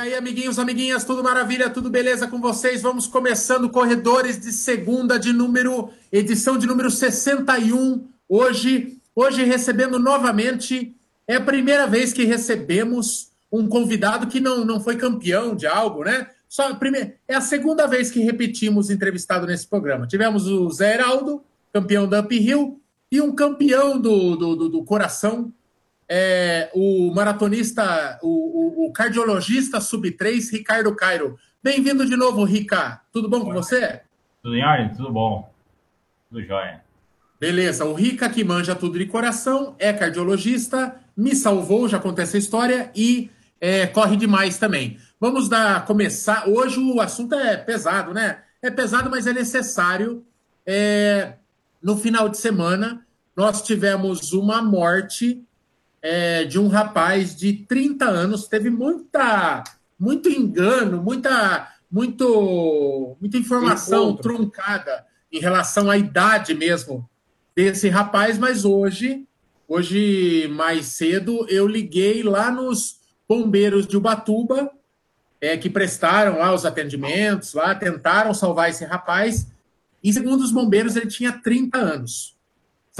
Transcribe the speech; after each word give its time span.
aí, 0.00 0.14
amiguinhos, 0.14 0.58
amiguinhas, 0.58 1.04
tudo 1.04 1.22
maravilha, 1.22 1.68
tudo 1.68 1.90
beleza 1.90 2.26
com 2.26 2.40
vocês? 2.40 2.80
Vamos 2.80 3.06
começando 3.06 3.68
Corredores 3.68 4.40
de 4.40 4.50
Segunda 4.50 5.18
de 5.18 5.30
número, 5.30 5.90
edição 6.10 6.56
de 6.56 6.66
número 6.66 6.90
61. 6.90 8.08
Hoje, 8.26 8.98
hoje 9.14 9.44
recebendo 9.44 9.98
novamente, 9.98 10.96
é 11.28 11.36
a 11.36 11.40
primeira 11.40 11.86
vez 11.86 12.14
que 12.14 12.24
recebemos 12.24 13.30
um 13.52 13.68
convidado 13.68 14.26
que 14.26 14.40
não, 14.40 14.64
não 14.64 14.80
foi 14.80 14.96
campeão 14.96 15.54
de 15.54 15.66
algo, 15.66 16.02
né? 16.02 16.28
Só 16.48 16.74
primeiro, 16.74 17.12
é 17.28 17.34
a 17.34 17.40
segunda 17.42 17.86
vez 17.86 18.10
que 18.10 18.20
repetimos 18.20 18.88
entrevistado 18.88 19.46
nesse 19.46 19.66
programa. 19.66 20.06
Tivemos 20.06 20.46
o 20.46 20.70
Zé 20.70 20.94
Heraldo, 20.94 21.42
campeão 21.74 22.08
da 22.08 22.20
Uphill, 22.20 22.80
e 23.12 23.20
um 23.20 23.34
campeão 23.34 24.00
do, 24.00 24.34
do, 24.34 24.56
do, 24.56 24.68
do 24.70 24.82
coração, 24.82 25.52
é, 26.12 26.68
o 26.74 27.14
maratonista, 27.14 28.18
o, 28.20 28.26
o, 28.26 28.86
o 28.88 28.92
cardiologista 28.92 29.80
sub-3, 29.80 30.50
Ricardo 30.50 30.92
Cairo. 30.96 31.38
Bem-vindo 31.62 32.04
de 32.04 32.16
novo, 32.16 32.42
Rica. 32.42 33.00
Tudo 33.12 33.28
bom 33.28 33.44
com 33.44 33.52
você? 33.52 34.00
Tudo 34.42 34.56
em 34.56 34.64
ordem? 34.64 34.92
Tudo 34.92 35.12
bom. 35.12 35.54
Tudo 36.28 36.42
jóia. 36.42 36.82
Beleza. 37.38 37.84
O 37.84 37.94
Rica, 37.94 38.28
que 38.28 38.42
manja 38.42 38.74
tudo 38.74 38.98
de 38.98 39.06
coração, 39.06 39.76
é 39.78 39.92
cardiologista, 39.92 40.96
me 41.16 41.36
salvou, 41.36 41.88
já 41.88 42.00
contei 42.00 42.24
essa 42.24 42.36
história, 42.36 42.90
e 42.92 43.30
é, 43.60 43.86
corre 43.86 44.16
demais 44.16 44.58
também. 44.58 44.98
Vamos 45.20 45.48
dar, 45.48 45.86
começar. 45.86 46.48
Hoje 46.48 46.80
o 46.80 47.00
assunto 47.00 47.36
é 47.36 47.56
pesado, 47.56 48.12
né? 48.12 48.42
É 48.60 48.68
pesado, 48.68 49.08
mas 49.08 49.28
é 49.28 49.32
necessário. 49.32 50.24
É, 50.66 51.34
no 51.80 51.96
final 51.96 52.28
de 52.28 52.36
semana, 52.36 53.06
nós 53.36 53.62
tivemos 53.62 54.32
uma 54.32 54.60
morte 54.60 55.46
é, 56.02 56.44
de 56.44 56.58
um 56.58 56.68
rapaz 56.68 57.36
de 57.36 57.52
30 57.52 58.04
anos, 58.04 58.48
teve 58.48 58.70
muita, 58.70 59.62
muito 59.98 60.28
engano, 60.28 61.02
muita, 61.02 61.68
muito, 61.90 63.16
muita 63.20 63.36
informação 63.36 64.10
Encontro. 64.10 64.22
truncada 64.22 65.06
em 65.30 65.38
relação 65.38 65.90
à 65.90 65.96
idade 65.96 66.54
mesmo 66.54 67.08
desse 67.54 67.88
rapaz, 67.88 68.38
mas 68.38 68.64
hoje, 68.64 69.26
hoje 69.68 70.48
mais 70.48 70.86
cedo, 70.86 71.46
eu 71.48 71.66
liguei 71.66 72.22
lá 72.22 72.50
nos 72.50 73.00
bombeiros 73.28 73.86
de 73.86 73.96
Ubatuba, 73.96 74.70
é, 75.40 75.56
que 75.56 75.70
prestaram 75.70 76.38
lá 76.38 76.54
os 76.54 76.66
atendimentos, 76.66 77.54
lá 77.54 77.74
tentaram 77.74 78.34
salvar 78.34 78.70
esse 78.70 78.84
rapaz, 78.84 79.46
e 80.02 80.12
segundo 80.12 80.42
os 80.42 80.50
bombeiros, 80.50 80.96
ele 80.96 81.06
tinha 81.06 81.32
30 81.32 81.78
anos. 81.78 82.36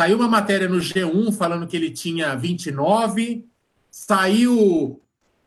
Saiu 0.01 0.17
uma 0.17 0.29
matéria 0.29 0.67
no 0.67 0.79
G1 0.79 1.31
falando 1.31 1.67
que 1.67 1.77
ele 1.77 1.91
tinha 1.91 2.34
29. 2.34 3.45
Saiu 3.91 4.98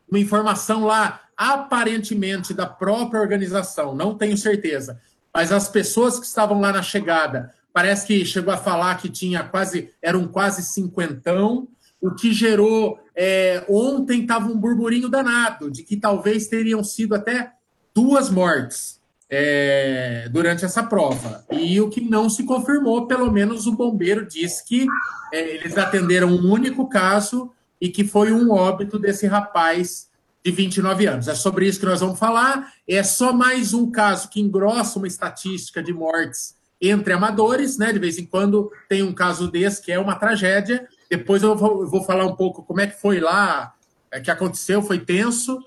uma 0.08 0.20
informação 0.20 0.84
lá, 0.84 1.22
aparentemente 1.36 2.54
da 2.54 2.64
própria 2.64 3.20
organização, 3.20 3.96
não 3.96 4.16
tenho 4.16 4.38
certeza. 4.38 5.00
Mas 5.34 5.50
as 5.50 5.68
pessoas 5.68 6.20
que 6.20 6.26
estavam 6.26 6.60
lá 6.60 6.72
na 6.72 6.82
chegada, 6.82 7.52
parece 7.72 8.06
que 8.06 8.24
chegou 8.24 8.54
a 8.54 8.56
falar 8.56 8.96
que 8.98 9.08
tinha 9.08 9.42
quase, 9.42 9.90
eram 10.00 10.28
quase 10.28 10.62
cinquentão, 10.62 11.66
o 12.00 12.14
que 12.14 12.32
gerou. 12.32 13.00
É, 13.12 13.64
ontem 13.68 14.22
estava 14.22 14.46
um 14.46 14.56
burburinho 14.56 15.08
danado 15.08 15.68
de 15.68 15.82
que 15.82 15.96
talvez 15.96 16.46
teriam 16.46 16.84
sido 16.84 17.16
até 17.16 17.54
duas 17.92 18.30
mortes 18.30 19.00
é, 19.36 20.28
durante 20.30 20.64
essa 20.64 20.84
prova. 20.84 21.44
E 21.50 21.80
o 21.80 21.90
que 21.90 22.00
não 22.00 22.30
se 22.30 22.44
confirmou, 22.44 23.08
pelo 23.08 23.32
menos 23.32 23.66
o 23.66 23.72
bombeiro 23.72 24.24
disse 24.24 24.64
que 24.64 24.86
é, 25.32 25.56
eles 25.56 25.76
atenderam 25.76 26.28
um 26.28 26.52
único 26.52 26.88
caso 26.88 27.50
e 27.80 27.88
que 27.88 28.04
foi 28.04 28.32
um 28.32 28.52
óbito 28.52 28.96
desse 28.96 29.26
rapaz 29.26 30.08
de 30.44 30.52
29 30.52 31.06
anos. 31.06 31.26
É 31.26 31.34
sobre 31.34 31.66
isso 31.66 31.80
que 31.80 31.86
nós 31.86 32.00
vamos 32.00 32.16
falar. 32.16 32.72
É 32.88 33.02
só 33.02 33.32
mais 33.32 33.74
um 33.74 33.90
caso 33.90 34.30
que 34.30 34.40
engrossa 34.40 34.98
uma 34.98 35.08
estatística 35.08 35.82
de 35.82 35.92
mortes 35.92 36.54
entre 36.80 37.12
amadores, 37.12 37.76
né? 37.76 37.92
De 37.92 37.98
vez 37.98 38.18
em 38.18 38.26
quando 38.26 38.70
tem 38.88 39.02
um 39.02 39.12
caso 39.12 39.50
desse 39.50 39.82
que 39.82 39.90
é 39.90 39.98
uma 39.98 40.14
tragédia. 40.14 40.86
Depois 41.10 41.42
eu 41.42 41.56
vou, 41.56 41.82
eu 41.82 41.90
vou 41.90 42.04
falar 42.04 42.24
um 42.24 42.36
pouco 42.36 42.62
como 42.62 42.80
é 42.80 42.86
que 42.86 43.00
foi 43.00 43.18
lá, 43.18 43.74
é, 44.12 44.20
que 44.20 44.30
aconteceu, 44.30 44.80
foi 44.80 45.00
tenso. 45.00 45.60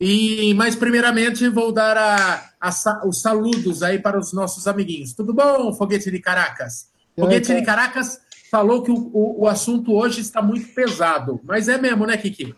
E, 0.00 0.54
mas 0.54 0.74
primeiramente 0.74 1.46
vou 1.50 1.70
dar 1.70 1.94
a, 1.98 2.50
a, 2.58 3.06
os 3.06 3.20
saludos 3.20 3.82
aí 3.82 3.98
para 3.98 4.18
os 4.18 4.32
nossos 4.32 4.66
amiguinhos. 4.66 5.12
Tudo 5.12 5.34
bom, 5.34 5.74
Foguete 5.74 6.10
de 6.10 6.18
Caracas? 6.18 6.88
Foguete 7.14 7.54
de 7.54 7.60
Caracas 7.60 8.18
falou 8.50 8.82
que 8.82 8.90
o, 8.90 9.10
o, 9.12 9.42
o, 9.42 9.46
assunto 9.46 9.92
hoje 9.92 10.22
está 10.22 10.40
muito 10.40 10.74
pesado, 10.74 11.38
mas 11.44 11.68
é 11.68 11.76
mesmo, 11.76 12.06
né, 12.06 12.16
Kiki? 12.16 12.54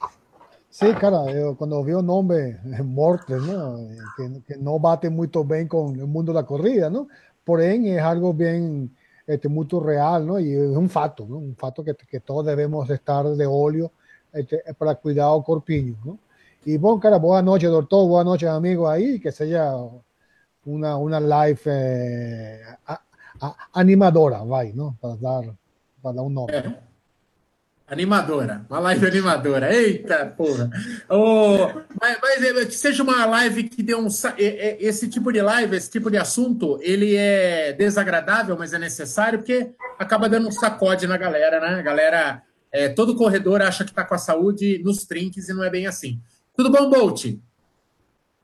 Sim, 0.71 0.95
cara, 0.95 1.31
eu 1.33 1.57
quando 1.57 1.83
vi 1.83 1.95
o 1.95 2.01
nome 2.01 2.57
Mortes, 2.85 3.45
não, 3.45 3.89
que, 4.17 4.55
que 4.55 4.57
não 4.57 4.79
bate 4.79 5.09
muito 5.09 5.43
bem 5.43 5.67
com 5.67 5.87
o 5.87 6.07
mundo 6.07 6.33
da 6.33 6.45
corrida, 6.45 6.89
não? 6.89 7.09
Porém, 7.45 7.91
é 7.91 7.99
algo 7.99 8.33
bem 8.33 8.89
este, 9.27 9.49
muito 9.49 9.81
real, 9.81 10.21
não? 10.21 10.41
E 10.41 10.55
é 10.55 10.79
um 10.79 10.89
fato, 10.89 11.27
não? 11.27 11.39
um 11.39 11.55
fato 11.59 11.83
que, 11.83 11.93
que 11.93 12.21
todos 12.21 12.47
devemos 12.47 12.89
estar 12.89 13.25
de 13.25 13.47
olho 13.47 13.91
este, 14.33 14.63
para 14.79 14.95
cuidar 14.95 15.33
o 15.33 15.43
corpinho, 15.43 15.99
não? 16.05 16.19
Y 16.65 16.79
cara, 17.01 17.17
buenas 17.17 17.45
noches, 17.45 17.71
doctor, 17.71 18.07
buenas 18.07 18.33
noches, 18.33 18.49
amigos 18.49 18.89
ahí, 18.89 19.19
que 19.19 19.33
sea 19.33 19.75
una, 20.65 20.97
una 20.97 21.19
live 21.19 21.61
eh, 21.67 22.61
a, 22.87 23.03
a, 23.41 23.57
animadora, 23.73 24.45
vai, 24.45 24.73
¿no? 24.73 24.97
Para 25.01 25.17
dar, 25.17 25.45
para 26.01 26.15
dar 26.15 26.23
um 26.23 26.31
nome. 26.31 26.53
É. 26.53 26.93
Animadora, 27.89 28.65
uma 28.71 28.79
live 28.79 29.07
animadora. 29.07 29.75
Eita, 29.75 30.25
porra! 30.27 30.71
Oh, 31.11 31.69
mas, 32.01 32.19
mas, 32.21 32.65
que 32.69 32.77
seja 32.77 33.03
uma 33.03 33.27
live 33.27 33.65
que 33.65 33.83
dê 33.83 33.95
um. 33.95 34.07
Esse 34.39 35.09
tipo 35.09 35.33
de 35.33 35.43
live, 35.43 35.77
esse 35.77 35.91
tipo 35.91 36.11
de 36.11 36.17
assunto, 36.17 36.79
ele 36.81 37.17
é 37.17 37.73
desagradável, 37.73 38.57
mas 38.57 38.73
é 38.73 38.79
necessário, 38.79 39.41
porque 39.41 39.73
acaba 39.99 40.29
dando 40.29 40.49
um 40.49 40.53
sacode 40.53 41.07
na 41.07 41.19
galera, 41.19 41.61
né? 41.61 41.81
A 41.81 41.83
galera, 41.83 42.43
é, 42.71 42.89
todo 42.89 43.17
corredor 43.17 43.61
acha 43.61 43.85
que 43.85 43.91
está 43.91 44.05
com 44.05 44.15
a 44.15 44.19
saúde 44.19 44.81
nos 44.83 45.05
trinques 45.05 45.49
e 45.49 45.53
não 45.53 45.65
é 45.65 45.69
bem 45.69 45.87
assim. 45.87 46.19
Tudo 46.55 46.71
bom, 46.71 46.91
Bolt? 46.91 47.25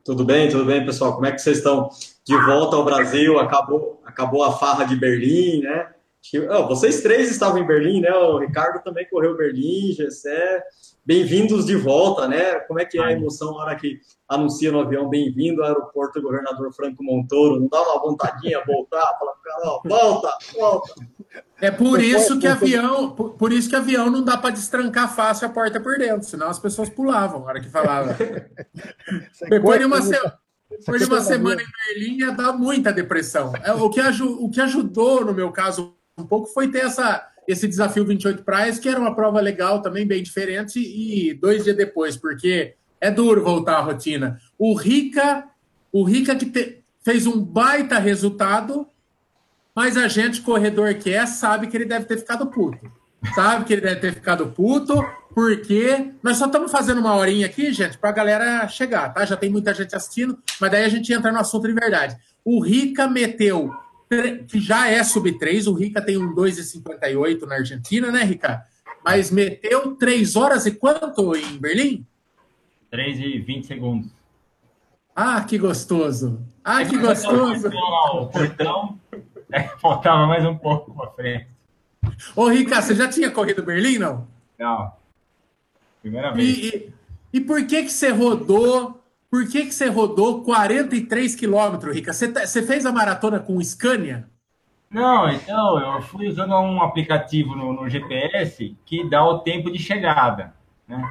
Tudo 0.03 0.25
bem, 0.25 0.49
tudo 0.49 0.65
bem, 0.65 0.85
pessoal. 0.85 1.15
Como 1.15 1.27
é 1.27 1.33
que 1.33 1.39
vocês 1.41 1.59
estão? 1.59 1.91
De 2.25 2.35
volta 2.47 2.77
ao 2.77 2.85
Brasil, 2.85 3.39
acabou, 3.39 4.01
acabou 4.05 4.43
a 4.43 4.53
farra 4.53 4.85
de 4.85 4.97
Berlim, 4.97 5.61
né? 5.61 5.93
Oh, 6.51 6.67
vocês 6.67 7.03
três 7.03 7.31
estavam 7.31 7.59
em 7.59 7.67
Berlim, 7.67 8.01
né? 8.01 8.11
O 8.11 8.39
Ricardo 8.39 8.83
também 8.83 9.07
correu 9.09 9.37
Berlim, 9.37 9.93
Gessé. 9.93 10.63
Bem-vindos 11.09 11.65
de 11.65 11.75
volta, 11.75 12.29
né? 12.29 12.57
Como 12.67 12.79
é 12.79 12.85
que 12.85 12.99
é 12.99 13.03
a 13.03 13.13
emoção 13.13 13.53
na 13.53 13.63
hora 13.63 13.77
que 13.77 13.99
anuncia 14.29 14.71
no 14.71 14.81
avião 14.81 15.09
bem-vindo 15.09 15.63
ao 15.63 15.69
aeroporto 15.69 16.21
do 16.21 16.27
governador 16.27 16.71
Franco 16.75 17.03
Montoro? 17.03 17.59
Não 17.59 17.67
dá 17.67 17.81
uma 17.81 17.99
vontadinha 17.99 18.63
voltar? 18.67 19.17
Fala 19.19 19.33
pro 19.33 19.43
cara, 19.43 19.63
ó, 19.65 19.81
volta, 19.89 20.39
volta. 20.53 20.95
É 21.63 21.71
por 21.71 21.99
isso 21.99 22.39
que 22.39 22.47
avião, 22.47 23.13
por, 23.13 23.31
por 23.39 23.55
isso 23.55 23.71
que 23.71 23.77
avião 23.77 24.11
não 24.11 24.23
dá 24.23 24.37
para 24.37 24.51
destrancar 24.51 25.17
fácil 25.17 25.47
a 25.47 25.51
porta 25.51 25.81
por 25.81 25.97
dentro, 25.97 26.29
senão 26.29 26.49
as 26.49 26.59
pessoas 26.59 26.91
pulavam 26.91 27.41
na 27.41 27.47
hora 27.47 27.61
que 27.63 27.71
falava. 27.71 28.15
Depois 29.49 29.79
de 29.79 29.87
uma, 29.87 30.03
se... 30.03 30.13
Depois 30.71 31.01
de 31.01 31.09
uma 31.09 31.23
semana 31.23 31.63
em 31.63 31.95
Berlim 31.95 32.19
ia 32.19 32.33
dar 32.33 32.53
muita 32.53 32.93
depressão. 32.93 33.51
É, 33.65 33.73
o 33.73 33.89
que, 33.89 33.99
o 33.99 34.51
que 34.51 34.61
ajudou, 34.61 35.25
no 35.25 35.33
meu 35.33 35.51
caso, 35.53 35.95
um 36.19 36.27
pouco 36.27 36.49
foi 36.49 36.71
ter 36.71 36.81
essa, 36.81 37.27
esse 37.49 37.67
desafio 37.67 38.05
28 38.05 38.45
praias, 38.45 38.79
que 38.79 38.91
era 38.91 39.01
uma 39.01 39.15
prova 39.15 39.41
legal 39.41 39.81
também, 39.81 40.07
bem 40.07 40.23
diferente, 40.23 40.79
e 40.79 41.33
dois 41.33 41.65
dias 41.65 41.75
depois, 41.75 42.15
porque 42.15 42.75
é 43.01 43.11
duro 43.11 43.43
voltar 43.43 43.79
à 43.79 43.81
rotina. 43.81 44.39
O 44.59 44.75
Rica, 44.75 45.49
o 45.91 46.05
Rica 46.05 46.37
que 46.37 46.45
te, 46.45 46.85
fez 47.03 47.27
um 47.27 47.41
baita 47.41 47.99
resultado, 47.99 48.87
mas 49.75 49.97
a 49.97 50.09
gente, 50.09 50.43
corredor 50.43 50.93
que 50.97 51.11
é, 51.11 51.25
sabe 51.25 51.69
que 51.69 51.77
ele 51.77 51.87
deve 51.87 52.05
ter 52.05 52.19
ficado 52.19 52.47
puto. 52.49 52.93
Sabe 53.35 53.65
que 53.65 53.73
ele 53.73 53.83
deve 53.83 54.01
ter 54.01 54.13
ficado 54.13 54.49
puto, 54.49 55.03
porque 55.35 56.13
nós 56.23 56.37
só 56.37 56.47
estamos 56.47 56.71
fazendo 56.71 57.01
uma 57.01 57.17
horinha 57.17 57.47
aqui, 57.47 57.73
gente, 57.73 57.97
para 57.97 58.11
a 58.11 58.13
galera 58.13 58.69
chegar, 58.69 59.15
tá? 59.15 59.25
Já 59.25 59.37
tem 59.39 59.49
muita 59.49 59.73
gente 59.73 59.97
assistindo, 59.97 60.39
mas 60.61 60.71
daí 60.71 60.85
a 60.85 60.89
gente 60.89 61.11
entra 61.13 61.33
no 61.33 61.39
assunto 61.39 61.67
de 61.67 61.73
verdade. 61.73 62.15
O 62.45 62.61
Rica 62.63 63.09
meteu, 63.09 63.73
que 64.49 64.61
já 64.61 64.89
é 64.89 65.03
sub-3, 65.05 65.67
o 65.67 65.75
Rica 65.75 66.01
tem 66.01 66.17
um 66.17 66.35
2,58 66.35 67.43
na 67.43 67.57
Argentina, 67.57 68.11
né, 68.11 68.25
Rica? 68.25 68.65
Mas 69.05 69.31
meteu 69.31 69.95
3 69.97 70.37
horas 70.37 70.67
e 70.67 70.73
quanto 70.73 71.37
em 71.37 71.59
Berlim? 71.59 72.07
3 72.91 73.21
e 73.21 73.39
20 73.39 73.67
segundos. 73.67 74.11
Ah, 75.15 75.43
que 75.43 75.59
gostoso! 75.59 76.41
Ah, 76.65 76.85
que 76.85 76.97
gostoso! 76.97 77.69
O 78.15 78.27
portão, 78.27 78.99
é, 79.53 79.63
faltava 79.79 80.27
mais 80.27 80.45
um 80.45 80.57
pouco 80.57 80.95
para 80.95 81.11
frente. 81.11 81.49
Ô, 82.37 82.49
Ricardo, 82.49 82.85
você 82.85 82.95
já 82.95 83.09
tinha 83.09 83.31
corrido 83.31 83.63
Berlim, 83.63 83.99
não? 83.99 84.29
Não. 84.59 84.93
Primeira 86.01 86.33
vez. 86.33 86.49
E, 86.49 86.69
e, 86.69 86.93
e, 87.35 87.41
por 87.41 87.67
que 87.67 87.83
que 87.83 87.91
você 87.91 88.11
rodou? 88.11 89.03
Por 89.31 89.47
que 89.49 89.67
que 89.67 89.73
você 89.73 89.89
rodou 89.89 90.43
43 90.43 91.35
quilômetros, 91.35 91.95
Rica? 91.95 92.13
Você, 92.13 92.33
tá, 92.33 92.47
você 92.47 92.63
fez 92.63 92.87
a 92.87 92.93
maratona 92.93 93.39
com 93.39 93.63
Scania? 93.63 94.29
Não, 94.91 95.29
então, 95.29 95.79
eu 95.97 96.03
fui 96.03 96.29
usando 96.29 96.55
um 96.55 96.83
aplicativo 96.83 97.55
no, 97.55 97.75
no 97.75 97.89
GPS 97.89 98.75
que 98.87 99.09
dá 99.09 99.23
o 99.23 99.41
tempo 99.41 99.71
de 99.71 99.79
chegada, 99.79 100.55
né? 100.87 101.03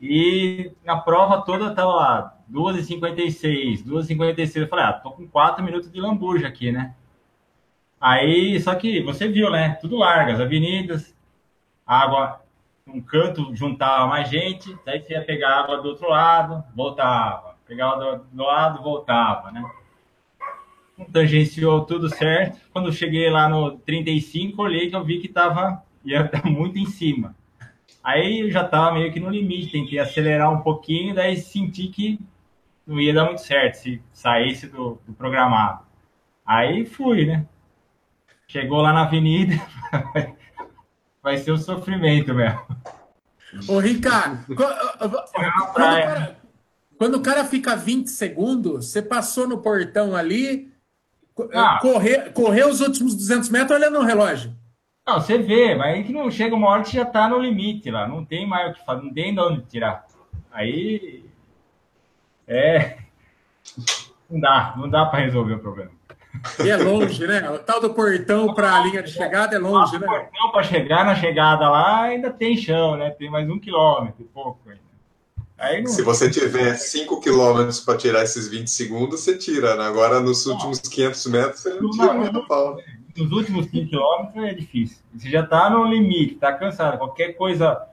E 0.00 0.72
na 0.82 0.96
prova 0.96 1.42
toda 1.42 1.74
tava 1.74 1.92
lá, 1.94 2.38
2h56, 2.50 3.84
2h56. 3.84 4.56
Eu 4.56 4.68
falei, 4.68 4.86
ah, 4.86 4.92
tô 4.94 5.10
com 5.10 5.28
4 5.28 5.62
minutos 5.62 5.92
de 5.92 6.00
lambuja 6.00 6.48
aqui, 6.48 6.72
né? 6.72 6.94
Aí, 8.00 8.58
só 8.60 8.74
que 8.74 9.02
você 9.02 9.28
viu, 9.28 9.50
né? 9.50 9.74
Tudo 9.74 9.96
largas, 9.98 10.40
avenidas, 10.40 11.14
água, 11.86 12.40
um 12.86 13.00
canto 13.02 13.54
juntava 13.54 14.06
mais 14.06 14.30
gente, 14.30 14.74
daí 14.86 15.00
você 15.00 15.12
ia 15.12 15.24
pegar 15.24 15.60
água 15.60 15.82
do 15.82 15.90
outro 15.90 16.08
lado, 16.08 16.64
voltava. 16.74 17.49
Pegava 17.70 18.00
do, 18.00 18.24
do 18.32 18.42
lado, 18.42 18.82
voltava, 18.82 19.52
né? 19.52 19.62
Tangenciou 21.12 21.84
tudo 21.84 22.08
certo. 22.08 22.60
Quando 22.72 22.92
cheguei 22.92 23.30
lá 23.30 23.48
no 23.48 23.78
35, 23.78 24.60
olhei 24.60 24.90
que 24.90 24.96
eu 24.96 25.04
vi 25.04 25.20
que 25.20 25.28
tava, 25.28 25.80
ia 26.04 26.22
estar 26.22 26.44
muito 26.50 26.80
em 26.80 26.86
cima. 26.86 27.32
Aí 28.02 28.40
eu 28.40 28.50
já 28.50 28.64
tava 28.64 28.94
meio 28.94 29.12
que 29.12 29.20
no 29.20 29.30
limite, 29.30 29.70
tentei 29.70 30.00
acelerar 30.00 30.52
um 30.52 30.62
pouquinho, 30.62 31.14
daí 31.14 31.36
senti 31.36 31.86
que 31.86 32.18
não 32.84 33.00
ia 33.00 33.14
dar 33.14 33.26
muito 33.26 33.42
certo 33.42 33.74
se 33.74 34.02
saísse 34.12 34.66
do, 34.66 35.00
do 35.06 35.12
programado. 35.12 35.84
Aí 36.44 36.84
fui, 36.84 37.24
né? 37.24 37.46
Chegou 38.48 38.82
lá 38.82 38.92
na 38.92 39.02
avenida, 39.02 39.54
vai 41.22 41.36
ser 41.36 41.52
um 41.52 41.56
sofrimento 41.56 42.34
mesmo. 42.34 42.66
Ô, 43.68 43.78
Ricardo, 43.78 44.56
quando, 44.56 44.74
quando, 47.00 47.14
o 47.14 47.22
cara 47.22 47.46
fica 47.46 47.74
20 47.74 48.08
segundos, 48.08 48.90
você 48.90 49.00
passou 49.00 49.48
no 49.48 49.62
portão 49.62 50.14
ali, 50.14 50.70
ah. 51.54 51.78
correr, 51.80 52.30
correu 52.34 52.68
os 52.68 52.82
últimos 52.82 53.14
200 53.14 53.48
metros 53.48 53.70
olhando 53.70 53.98
no 53.98 54.04
relógio. 54.04 54.54
Não, 55.08 55.18
você 55.18 55.38
vê, 55.38 55.74
mas 55.74 55.94
aí 55.94 56.04
que 56.04 56.12
não 56.12 56.30
chega 56.30 56.54
uma 56.54 56.68
hora 56.68 56.82
que 56.82 56.94
já 56.94 57.06
tá 57.06 57.26
no 57.26 57.38
limite 57.38 57.90
lá, 57.90 58.06
não 58.06 58.22
tem 58.22 58.46
mais 58.46 58.70
o 58.70 58.74
que 58.74 58.84
fazer, 58.84 59.02
não 59.02 59.14
tem 59.14 59.34
de 59.34 59.40
onde 59.40 59.62
tirar. 59.62 60.06
Aí 60.52 61.24
é 62.46 62.98
não 64.28 64.38
dá, 64.38 64.74
não 64.76 64.86
dá 64.86 65.06
para 65.06 65.20
resolver 65.20 65.54
o 65.54 65.58
problema. 65.58 65.92
E 66.62 66.68
é 66.68 66.76
longe, 66.76 67.26
né? 67.26 67.48
O 67.48 67.60
tal 67.60 67.80
do 67.80 67.94
portão 67.94 68.52
para 68.52 68.74
a 68.74 68.80
linha 68.84 69.02
de 69.02 69.10
chegada 69.10 69.56
é 69.56 69.58
longe, 69.58 69.98
né? 69.98 70.06
O 70.06 70.10
portão 70.10 70.50
para 70.52 70.62
chegar 70.64 71.06
na 71.06 71.14
chegada 71.14 71.66
lá 71.66 72.02
ainda 72.02 72.30
tem 72.30 72.58
chão, 72.58 72.98
né? 72.98 73.08
Tem 73.08 73.30
mais 73.30 73.48
um 73.48 73.58
quilômetro 73.58 74.20
e 74.20 74.24
pouco 74.24 74.68
ainda. 74.68 74.89
Não... 75.60 75.86
Se 75.86 76.02
você 76.02 76.30
tiver 76.30 76.74
5 76.74 77.20
quilômetros 77.20 77.80
para 77.80 77.98
tirar 77.98 78.22
esses 78.22 78.48
20 78.48 78.68
segundos, 78.68 79.20
você 79.20 79.36
tira. 79.36 79.76
Né? 79.76 79.84
Agora, 79.84 80.18
nos 80.18 80.46
últimos 80.46 80.80
500 80.80 81.26
metros, 81.26 81.60
você 81.60 81.74
não 81.74 81.90
tira 81.90 82.14
muito 82.14 82.46
pau. 82.46 82.78
Nos 83.16 83.30
últimos 83.30 83.66
5 83.66 83.88
quilômetros 83.90 84.44
é 84.44 84.54
difícil. 84.54 84.98
Você 85.14 85.28
já 85.28 85.40
está 85.40 85.68
no 85.68 85.84
limite, 85.84 86.34
está 86.34 86.52
cansado. 86.52 86.96
Qualquer 86.96 87.34
coisa 87.34 87.86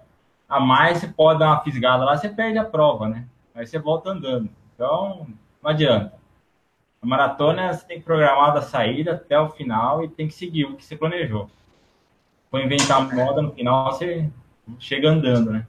a 0.47 0.59
mais, 0.61 0.99
você 0.99 1.07
pode 1.07 1.39
dar 1.39 1.47
uma 1.47 1.61
fisgada 1.61 2.05
lá, 2.05 2.15
você 2.15 2.29
perde 2.29 2.57
a 2.57 2.63
prova, 2.63 3.09
né? 3.09 3.25
Aí 3.53 3.67
você 3.67 3.77
volta 3.77 4.11
andando. 4.11 4.49
Então, 4.73 5.27
não 5.61 5.69
adianta. 5.69 6.13
A 7.01 7.05
maratona, 7.05 7.73
você 7.73 7.85
tem 7.85 7.99
que 7.99 8.05
programar 8.05 8.55
a 8.55 8.61
saída 8.61 9.11
até 9.13 9.37
o 9.37 9.49
final 9.49 10.03
e 10.03 10.07
tem 10.07 10.27
que 10.27 10.33
seguir 10.33 10.65
o 10.65 10.77
que 10.77 10.85
você 10.85 10.95
planejou. 10.95 11.49
For 12.49 12.61
inventar 12.61 13.13
moda 13.13 13.41
no 13.41 13.51
final, 13.51 13.91
você 13.91 14.29
chega 14.79 15.09
andando, 15.09 15.51
né? 15.51 15.67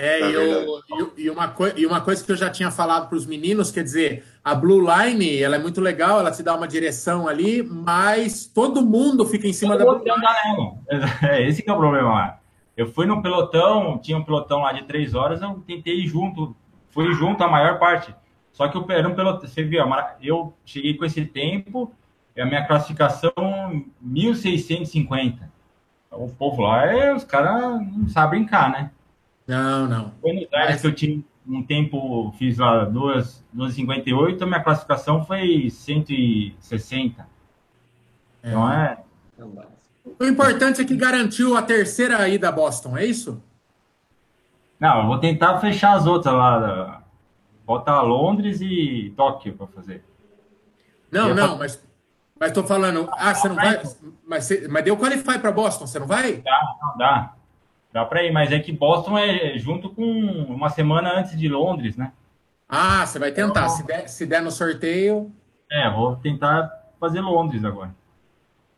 É, 0.00 0.20
é 0.20 0.30
eu, 0.30 0.80
e, 1.16 1.28
uma 1.28 1.52
e 1.76 1.84
uma 1.84 2.00
coisa 2.00 2.24
que 2.24 2.30
eu 2.30 2.36
já 2.36 2.48
tinha 2.48 2.70
falado 2.70 3.08
para 3.08 3.18
os 3.18 3.26
meninos, 3.26 3.72
quer 3.72 3.82
dizer, 3.82 4.24
a 4.44 4.54
Blue 4.54 4.80
Line, 4.80 5.42
ela 5.42 5.56
é 5.56 5.58
muito 5.58 5.80
legal, 5.80 6.20
ela 6.20 6.30
te 6.30 6.40
dá 6.40 6.54
uma 6.54 6.68
direção 6.68 7.26
ali, 7.26 7.64
mas 7.64 8.46
todo 8.46 8.80
mundo 8.80 9.24
fica 9.24 9.48
em 9.48 9.52
cima 9.52 9.76
da 9.76 9.84
Blue 9.84 9.98
Line. 9.98 10.78
É, 11.28 11.42
esse 11.48 11.64
que 11.64 11.68
é 11.68 11.72
o 11.72 11.76
problema 11.76 12.10
lá. 12.10 12.40
Eu 12.76 12.86
fui 12.86 13.06
no 13.06 13.20
pelotão, 13.20 13.98
tinha 13.98 14.16
um 14.16 14.22
pelotão 14.22 14.60
lá 14.60 14.72
de 14.72 14.84
três 14.84 15.16
horas, 15.16 15.42
eu 15.42 15.60
tentei 15.66 15.96
ir 15.96 16.06
junto, 16.06 16.54
fui 16.90 17.12
junto 17.12 17.42
a 17.42 17.48
maior 17.48 17.80
parte. 17.80 18.14
Só 18.52 18.68
que 18.68 18.78
eu 18.78 18.86
era 18.90 19.08
um 19.08 19.16
pelotão, 19.16 19.48
você 19.48 19.64
viu, 19.64 19.84
eu 20.22 20.54
cheguei 20.64 20.94
com 20.94 21.04
esse 21.04 21.24
tempo, 21.24 21.92
e 22.36 22.40
a 22.40 22.46
minha 22.46 22.64
classificação 22.64 23.32
1650. 24.00 25.50
O 26.12 26.28
povo 26.28 26.62
lá, 26.62 26.86
é, 26.86 27.12
os 27.12 27.24
caras 27.24 27.80
não 27.80 28.08
sabem 28.08 28.40
brincar, 28.42 28.70
né? 28.70 28.92
Não, 29.48 29.88
não. 29.88 30.12
Buenos 30.20 30.46
Aires 30.52 30.72
Mas... 30.72 30.80
que 30.82 30.86
eu 30.86 30.94
tinha 30.94 31.24
um 31.46 31.62
tempo, 31.62 32.30
fiz 32.38 32.58
lá 32.58 32.86
2,58, 32.86 34.42
a 34.42 34.46
minha 34.46 34.62
classificação 34.62 35.24
foi 35.24 35.70
160. 35.70 37.26
É. 38.42 38.48
Então 38.48 38.70
é. 38.70 38.98
O 40.20 40.24
importante 40.24 40.80
é 40.82 40.84
que 40.84 40.94
garantiu 40.94 41.56
a 41.56 41.62
terceira 41.62 42.28
ida 42.28 42.50
a 42.50 42.52
Boston, 42.52 42.96
é 42.98 43.06
isso? 43.06 43.42
Não, 44.78 45.00
eu 45.00 45.06
vou 45.06 45.18
tentar 45.18 45.58
fechar 45.58 45.96
as 45.96 46.06
outras 46.06 46.34
lá. 46.34 47.02
Botar 47.64 48.02
Londres 48.02 48.60
e 48.60 49.12
Tóquio 49.16 49.54
para 49.54 49.66
fazer. 49.68 50.04
Não, 51.10 51.34
não, 51.34 51.58
mas 51.58 51.82
mas 52.38 52.52
tô 52.52 52.62
falando, 52.62 53.08
ah, 53.12 53.34
você 53.34 53.48
não 53.48 53.56
vai, 53.56 53.82
mas, 54.24 54.48
mas 54.68 54.84
deu 54.84 54.96
qualify 54.96 55.38
para 55.40 55.50
Boston, 55.50 55.86
você 55.86 55.98
não 55.98 56.06
vai? 56.06 56.36
Dá, 56.36 56.76
não 56.80 56.96
dá. 56.96 57.34
Dá 57.92 58.04
para 58.04 58.22
ir, 58.22 58.32
mas 58.32 58.52
é 58.52 58.58
que 58.58 58.70
Boston 58.70 59.18
é 59.18 59.58
junto 59.58 59.90
com 59.90 60.02
uma 60.02 60.68
semana 60.68 61.18
antes 61.18 61.36
de 61.36 61.48
Londres, 61.48 61.96
né? 61.96 62.12
Ah, 62.68 63.06
você 63.06 63.18
vai 63.18 63.32
tentar. 63.32 63.60
Então, 63.60 63.68
se, 63.70 63.86
der, 63.86 64.08
se 64.08 64.26
der 64.26 64.42
no 64.42 64.50
sorteio. 64.50 65.32
É, 65.70 65.90
vou 65.90 66.16
tentar 66.16 66.70
fazer 67.00 67.20
Londres 67.20 67.64
agora. 67.64 67.94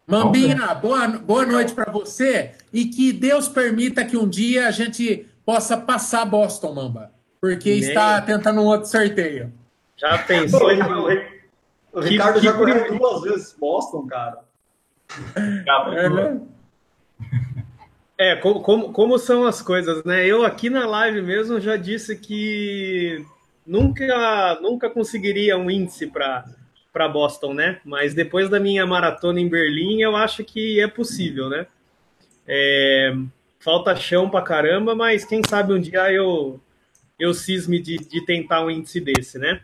Mambinha, 0.07 0.75
boa, 0.75 1.07
boa 1.07 1.47
noite 1.47 1.73
para 1.73 1.91
você 1.91 2.53
e 2.73 2.87
que 2.87 3.13
Deus 3.13 3.49
permita 3.49 4.05
que 4.05 4.17
um 4.17 4.29
dia 4.29 4.67
a 4.67 4.71
gente 4.73 5.29
possa 5.47 5.77
passar 5.77 6.25
Boston, 6.25 6.75
Mamba, 6.75 7.13
porque 7.41 7.71
Nem. 7.71 7.79
está 7.81 8.21
tentando 8.21 8.61
um 8.61 8.67
outro 8.67 8.89
sorteio. 8.89 9.53
Já 9.97 10.19
pensou? 10.19 10.63
o 11.93 12.01
Ricardo 12.01 12.41
que, 12.41 12.45
já 12.45 12.53
correu 12.53 12.99
duas 12.99 13.23
vezes 13.23 13.57
Boston, 13.59 14.07
cara. 14.07 14.41
É, 15.37 16.09
né? 16.09 16.41
É, 18.21 18.37
como, 18.37 18.61
como, 18.61 18.93
como, 18.93 19.19
são 19.19 19.47
as 19.47 19.63
coisas, 19.63 20.05
né? 20.05 20.27
Eu 20.27 20.45
aqui 20.45 20.69
na 20.69 20.87
live 20.87 21.23
mesmo 21.23 21.59
já 21.59 21.75
disse 21.75 22.15
que 22.15 23.25
nunca, 23.67 24.59
nunca 24.61 24.91
conseguiria 24.91 25.57
um 25.57 25.71
índice 25.71 26.07
para 26.07 27.09
Boston, 27.09 27.55
né? 27.55 27.81
Mas 27.83 28.13
depois 28.13 28.51
da 28.51 28.61
minha 28.61 28.85
maratona 28.85 29.41
em 29.41 29.49
Berlim, 29.49 30.03
eu 30.03 30.15
acho 30.15 30.45
que 30.45 30.79
é 30.79 30.87
possível, 30.87 31.49
né? 31.49 31.67
É, 32.47 33.15
falta 33.59 33.97
chão 33.97 34.29
para 34.29 34.45
caramba, 34.45 34.95
mas 34.95 35.25
quem 35.25 35.41
sabe 35.49 35.73
um 35.73 35.81
dia 35.81 36.13
eu, 36.13 36.61
eu 37.19 37.33
cisme 37.33 37.81
de, 37.81 37.97
de 37.97 38.23
tentar 38.27 38.63
um 38.63 38.71
índice 38.71 39.01
desse, 39.01 39.39
né? 39.39 39.63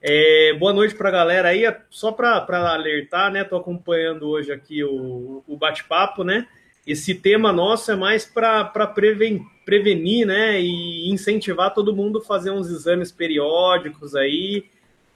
É, 0.00 0.54
boa 0.56 0.72
noite 0.72 0.94
para 0.94 1.08
a 1.08 1.12
galera 1.12 1.48
aí, 1.48 1.64
só 1.90 2.12
para 2.12 2.46
alertar, 2.72 3.32
né? 3.32 3.42
Estou 3.42 3.58
acompanhando 3.58 4.28
hoje 4.28 4.52
aqui 4.52 4.84
o, 4.84 5.42
o 5.48 5.56
bate-papo, 5.56 6.22
né? 6.22 6.46
Esse 6.88 7.14
tema 7.14 7.52
nosso 7.52 7.92
é 7.92 7.96
mais 7.96 8.24
para 8.24 8.64
preven, 8.86 9.44
prevenir, 9.62 10.26
né, 10.26 10.58
e 10.58 11.10
incentivar 11.10 11.74
todo 11.74 11.94
mundo 11.94 12.18
a 12.18 12.24
fazer 12.24 12.50
uns 12.50 12.70
exames 12.70 13.12
periódicos 13.12 14.14
aí, 14.14 14.64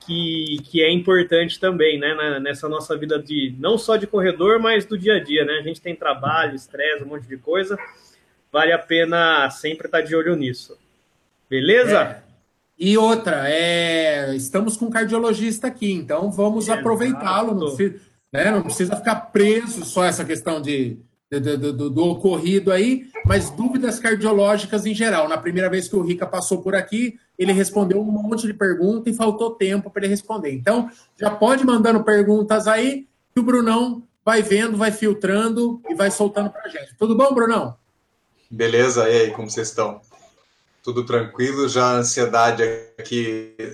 que, 0.01 0.59
que 0.65 0.83
é 0.83 0.93
importante 0.93 1.59
também, 1.59 1.99
né, 1.99 2.39
nessa 2.41 2.69
nossa 2.69 2.95
vida 2.99 3.19
de 3.19 3.55
não 3.59 3.79
só 3.79 3.97
de 3.97 4.07
corredor, 4.07 4.61
mas 4.61 4.85
do 4.85 4.99
dia 4.99 5.15
a 5.15 5.23
dia, 5.23 5.47
né? 5.47 5.55
A 5.55 5.63
gente 5.63 5.81
tem 5.81 5.97
trabalho, 5.97 6.55
estresse, 6.55 7.05
um 7.05 7.07
monte 7.07 7.27
de 7.27 7.39
coisa. 7.39 7.79
Vale 8.53 8.73
a 8.73 8.79
pena 8.79 9.49
sempre 9.49 9.87
estar 9.87 10.03
de 10.03 10.15
olho 10.15 10.37
nisso. 10.37 10.77
Beleza? 11.49 12.03
É. 12.03 12.23
E 12.79 12.99
outra, 12.99 13.49
é, 13.49 14.35
estamos 14.35 14.77
com 14.77 14.87
um 14.87 14.91
cardiologista 14.91 15.69
aqui, 15.69 15.93
então 15.93 16.31
vamos 16.31 16.69
aproveitá-lo. 16.69 17.55
Não, 17.55 17.75
precisa, 17.77 18.01
né, 18.33 18.51
não 18.51 18.63
precisa 18.63 18.97
ficar 18.97 19.15
preso 19.33 19.85
só 19.85 20.05
essa 20.05 20.25
questão 20.25 20.61
de 20.61 20.99
do, 21.41 21.73
do, 21.73 21.91
do, 21.91 22.05
ocorrido 22.05 22.71
aí, 22.71 23.07
mas 23.25 23.51
dúvidas 23.51 23.99
cardiológicas 23.99 24.85
em 24.85 24.95
geral. 24.95 25.29
Na 25.29 25.39
primeira 25.39 25.71
vez 25.71 25.89
que 25.89 25.97
o 25.97 26.03
Rica 26.03 26.27
passou 26.27 26.63
por 26.63 26.75
aqui, 26.75 27.19
ele 27.39 27.53
respondeu 27.53 28.01
um 28.01 28.05
monte 28.05 28.47
de 28.47 28.55
perguntas 28.55 29.13
e 29.13 29.17
faltou 29.17 29.53
tempo 29.53 29.91
para 29.91 30.03
ele 30.03 30.11
responder. 30.11 30.53
Então, 30.53 30.91
já 31.19 31.31
pode 31.31 31.65
mandando 31.65 32.05
perguntas 32.05 32.67
aí, 32.67 33.07
que 33.35 33.41
o 33.41 33.43
Brunão 33.43 34.03
vai 34.25 34.43
vendo, 34.43 34.77
vai 34.77 34.93
filtrando 34.93 35.81
e 35.89 35.95
vai 35.95 36.11
soltando 36.11 36.51
para 36.51 36.69
gente. 36.69 36.95
Tudo 36.99 37.17
bom, 37.17 37.33
Brunão? 37.33 37.77
Beleza, 38.51 39.09
e 39.09 39.23
aí, 39.23 39.31
como 39.31 39.51
vocês 39.51 39.69
estão? 39.69 40.01
Tudo 40.83 41.07
tranquilo? 41.07 41.69
Já 41.69 41.93
a 41.93 41.97
ansiedade 41.99 42.63
aqui 42.99 43.72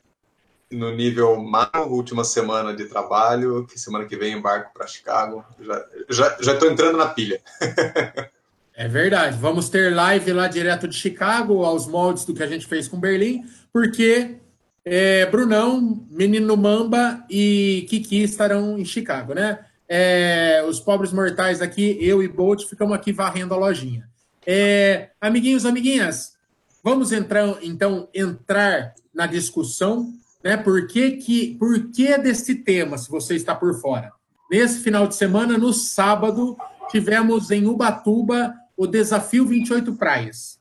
no 0.70 0.94
nível 0.94 1.36
macro, 1.42 1.90
última 1.90 2.24
semana 2.24 2.74
de 2.74 2.84
trabalho, 2.86 3.66
que 3.66 3.78
semana 3.78 4.04
que 4.04 4.16
vem 4.16 4.34
embarco 4.34 4.72
para 4.72 4.86
Chicago. 4.86 5.44
Já 5.60 5.86
já 6.10 6.36
já 6.40 6.52
estou 6.52 6.70
entrando 6.70 6.98
na 6.98 7.06
pilha. 7.06 7.40
é 8.74 8.88
verdade. 8.88 9.38
Vamos 9.38 9.68
ter 9.68 9.94
live 9.94 10.32
lá 10.32 10.46
direto 10.46 10.86
de 10.86 10.96
Chicago, 10.96 11.64
aos 11.64 11.86
moldes 11.86 12.24
do 12.24 12.34
que 12.34 12.42
a 12.42 12.46
gente 12.46 12.66
fez 12.66 12.86
com 12.86 13.00
Berlim, 13.00 13.44
porque 13.72 14.36
é, 14.84 15.26
Brunão, 15.26 16.06
Menino 16.10 16.56
Mamba 16.56 17.24
e 17.28 17.86
Kiki 17.88 18.22
estarão 18.22 18.78
em 18.78 18.84
Chicago, 18.84 19.34
né? 19.34 19.58
É, 19.88 20.62
os 20.68 20.80
pobres 20.80 21.12
mortais 21.12 21.62
aqui, 21.62 21.96
eu 22.00 22.22
e 22.22 22.28
Bolt, 22.28 22.64
ficamos 22.64 22.94
aqui 22.94 23.12
varrendo 23.12 23.54
a 23.54 23.56
lojinha. 23.56 24.08
É, 24.46 25.10
amiguinhos, 25.20 25.66
amiguinhas, 25.66 26.34
vamos 26.82 27.12
entrar, 27.12 27.58
então, 27.62 28.08
entrar 28.14 28.94
na 29.14 29.26
discussão, 29.26 30.12
né? 30.48 30.56
Por 30.56 30.86
que, 30.86 31.10
que, 31.10 31.56
por 31.58 31.90
que 31.90 32.16
desse 32.16 32.54
tema, 32.54 32.96
se 32.96 33.10
você 33.10 33.34
está 33.34 33.54
por 33.54 33.78
fora? 33.82 34.10
Nesse 34.50 34.80
final 34.80 35.06
de 35.06 35.14
semana, 35.14 35.58
no 35.58 35.74
sábado, 35.74 36.56
tivemos 36.90 37.50
em 37.50 37.66
Ubatuba 37.66 38.54
o 38.74 38.86
Desafio 38.86 39.44
28 39.44 39.92
Praias. 39.96 40.58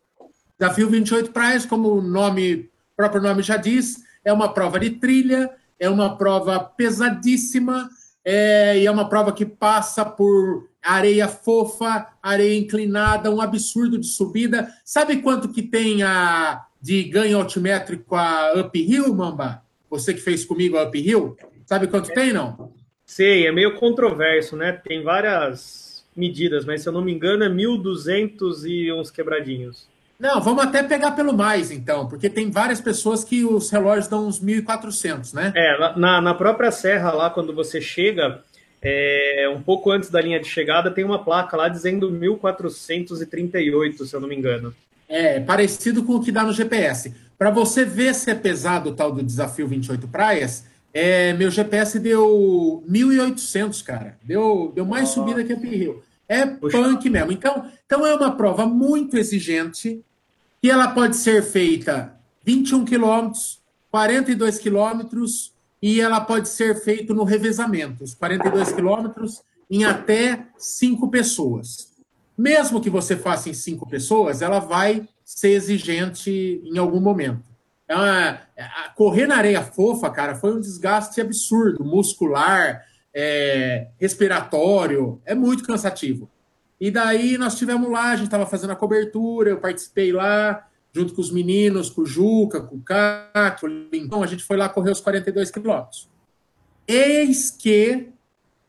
Desafio 0.59 0.89
28 0.89 1.31
Praias, 1.31 1.65
como 1.65 1.87
o 1.93 2.01
nome, 2.01 2.69
próprio 2.97 3.21
nome 3.21 3.41
já 3.41 3.55
diz, 3.55 4.03
é 4.25 4.33
uma 4.33 4.53
prova 4.53 4.77
de 4.77 4.89
trilha, 4.89 5.49
é 5.79 5.89
uma 5.89 6.17
prova 6.17 6.59
pesadíssima, 6.59 7.89
é, 8.25 8.79
e 8.79 8.85
é 8.85 8.91
uma 8.91 9.07
prova 9.07 9.31
que 9.31 9.45
passa 9.45 10.03
por 10.03 10.67
areia 10.83 11.29
fofa, 11.29 12.07
areia 12.21 12.59
inclinada, 12.59 13.31
um 13.31 13.39
absurdo 13.39 13.97
de 13.97 14.07
subida. 14.07 14.69
Sabe 14.83 15.21
quanto 15.21 15.47
que 15.47 15.61
tem 15.61 16.03
a 16.03 16.65
de 16.81 17.05
ganho 17.05 17.37
altimétrico 17.37 18.17
a 18.17 18.51
uphill, 18.59 19.15
Mamba? 19.15 19.65
Você 19.89 20.13
que 20.13 20.21
fez 20.21 20.45
comigo 20.45 20.77
a 20.77 20.87
uphill? 20.87 21.37
Sabe 21.65 21.87
quanto 21.87 22.13
tem, 22.13 22.31
não? 22.33 22.71
Sei, 23.05 23.47
é 23.47 23.51
meio 23.51 23.75
controverso, 23.75 24.55
né? 24.55 24.71
Tem 24.71 25.01
várias 25.01 26.05
medidas, 26.15 26.65
mas 26.65 26.81
se 26.81 26.89
eu 26.89 26.93
não 26.93 27.01
me 27.01 27.13
engano 27.13 27.43
é 27.43 27.49
1.200 27.49 28.65
e 28.65 28.91
uns 28.91 29.11
quebradinhos. 29.11 29.87
Não, 30.19 30.41
vamos 30.41 30.63
até 30.63 30.81
pegar 30.81 31.11
pelo 31.11 31.31
mais, 31.31 31.69
então, 31.69 32.07
porque 32.07 32.27
tem 32.27 32.49
várias 32.49 32.81
pessoas 32.81 33.23
que 33.23 33.45
os 33.45 33.69
relógios 33.69 34.07
dão 34.07 34.27
uns 34.27 34.43
1.400, 34.43 35.31
né? 35.33 35.53
É, 35.55 35.95
na, 35.95 36.19
na 36.19 36.33
própria 36.33 36.71
serra 36.71 37.11
lá, 37.11 37.29
quando 37.29 37.53
você 37.53 37.79
chega, 37.79 38.41
é, 38.81 39.47
um 39.53 39.61
pouco 39.61 39.91
antes 39.91 40.09
da 40.09 40.19
linha 40.19 40.39
de 40.39 40.47
chegada, 40.47 40.89
tem 40.89 41.03
uma 41.03 41.23
placa 41.23 41.55
lá 41.55 41.69
dizendo 41.69 42.09
1438, 42.09 44.05
se 44.05 44.15
eu 44.15 44.19
não 44.19 44.27
me 44.27 44.35
engano. 44.35 44.73
É, 45.07 45.39
parecido 45.39 46.03
com 46.03 46.15
o 46.15 46.23
que 46.23 46.31
dá 46.31 46.43
no 46.43 46.51
GPS. 46.51 47.13
Para 47.37 47.51
você 47.51 47.85
ver 47.85 48.15
se 48.15 48.31
é 48.31 48.35
pesado 48.35 48.89
o 48.89 48.93
tal 48.95 49.11
do 49.11 49.21
desafio 49.21 49.67
28 49.67 50.07
praias, 50.07 50.65
é, 50.93 51.33
meu 51.33 51.51
GPS 51.51 51.99
deu 51.99 52.83
1.800, 52.89 53.83
cara. 53.83 54.17
Deu, 54.23 54.71
deu 54.73 54.85
mais 54.85 55.09
subida 55.09 55.43
que 55.43 55.53
a 55.53 55.55
Rio. 55.55 56.01
É 56.27 56.45
Puxa. 56.45 56.77
punk 56.77 57.09
mesmo. 57.09 57.31
Então, 57.31 57.69
então 57.85 58.05
é 58.05 58.15
uma 58.15 58.35
prova 58.35 58.65
muito 58.65 59.17
exigente, 59.17 60.03
que 60.61 60.69
ela 60.69 60.89
pode 60.89 61.15
ser 61.15 61.43
feita 61.43 62.17
21 62.43 62.83
quilômetros, 62.83 63.61
42 63.91 64.57
quilômetros, 64.57 65.53
e 65.81 66.01
ela 66.01 66.19
pode 66.19 66.49
ser 66.49 66.75
feita 66.81 67.13
no 67.13 67.23
revezamento, 67.23 68.03
os 68.03 68.15
42 68.15 68.71
quilômetros, 68.71 69.43
em 69.69 69.85
até 69.85 70.47
cinco 70.57 71.09
pessoas. 71.09 71.91
Mesmo 72.37 72.81
que 72.81 72.89
você 72.89 73.15
faça 73.15 73.49
em 73.49 73.53
cinco 73.53 73.87
pessoas, 73.87 74.41
ela 74.41 74.59
vai 74.59 75.07
ser 75.27 75.49
exigente 75.49 76.61
em 76.63 76.77
algum 76.77 77.01
momento. 77.01 77.43
É 77.85 77.93
uma, 77.93 78.41
correr 78.95 79.27
na 79.27 79.35
areia 79.35 79.61
fofa, 79.61 80.09
cara, 80.09 80.35
foi 80.35 80.55
um 80.55 80.59
desgaste 80.59 81.19
absurdo, 81.19 81.83
muscular, 81.83 82.81
é, 83.13 83.89
respiratório, 83.99 85.21
é 85.25 85.35
muito 85.35 85.65
cansativo. 85.65 86.29
E 86.79 86.89
daí 86.89 87.37
nós 87.37 87.57
tivemos 87.57 87.91
lá, 87.91 88.11
a 88.11 88.15
gente 88.15 88.27
estava 88.27 88.45
fazendo 88.45 88.71
a 88.71 88.75
cobertura, 88.75 89.49
eu 89.49 89.59
participei 89.59 90.13
lá, 90.13 90.65
junto 90.93 91.13
com 91.13 91.19
os 91.19 91.31
meninos, 91.31 91.89
com 91.89 92.03
o 92.03 92.05
Juca, 92.05 92.61
com 92.61 92.77
o 92.77 92.81
Caco, 92.81 93.65
o 93.65 93.89
Lincoln, 93.91 94.23
a 94.23 94.27
gente 94.27 94.45
foi 94.45 94.55
lá 94.55 94.69
correr 94.69 94.91
os 94.91 95.01
42 95.01 95.51
quilômetros. 95.51 96.09
Eis 96.87 97.51
que 97.51 98.07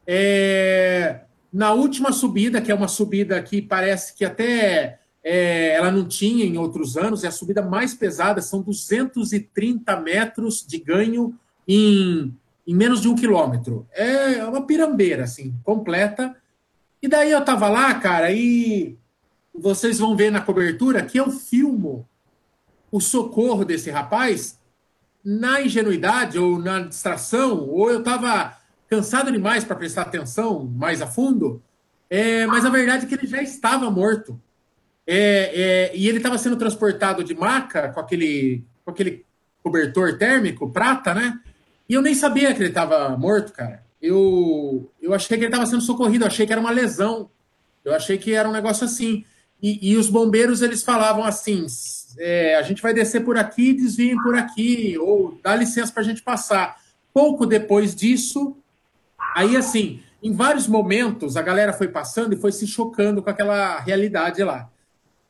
é, 0.05 1.21
na 1.53 1.73
última 1.73 2.11
subida, 2.11 2.61
que 2.61 2.73
é 2.73 2.75
uma 2.75 2.89
subida 2.89 3.41
que 3.41 3.63
parece 3.63 4.13
que 4.17 4.25
até 4.25 4.99
é, 5.31 5.75
ela 5.75 5.93
não 5.93 6.09
tinha 6.09 6.47
em 6.47 6.57
outros 6.57 6.97
anos, 6.97 7.23
é 7.23 7.29
a 7.29 7.31
subida 7.31 7.61
mais 7.61 7.93
pesada, 7.93 8.41
são 8.41 8.63
230 8.63 10.01
metros 10.01 10.67
de 10.67 10.79
ganho 10.79 11.39
em, 11.69 12.35
em 12.67 12.75
menos 12.75 13.03
de 13.03 13.09
um 13.09 13.15
quilômetro. 13.15 13.87
É 13.93 14.43
uma 14.47 14.65
pirambeira, 14.65 15.25
assim, 15.25 15.55
completa. 15.63 16.35
E 17.03 17.07
daí 17.07 17.31
eu 17.31 17.45
tava 17.45 17.69
lá, 17.69 17.93
cara, 17.97 18.33
e 18.33 18.97
vocês 19.55 19.99
vão 19.99 20.17
ver 20.17 20.31
na 20.33 20.41
cobertura 20.41 21.05
que 21.05 21.19
eu 21.19 21.31
filmo 21.31 22.09
o 22.91 22.99
socorro 22.99 23.67
desse 23.67 23.91
rapaz 23.91 24.59
na 25.23 25.61
ingenuidade 25.61 26.39
ou 26.39 26.59
na 26.59 26.81
distração, 26.81 27.69
ou 27.69 27.91
eu 27.91 27.99
estava 27.99 28.57
cansado 28.89 29.31
demais 29.31 29.63
para 29.63 29.77
prestar 29.77 30.03
atenção 30.03 30.65
mais 30.65 31.03
a 31.03 31.07
fundo, 31.07 31.63
é, 32.09 32.47
mas 32.47 32.65
a 32.65 32.71
verdade 32.71 33.05
é 33.05 33.09
que 33.11 33.15
ele 33.15 33.27
já 33.27 33.43
estava 33.43 33.91
morto. 33.91 34.41
É, 35.11 35.91
é, 35.91 35.97
e 35.97 36.07
ele 36.07 36.19
estava 36.19 36.37
sendo 36.37 36.57
transportado 36.57 37.25
de 37.25 37.35
maca 37.35 37.89
com 37.89 37.99
aquele, 37.99 38.63
com 38.85 38.91
aquele 38.91 39.25
cobertor 39.63 40.19
térmico, 40.19 40.71
prata, 40.71 41.15
né? 41.15 41.41
E 41.89 41.95
eu 41.95 42.03
nem 42.03 42.15
sabia 42.15 42.53
que 42.53 42.61
ele 42.61 42.69
estava 42.69 43.17
morto, 43.17 43.55
cara. 43.55 43.83
Eu, 44.03 44.93
eu 45.01 45.15
achei 45.15 45.39
que 45.39 45.45
ele 45.45 45.51
estava 45.51 45.65
sendo 45.65 45.81
socorrido, 45.81 46.25
eu 46.25 46.29
achei 46.29 46.47
que 46.47 46.53
era 46.53 46.61
uma 46.61 46.71
lesão. 46.71 47.31
Eu 47.83 47.95
achei 47.95 48.19
que 48.19 48.35
era 48.35 48.47
um 48.47 48.53
negócio 48.53 48.85
assim. 48.85 49.25
E, 49.63 49.93
e 49.93 49.97
os 49.97 50.11
bombeiros, 50.11 50.61
eles 50.61 50.83
falavam 50.83 51.25
assim, 51.25 51.65
é, 52.19 52.57
a 52.57 52.63
gente 52.63 52.83
vai 52.83 52.93
descer 52.93 53.25
por 53.25 53.39
aqui, 53.39 53.73
desviem 53.73 54.23
por 54.23 54.37
aqui, 54.37 54.99
ou 54.99 55.41
dá 55.43 55.57
licença 55.57 55.91
para 55.91 56.03
a 56.03 56.07
gente 56.07 56.23
passar. 56.23 56.77
Pouco 57.15 57.47
depois 57.47 57.95
disso, 57.95 58.59
aí 59.35 59.57
assim, 59.57 60.03
em 60.23 60.35
vários 60.35 60.69
momentos 60.69 61.35
a 61.35 61.41
galera 61.41 61.73
foi 61.73 61.89
passando 61.89 62.35
e 62.35 62.37
foi 62.37 62.53
se 62.53 62.67
chocando 62.67 63.23
com 63.23 63.31
aquela 63.31 63.81
realidade 63.81 64.45
lá. 64.45 64.71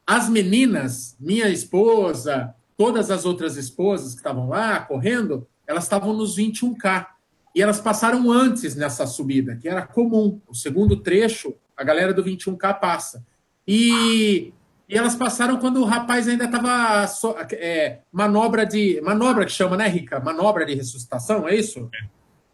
As 0.08 0.26
meninas, 0.26 1.14
minha 1.20 1.50
esposa, 1.50 2.54
todas 2.78 3.10
as 3.10 3.26
outras 3.26 3.58
esposas 3.58 4.14
que 4.14 4.20
estavam 4.20 4.48
lá 4.48 4.80
correndo, 4.80 5.46
elas 5.66 5.84
estavam 5.84 6.14
nos 6.14 6.38
21K. 6.38 7.06
E 7.54 7.60
elas 7.60 7.78
passaram 7.78 8.30
antes 8.30 8.74
nessa 8.74 9.06
subida, 9.06 9.56
que 9.56 9.68
era 9.68 9.86
comum. 9.86 10.40
O 10.48 10.54
segundo 10.54 10.96
trecho, 10.96 11.54
a 11.76 11.84
galera 11.84 12.14
do 12.14 12.24
21K 12.24 12.80
passa. 12.80 13.22
E 13.66 14.54
e 14.88 14.96
elas 14.96 15.14
passaram 15.14 15.58
quando 15.58 15.82
o 15.82 15.84
rapaz 15.84 16.26
ainda 16.26 16.46
estava 16.46 17.06
so, 17.06 17.36
é, 17.52 17.98
manobra 18.10 18.64
de. 18.64 18.98
Manobra 19.02 19.44
que 19.44 19.52
chama, 19.52 19.76
né, 19.76 19.86
Rica? 19.86 20.18
Manobra 20.18 20.64
de 20.64 20.74
ressuscitação, 20.74 21.46
é 21.46 21.54
isso? 21.54 21.90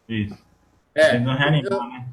Isso. 0.09 0.37
É, 0.93 1.13
tentando 1.13 1.39
reanimar, 1.39 1.89
né? 1.89 2.07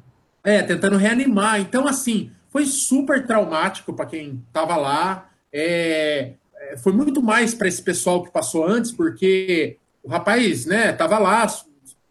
É, 0.44 0.62
tentando 0.62 0.96
reanimar. 0.96 1.60
Então, 1.60 1.88
assim, 1.88 2.30
foi 2.50 2.66
super 2.66 3.26
traumático 3.26 3.92
para 3.92 4.06
quem 4.06 4.44
estava 4.46 4.76
lá. 4.76 5.28
É, 5.52 6.34
é, 6.56 6.76
foi 6.76 6.92
muito 6.92 7.22
mais 7.22 7.54
para 7.54 7.68
esse 7.68 7.82
pessoal 7.82 8.22
que 8.22 8.32
passou 8.32 8.66
antes, 8.66 8.90
porque 8.90 9.76
o 10.02 10.08
rapaz, 10.08 10.66
né, 10.66 10.90
estava 10.90 11.18
lá, 11.18 11.46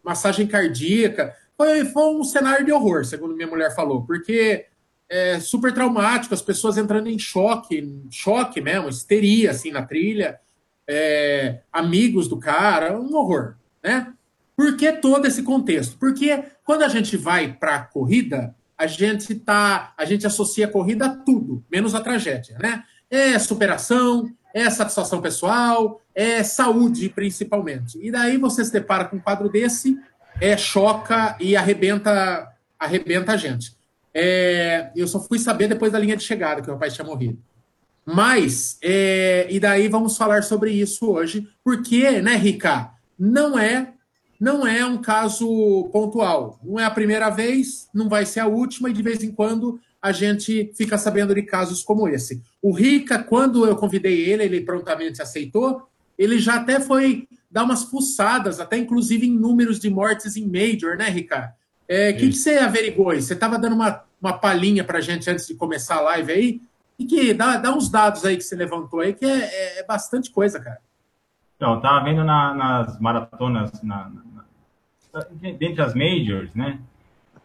massagem 0.03 0.47
cardíaca. 0.47 1.35
Foi, 1.57 1.85
foi 1.85 2.15
um 2.15 2.23
cenário 2.23 2.65
de 2.65 2.71
horror, 2.71 3.05
segundo 3.05 3.35
minha 3.35 3.47
mulher 3.47 3.75
falou, 3.75 4.03
porque 4.03 4.65
é, 5.09 5.39
super 5.39 5.73
traumático, 5.73 6.33
as 6.33 6.41
pessoas 6.41 6.77
entrando 6.77 7.09
em 7.09 7.19
choque, 7.19 8.01
choque 8.09 8.61
mesmo, 8.61 8.89
histeria 8.89 9.51
assim 9.51 9.69
na 9.69 9.83
trilha, 9.83 10.39
é, 10.87 11.59
amigos 11.71 12.27
do 12.27 12.37
cara, 12.37 12.99
um 12.99 13.13
horror, 13.15 13.55
né? 13.83 14.13
Por 14.55 14.77
que 14.77 14.91
todo 14.93 15.25
esse 15.25 15.43
contexto? 15.43 15.97
Porque 15.97 16.43
quando 16.63 16.83
a 16.83 16.87
gente 16.87 17.17
vai 17.17 17.53
para 17.53 17.75
a 17.75 17.83
corrida, 17.83 18.55
a 18.77 18.87
gente 18.87 19.35
tá, 19.35 19.93
a 19.97 20.05
gente 20.05 20.25
associa 20.25 20.65
a 20.65 20.71
corrida 20.71 21.05
a 21.05 21.09
tudo, 21.09 21.63
menos 21.69 21.93
a 21.93 22.01
tragédia, 22.01 22.57
né? 22.59 22.83
É 23.11 23.37
superação, 23.37 24.33
é 24.53 24.69
satisfação 24.69 25.21
pessoal, 25.21 26.01
é 26.15 26.41
saúde 26.43 27.09
principalmente. 27.09 27.99
E 28.01 28.09
daí 28.09 28.37
você 28.37 28.63
se 28.63 28.71
depara 28.71 29.05
com 29.05 29.17
um 29.17 29.19
quadro 29.19 29.49
desse, 29.49 29.99
é 30.39 30.55
choca 30.57 31.35
e 31.39 31.55
arrebenta, 31.55 32.47
arrebenta 32.79 33.33
a 33.33 33.37
gente. 33.37 33.75
É, 34.13 34.91
eu 34.95 35.07
só 35.07 35.19
fui 35.19 35.39
saber 35.39 35.67
depois 35.67 35.91
da 35.91 35.99
linha 35.99 36.17
de 36.17 36.23
chegada 36.23 36.61
que 36.61 36.69
o 36.69 36.73
rapaz 36.73 36.93
tinha 36.93 37.05
morrido. 37.05 37.37
Mas, 38.05 38.77
é, 38.81 39.47
e 39.49 39.59
daí 39.59 39.87
vamos 39.87 40.17
falar 40.17 40.43
sobre 40.43 40.71
isso 40.71 41.11
hoje, 41.11 41.47
porque, 41.63 42.21
né, 42.21 42.35
Rica, 42.35 42.91
não 43.17 43.57
é, 43.57 43.93
não 44.39 44.65
é 44.65 44.83
um 44.83 44.97
caso 44.97 45.89
pontual. 45.93 46.59
Não 46.63 46.79
é 46.79 46.85
a 46.85 46.91
primeira 46.91 47.29
vez, 47.29 47.87
não 47.93 48.09
vai 48.09 48.25
ser 48.25 48.39
a 48.39 48.47
última, 48.47 48.89
e 48.89 48.93
de 48.93 49.03
vez 49.03 49.23
em 49.23 49.31
quando 49.31 49.79
a 50.01 50.11
gente 50.11 50.71
fica 50.75 50.97
sabendo 50.97 51.35
de 51.35 51.43
casos 51.43 51.83
como 51.83 52.07
esse. 52.07 52.41
O 52.61 52.73
Rica, 52.73 53.21
quando 53.21 53.65
eu 53.67 53.75
convidei 53.75 54.21
ele, 54.29 54.43
ele 54.43 54.61
prontamente 54.61 55.21
aceitou, 55.21 55.87
ele 56.17 56.39
já 56.39 56.55
até 56.55 56.79
foi 56.79 57.27
dar 57.49 57.63
umas 57.63 57.83
fuçadas, 57.83 58.59
até 58.59 58.77
inclusive 58.77 59.27
em 59.27 59.37
números 59.37 59.79
de 59.79 59.89
mortes 59.89 60.35
em 60.35 60.47
Major, 60.47 60.97
né, 60.97 61.09
Rica? 61.09 61.53
O 61.87 61.93
é, 61.93 62.13
que, 62.13 62.29
que, 62.29 62.33
você 62.33 62.57
averigou 62.57 63.09
aí? 63.09 63.21
Você 63.21 63.33
estava 63.33 63.59
dando 63.59 63.75
uma, 63.75 64.03
uma 64.21 64.33
palhinha 64.33 64.83
para 64.83 64.99
a 64.99 65.01
gente 65.01 65.29
antes 65.29 65.45
de 65.45 65.53
começar 65.53 65.97
a 65.97 66.01
live 66.01 66.31
aí? 66.31 66.61
E 66.97 67.05
que 67.05 67.33
dá, 67.33 67.57
dá 67.57 67.75
uns 67.75 67.89
dados 67.89 68.23
aí 68.25 68.37
que 68.37 68.43
você 68.43 68.55
levantou 68.55 69.01
aí, 69.01 69.13
que 69.13 69.25
é, 69.25 69.39
é, 69.39 69.79
é 69.79 69.85
bastante 69.85 70.31
coisa, 70.31 70.59
cara. 70.59 70.79
Então, 71.57 71.73
eu 71.73 71.77
estava 71.77 72.03
vendo 72.03 72.23
na, 72.23 72.55
nas 72.55 72.99
maratonas, 72.99 73.83
na, 73.83 74.09
na, 74.09 75.25
dentre 75.59 75.81
as 75.81 75.93
majors, 75.93 76.53
né? 76.55 76.79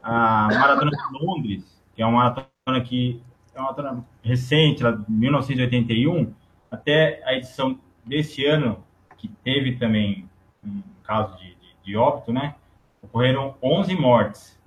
A 0.03 0.49
maratona 0.49 0.91
de 0.91 1.25
Londres, 1.25 1.76
que 1.97 2.03
é 2.03 2.07
uma 2.07 2.19
maratona 2.19 2.81
que 2.85 3.23
é 3.55 3.59
uma 3.59 3.73
maratona 3.73 4.05
recente, 4.23 4.83
lá 4.83 4.91
de 4.93 5.11
1981, 5.11 6.33
até 6.71 7.23
a 7.25 7.35
edição 7.35 7.81
desse 8.05 8.45
ano, 8.45 8.85
que 9.17 9.29
teve 9.29 9.77
também 9.77 10.29
um 10.63 10.83
caso 11.03 11.37
de, 11.39 11.55
de, 11.55 11.77
de 11.85 11.97
óbito, 11.97 12.33
né? 12.33 12.55
Ocorreram 13.03 13.57
11 13.63 13.95
mortes 13.95 14.61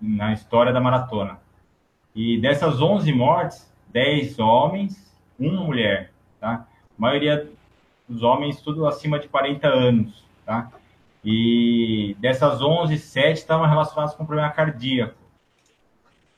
na 0.00 0.32
história 0.32 0.72
da 0.72 0.80
maratona. 0.80 1.40
E 2.14 2.38
dessas 2.40 2.80
11 2.80 3.12
mortes, 3.12 3.74
10 3.88 4.38
homens, 4.38 5.12
uma 5.38 5.64
mulher, 5.64 6.12
tá? 6.38 6.66
A 6.96 7.00
maioria 7.02 7.50
dos 8.08 8.22
homens 8.22 8.60
tudo 8.60 8.86
acima 8.86 9.18
de 9.18 9.26
40 9.26 9.66
anos, 9.66 10.24
tá? 10.44 10.70
E 11.24 12.16
dessas 12.20 12.60
11, 12.60 12.96
7 12.98 13.38
estavam 13.38 13.66
relacionadas 13.66 14.14
com 14.14 14.24
problema 14.24 14.50
cardíaco. 14.50 15.21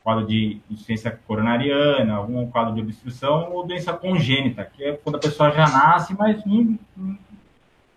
Quadro 0.04 0.26
de 0.26 0.60
insuficiência 0.70 1.18
coronariana, 1.26 2.14
algum 2.14 2.48
quadro 2.48 2.74
de 2.74 2.80
obstrução 2.80 3.52
ou 3.52 3.66
doença 3.66 3.92
congênita, 3.92 4.64
que 4.64 4.84
é 4.84 4.92
quando 4.92 5.16
a 5.16 5.18
pessoa 5.18 5.50
já 5.50 5.66
nasce, 5.66 6.14
mas 6.16 6.44
não, 6.44 6.78
não 6.96 7.18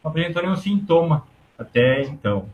apresentou 0.04 0.42
nenhum 0.42 0.56
sintoma 0.56 1.28
até 1.60 2.02
então. 2.04 2.50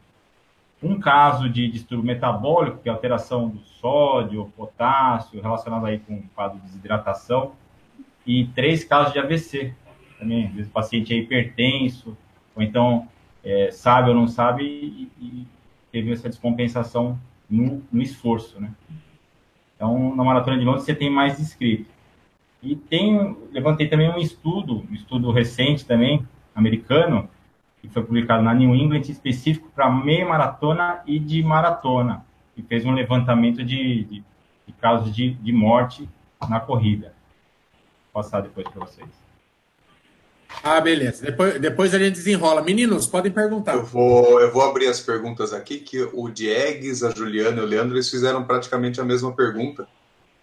Um 0.81 0.99
caso 0.99 1.47
de 1.47 1.69
distúrbio 1.69 2.05
metabólico, 2.05 2.79
que 2.79 2.89
é 2.89 2.91
alteração 2.91 3.47
do 3.47 3.59
sódio, 3.59 4.51
potássio, 4.57 5.41
relacionado 5.41 5.85
aí 5.85 5.99
com 5.99 6.21
quadro 6.35 6.59
de 6.59 6.65
desidratação, 6.65 7.53
e 8.25 8.47
três 8.47 8.83
casos 8.83 9.13
de 9.13 9.19
AVC. 9.19 9.73
Também, 10.19 10.47
às 10.47 10.53
vezes 10.53 10.69
o 10.69 10.73
paciente 10.73 11.13
é 11.13 11.17
hipertenso, 11.17 12.17
ou 12.55 12.63
então 12.63 13.07
é, 13.43 13.71
sabe 13.71 14.09
ou 14.09 14.15
não 14.15 14.27
sabe 14.27 14.63
e, 14.63 15.11
e 15.21 15.47
teve 15.91 16.11
essa 16.11 16.29
descompensação 16.29 17.19
no, 17.49 17.83
no, 17.91 18.01
esforço, 18.01 18.59
né? 18.59 18.71
Então, 19.83 20.15
na 20.15 20.23
Maratona 20.23 20.57
de 20.57 20.63
Londres, 20.63 20.85
você 20.85 20.95
tem 20.95 21.09
mais 21.09 21.35
descrito. 21.35 21.91
E 22.61 22.73
tem, 22.73 23.35
levantei 23.51 23.89
também 23.89 24.09
um 24.09 24.17
estudo, 24.17 24.85
um 24.89 24.93
estudo 24.93 25.29
recente 25.29 25.85
também, 25.85 26.25
americano, 26.55 27.29
que 27.81 27.89
foi 27.89 28.01
publicado 28.01 28.41
na 28.41 28.53
New 28.53 28.73
England, 28.73 29.01
específico 29.01 29.69
para 29.75 29.91
meia 29.91 30.25
maratona 30.25 31.01
e 31.05 31.19
de 31.19 31.43
maratona, 31.43 32.25
e 32.55 32.61
fez 32.61 32.85
um 32.85 32.93
levantamento 32.93 33.57
de, 33.57 34.05
de, 34.05 34.23
de 34.65 34.73
casos 34.79 35.13
de, 35.13 35.33
de 35.33 35.51
morte 35.51 36.07
na 36.47 36.61
corrida. 36.61 37.13
Vou 38.13 38.23
passar 38.23 38.39
depois 38.39 38.65
para 38.69 38.85
vocês. 38.85 39.22
Ah, 40.61 40.79
beleza. 40.79 41.25
Depois, 41.25 41.59
depois 41.59 41.93
a 41.93 41.99
gente 41.99 42.15
desenrola. 42.15 42.61
Meninos, 42.61 43.07
podem 43.07 43.31
perguntar. 43.31 43.73
Eu 43.73 43.85
vou, 43.85 44.39
eu 44.39 44.51
vou 44.51 44.61
abrir 44.61 44.87
as 44.87 44.99
perguntas 44.99 45.53
aqui, 45.53 45.79
que 45.79 46.01
o 46.13 46.29
Diegues, 46.29 47.03
a 47.03 47.09
Juliana 47.09 47.61
e 47.61 47.63
o 47.63 47.67
Leandro, 47.67 47.95
eles 47.95 48.09
fizeram 48.09 48.43
praticamente 48.43 49.01
a 49.01 49.03
mesma 49.03 49.33
pergunta. 49.33 49.87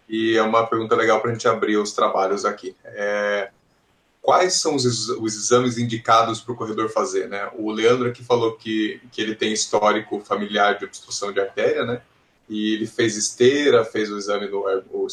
E 0.09 0.37
é 0.37 0.43
uma 0.43 0.67
pergunta 0.67 0.97
legal 0.97 1.21
para 1.21 1.31
a 1.31 1.33
gente 1.33 1.47
abrir 1.47 1.77
os 1.77 1.93
trabalhos 1.93 2.45
aqui. 2.45 2.75
É, 2.85 3.51
quais 4.21 4.55
são 4.55 4.75
os, 4.75 5.09
os 5.09 5.35
exames 5.37 5.79
indicados 5.79 6.41
para 6.41 6.53
o 6.53 6.57
corredor 6.57 6.89
fazer? 6.89 7.29
Né? 7.29 7.49
O 7.57 7.71
Leandro 7.71 8.09
aqui 8.09 8.25
falou 8.25 8.57
que, 8.57 9.01
que 9.13 9.23
ele 9.23 9.35
tem 9.35 9.53
histórico 9.53 10.21
familiar 10.21 10.79
de 10.79 10.85
obstrução 10.85 11.33
de 11.33 11.41
artéria, 11.41 11.85
né? 11.85 12.03
E 12.51 12.75
ele 12.75 12.85
fez 12.85 13.17
esteira, 13.17 13.85
fez 13.85 14.11
o 14.11 14.19
exame 14.19 14.49
do 14.49 14.65
o, 14.91 15.07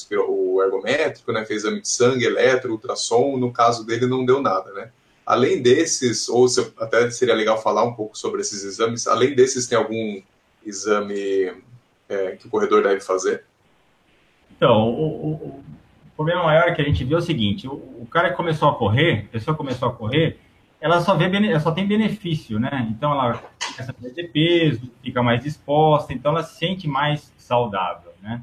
o 0.56 0.63
ergométrico, 0.63 1.32
né? 1.32 1.46
Fez 1.46 1.63
exame 1.63 1.82
de 1.82 1.88
sangue, 1.88 2.25
eletro, 2.25 2.72
ultrassom. 2.72 3.38
No 3.38 3.53
caso 3.53 3.86
dele, 3.86 4.08
não 4.08 4.25
deu 4.25 4.41
nada, 4.41 4.74
né? 4.74 4.89
Além 5.24 5.62
desses, 5.62 6.27
ou 6.27 6.48
se, 6.48 6.74
até 6.79 7.08
seria 7.12 7.36
legal 7.36 7.62
falar 7.62 7.84
um 7.84 7.94
pouco 7.94 8.17
sobre 8.17 8.41
esses 8.41 8.63
exames, 8.63 9.06
além 9.06 9.36
desses, 9.36 9.67
tem 9.67 9.77
algum 9.77 10.20
exame 10.65 11.53
é, 12.10 12.32
que 12.32 12.48
o 12.48 12.50
corredor 12.50 12.82
deve 12.82 13.01
fazer? 13.01 13.44
Então, 14.56 14.89
o, 14.89 15.03
o, 15.03 15.32
o, 15.34 15.63
problema 16.15 16.43
maior 16.43 16.73
que 16.73 16.82
a 16.82 16.86
gente 16.86 17.04
viu 17.04 17.17
é 17.17 17.21
o 17.21 17.23
seguinte: 17.23 17.67
o, 17.67 17.73
o, 17.73 18.08
cara 18.10 18.34
começou 18.34 18.67
a 18.69 18.76
correr, 18.76 19.26
a 19.30 19.32
pessoa 19.34 19.56
começou 19.56 19.89
a 19.89 19.93
correr, 19.93 20.39
ela 20.80 21.02
só, 21.02 21.16
vê, 21.16 21.26
ela 21.26 21.60
só 21.60 21.72
tem 21.72 21.88
benefício, 21.88 22.60
né? 22.60 22.88
Então, 22.92 23.12
ela 23.12 23.42
começa 23.78 23.92
a 23.92 23.94
perder 23.94 24.32
peso, 24.32 24.92
fica 25.02 25.22
mais 25.24 25.44
disposta, 25.44 26.13
então 26.13 26.32
ela 26.32 26.44
se 26.44 26.58
sente 26.58 26.88
mais 26.88 27.34
saudável, 27.38 28.12
né? 28.22 28.42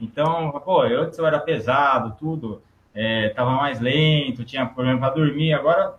Então, 0.00 0.50
pô, 0.64 0.84
eu 0.84 1.02
antes 1.02 1.18
eu 1.18 1.26
era 1.26 1.38
pesado, 1.38 2.16
tudo, 2.18 2.62
é, 2.94 3.30
tava 3.30 3.52
mais 3.52 3.80
lento, 3.80 4.44
tinha 4.44 4.66
problema 4.66 4.98
para 4.98 5.14
dormir, 5.14 5.52
agora 5.52 5.94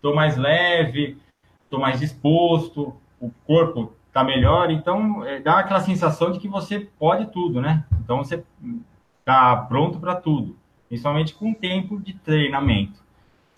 tô 0.00 0.14
mais 0.14 0.36
leve, 0.36 1.18
tô 1.70 1.78
mais 1.78 2.00
disposto, 2.00 2.94
o 3.20 3.30
corpo 3.46 3.92
tá 4.12 4.22
melhor, 4.22 4.70
então 4.70 5.24
é, 5.24 5.40
dá 5.40 5.58
aquela 5.58 5.80
sensação 5.80 6.30
de 6.30 6.38
que 6.38 6.48
você 6.48 6.80
pode 6.98 7.26
tudo, 7.26 7.60
né? 7.60 7.84
Então 8.00 8.18
você 8.18 8.44
tá 9.24 9.56
pronto 9.56 9.98
para 9.98 10.14
tudo, 10.14 10.56
principalmente 10.88 11.34
com 11.34 11.54
tempo 11.54 12.00
de 12.00 12.14
treinamento. 12.14 13.01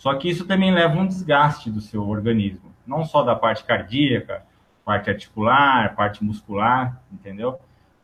Só 0.05 0.14
que 0.17 0.29
isso 0.29 0.47
também 0.47 0.71
leva 0.71 1.01
um 1.01 1.07
desgaste 1.07 1.71
do 1.71 1.81
seu 1.81 2.07
organismo, 2.07 2.71
não 2.87 3.07
só 3.07 3.23
da 3.23 3.35
parte 3.35 3.64
cardíaca, 3.64 4.45
parte 4.85 5.09
articular, 5.09 5.97
parte 5.97 6.23
muscular, 6.23 7.01
entendeu? 7.11 7.59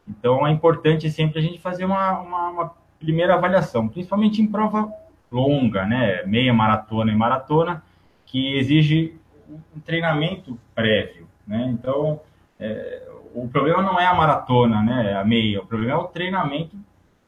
Então 0.09 0.47
é 0.47 0.51
importante 0.51 1.11
sempre 1.11 1.41
a 1.41 1.43
gente 1.43 1.61
fazer 1.61 1.85
uma, 1.85 2.19
uma, 2.21 2.49
uma 2.49 2.75
primeira 2.99 3.35
avaliação, 3.35 3.87
principalmente 3.87 4.41
em 4.41 4.47
prova 4.47 4.91
longa, 5.31 5.85
né? 5.85 6.25
Meia 6.25 6.55
maratona 6.55 7.13
e 7.13 7.15
maratona, 7.15 7.83
que 8.25 8.57
exige 8.57 9.21
um 9.77 9.79
treinamento 9.81 10.59
prévio, 10.75 11.29
né? 11.47 11.69
Então 11.71 12.19
é, 12.59 13.07
o 13.35 13.47
problema 13.47 13.83
não 13.83 14.01
é 14.01 14.07
a 14.07 14.15
maratona, 14.15 14.83
né? 14.83 15.17
A 15.17 15.23
meia, 15.23 15.61
o 15.61 15.67
problema 15.67 15.93
é 15.93 15.97
o 15.97 16.09
treinamento 16.09 16.79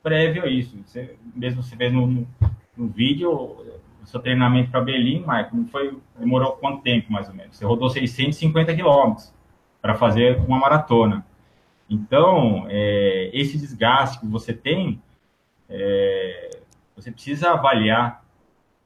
prévio 0.02 0.44
a 0.44 0.46
isso. 0.46 0.78
Você, 0.86 1.14
mesmo 1.36 1.62
você 1.62 1.76
vê 1.76 1.90
no, 1.90 2.26
no 2.74 2.88
vídeo, 2.88 3.62
o 4.02 4.06
seu 4.06 4.20
treinamento 4.20 4.70
para 4.70 4.80
Berlim, 4.80 5.20
Marco, 5.20 5.64
foi, 5.70 5.96
demorou 6.18 6.52
quanto 6.52 6.82
tempo 6.82 7.12
mais 7.12 7.28
ou 7.28 7.34
menos? 7.34 7.56
Você 7.56 7.64
rodou 7.64 7.88
650 7.88 8.74
quilômetros 8.74 9.32
para 9.80 9.94
fazer 9.94 10.38
uma 10.40 10.58
maratona. 10.58 11.24
Então, 11.88 12.66
é, 12.68 13.30
esse 13.32 13.58
desgaste 13.58 14.20
que 14.20 14.26
você 14.26 14.52
tem, 14.52 15.00
é, 15.68 16.50
você 16.96 17.10
precisa 17.10 17.50
avaliar 17.50 18.24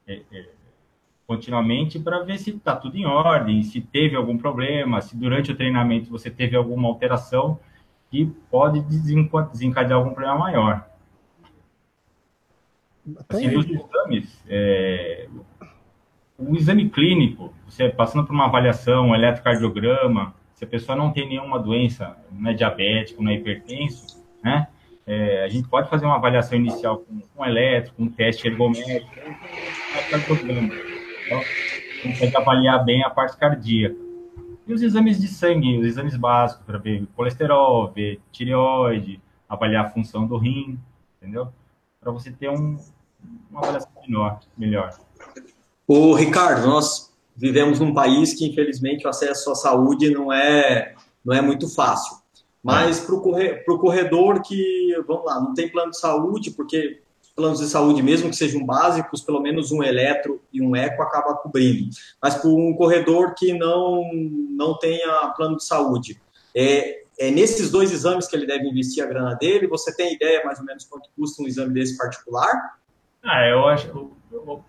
é, 0.06 0.22
é 0.32 0.56
continuamente 1.26 1.98
para 1.98 2.22
ver 2.22 2.38
se 2.38 2.50
está 2.50 2.76
tudo 2.76 2.96
em 2.96 3.04
ordem, 3.04 3.62
se 3.62 3.80
teve 3.80 4.14
algum 4.14 4.38
problema, 4.38 5.00
se 5.00 5.16
durante 5.16 5.50
o 5.50 5.56
treinamento 5.56 6.08
você 6.08 6.30
teve 6.30 6.56
alguma 6.56 6.88
alteração 6.88 7.58
que 8.10 8.26
pode 8.48 8.80
desencadear 8.80 9.98
algum 9.98 10.14
problema 10.14 10.38
maior. 10.38 10.88
Assim, 13.28 13.56
os 13.56 13.66
exames, 13.66 14.44
é, 14.48 15.28
o 16.38 16.56
exame 16.56 16.88
clínico, 16.90 17.52
você 17.68 17.88
passando 17.88 18.26
por 18.26 18.32
uma 18.32 18.46
avaliação, 18.46 19.08
um 19.08 19.14
eletrocardiograma, 19.14 20.34
se 20.54 20.64
a 20.64 20.66
pessoa 20.66 20.96
não 20.96 21.12
tem 21.12 21.28
nenhuma 21.28 21.58
doença, 21.58 22.16
não 22.32 22.50
é 22.50 22.54
diabético, 22.54 23.22
não 23.22 23.30
é 23.30 23.34
hipertenso, 23.34 24.24
né? 24.42 24.68
É, 25.06 25.44
a 25.44 25.48
gente 25.48 25.68
pode 25.68 25.88
fazer 25.88 26.04
uma 26.04 26.16
avaliação 26.16 26.58
inicial 26.58 26.98
com, 26.98 27.20
com 27.20 27.44
elétrico, 27.44 28.02
um 28.02 28.08
teste 28.08 28.48
ergométrico, 28.48 29.08
um 29.20 30.96
então, 31.26 31.40
consegue 32.02 32.36
avaliar 32.36 32.84
bem 32.84 33.04
a 33.04 33.10
parte 33.10 33.36
cardíaca. 33.36 33.96
E 34.66 34.72
os 34.72 34.82
exames 34.82 35.20
de 35.20 35.28
sangue, 35.28 35.78
os 35.78 35.86
exames 35.86 36.16
básicos, 36.16 36.64
para 36.64 36.78
ver 36.78 37.06
colesterol, 37.14 37.92
ver 37.92 38.20
tireoide, 38.32 39.20
avaliar 39.48 39.86
a 39.86 39.90
função 39.90 40.26
do 40.26 40.36
rim, 40.36 40.78
entendeu? 41.20 41.52
Para 42.00 42.10
você 42.10 42.32
ter 42.32 42.50
um, 42.50 42.76
uma 43.50 43.60
avaliação 43.60 43.90
melhor. 44.06 44.40
melhor. 44.56 44.98
O 45.86 46.14
Ricardo, 46.14 46.66
nós 46.66 47.12
vivemos 47.36 47.78
num 47.78 47.94
país 47.94 48.34
que, 48.34 48.46
infelizmente, 48.46 49.06
o 49.06 49.10
acesso 49.10 49.50
à 49.50 49.54
saúde 49.54 50.10
não 50.10 50.32
é, 50.32 50.94
não 51.24 51.34
é 51.34 51.40
muito 51.40 51.68
fácil. 51.68 52.16
Mas 52.62 52.98
para 52.98 53.14
o 53.14 53.78
corredor 53.78 54.42
que, 54.42 54.92
vamos 55.06 55.24
lá, 55.24 55.40
não 55.40 55.54
tem 55.54 55.70
plano 55.70 55.92
de 55.92 56.00
saúde, 56.00 56.50
porque 56.50 57.00
planos 57.36 57.60
de 57.60 57.66
saúde, 57.66 58.02
mesmo 58.02 58.30
que 58.30 58.34
sejam 58.34 58.64
básicos, 58.64 59.20
pelo 59.20 59.40
menos 59.40 59.70
um 59.70 59.82
eletro 59.82 60.42
e 60.50 60.62
um 60.62 60.74
eco 60.74 61.02
acaba 61.02 61.34
cobrindo. 61.34 61.90
Mas 62.20 62.34
para 62.34 62.48
um 62.48 62.74
corredor 62.74 63.34
que 63.34 63.52
não, 63.52 64.02
não 64.50 64.76
tenha 64.78 65.32
plano 65.36 65.58
de 65.58 65.64
saúde, 65.64 66.20
é, 66.56 67.02
é 67.18 67.30
nesses 67.30 67.70
dois 67.70 67.92
exames 67.92 68.26
que 68.26 68.34
ele 68.34 68.46
deve 68.46 68.66
investir 68.66 69.04
a 69.04 69.06
grana 69.06 69.34
dele? 69.34 69.68
Você 69.68 69.94
tem 69.94 70.14
ideia 70.14 70.42
mais 70.44 70.58
ou 70.58 70.64
menos 70.64 70.84
quanto 70.86 71.10
custa 71.14 71.42
um 71.42 71.46
exame 71.46 71.74
desse 71.74 71.96
particular? 71.96 72.50
Ah, 73.26 73.44
eu 73.46 73.66
acho, 73.66 74.12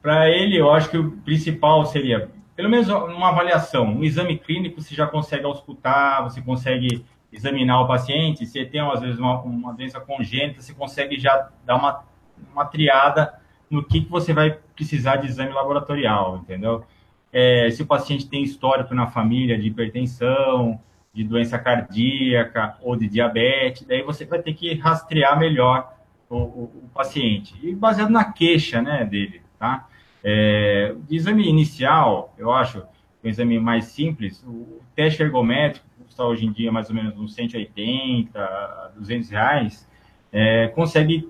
para 0.01 0.29
ele, 0.29 0.57
eu 0.57 0.71
acho 0.71 0.89
que 0.89 0.97
o 0.97 1.11
principal 1.21 1.85
seria 1.85 2.31
pelo 2.57 2.69
menos 2.69 2.89
uma 2.89 3.29
avaliação, 3.29 3.85
um 3.85 4.03
exame 4.03 4.35
clínico, 4.35 4.81
você 4.81 4.95
já 4.95 5.05
consegue 5.05 5.45
auscultar, 5.45 6.23
você 6.23 6.41
consegue 6.41 7.05
examinar 7.31 7.81
o 7.81 7.87
paciente, 7.87 8.47
se 8.47 8.65
tem, 8.65 8.81
às 8.81 8.99
vezes, 8.99 9.19
uma, 9.19 9.39
uma 9.43 9.73
doença 9.73 9.99
congênita, 9.99 10.59
você 10.59 10.73
consegue 10.73 11.19
já 11.19 11.49
dar 11.63 11.75
uma, 11.75 12.03
uma 12.51 12.65
triada 12.65 13.31
no 13.69 13.83
que, 13.83 14.01
que 14.01 14.09
você 14.09 14.33
vai 14.33 14.57
precisar 14.75 15.17
de 15.17 15.27
exame 15.27 15.53
laboratorial, 15.53 16.37
entendeu? 16.37 16.83
É, 17.31 17.69
se 17.69 17.83
o 17.83 17.85
paciente 17.85 18.27
tem 18.27 18.41
histórico 18.41 18.95
na 18.95 19.05
família 19.05 19.55
de 19.55 19.67
hipertensão, 19.67 20.79
de 21.13 21.23
doença 21.23 21.59
cardíaca 21.59 22.75
ou 22.81 22.95
de 22.95 23.07
diabetes, 23.07 23.85
daí 23.85 24.01
você 24.01 24.25
vai 24.25 24.41
ter 24.41 24.53
que 24.53 24.73
rastrear 24.73 25.37
melhor 25.37 25.93
o, 26.29 26.35
o, 26.35 26.63
o 26.85 26.89
paciente. 26.93 27.55
E 27.61 27.73
baseado 27.75 28.09
na 28.09 28.25
queixa, 28.25 28.81
né, 28.81 29.05
dele, 29.05 29.41
tá? 29.57 29.87
É, 30.23 30.95
exame 31.09 31.47
inicial, 31.47 32.33
eu 32.37 32.51
acho, 32.51 32.83
um 33.23 33.29
exame 33.29 33.59
mais 33.59 33.85
simples, 33.85 34.43
o 34.45 34.81
teste 34.95 35.21
ergométrico, 35.21 35.85
custa 36.03 36.23
hoje 36.23 36.45
em 36.45 36.51
dia 36.51 36.71
mais 36.71 36.89
ou 36.89 36.95
menos 36.95 37.17
uns 37.17 37.33
180, 37.33 38.93
200 38.97 39.29
reais, 39.29 39.87
é, 40.31 40.67
consegue 40.69 41.29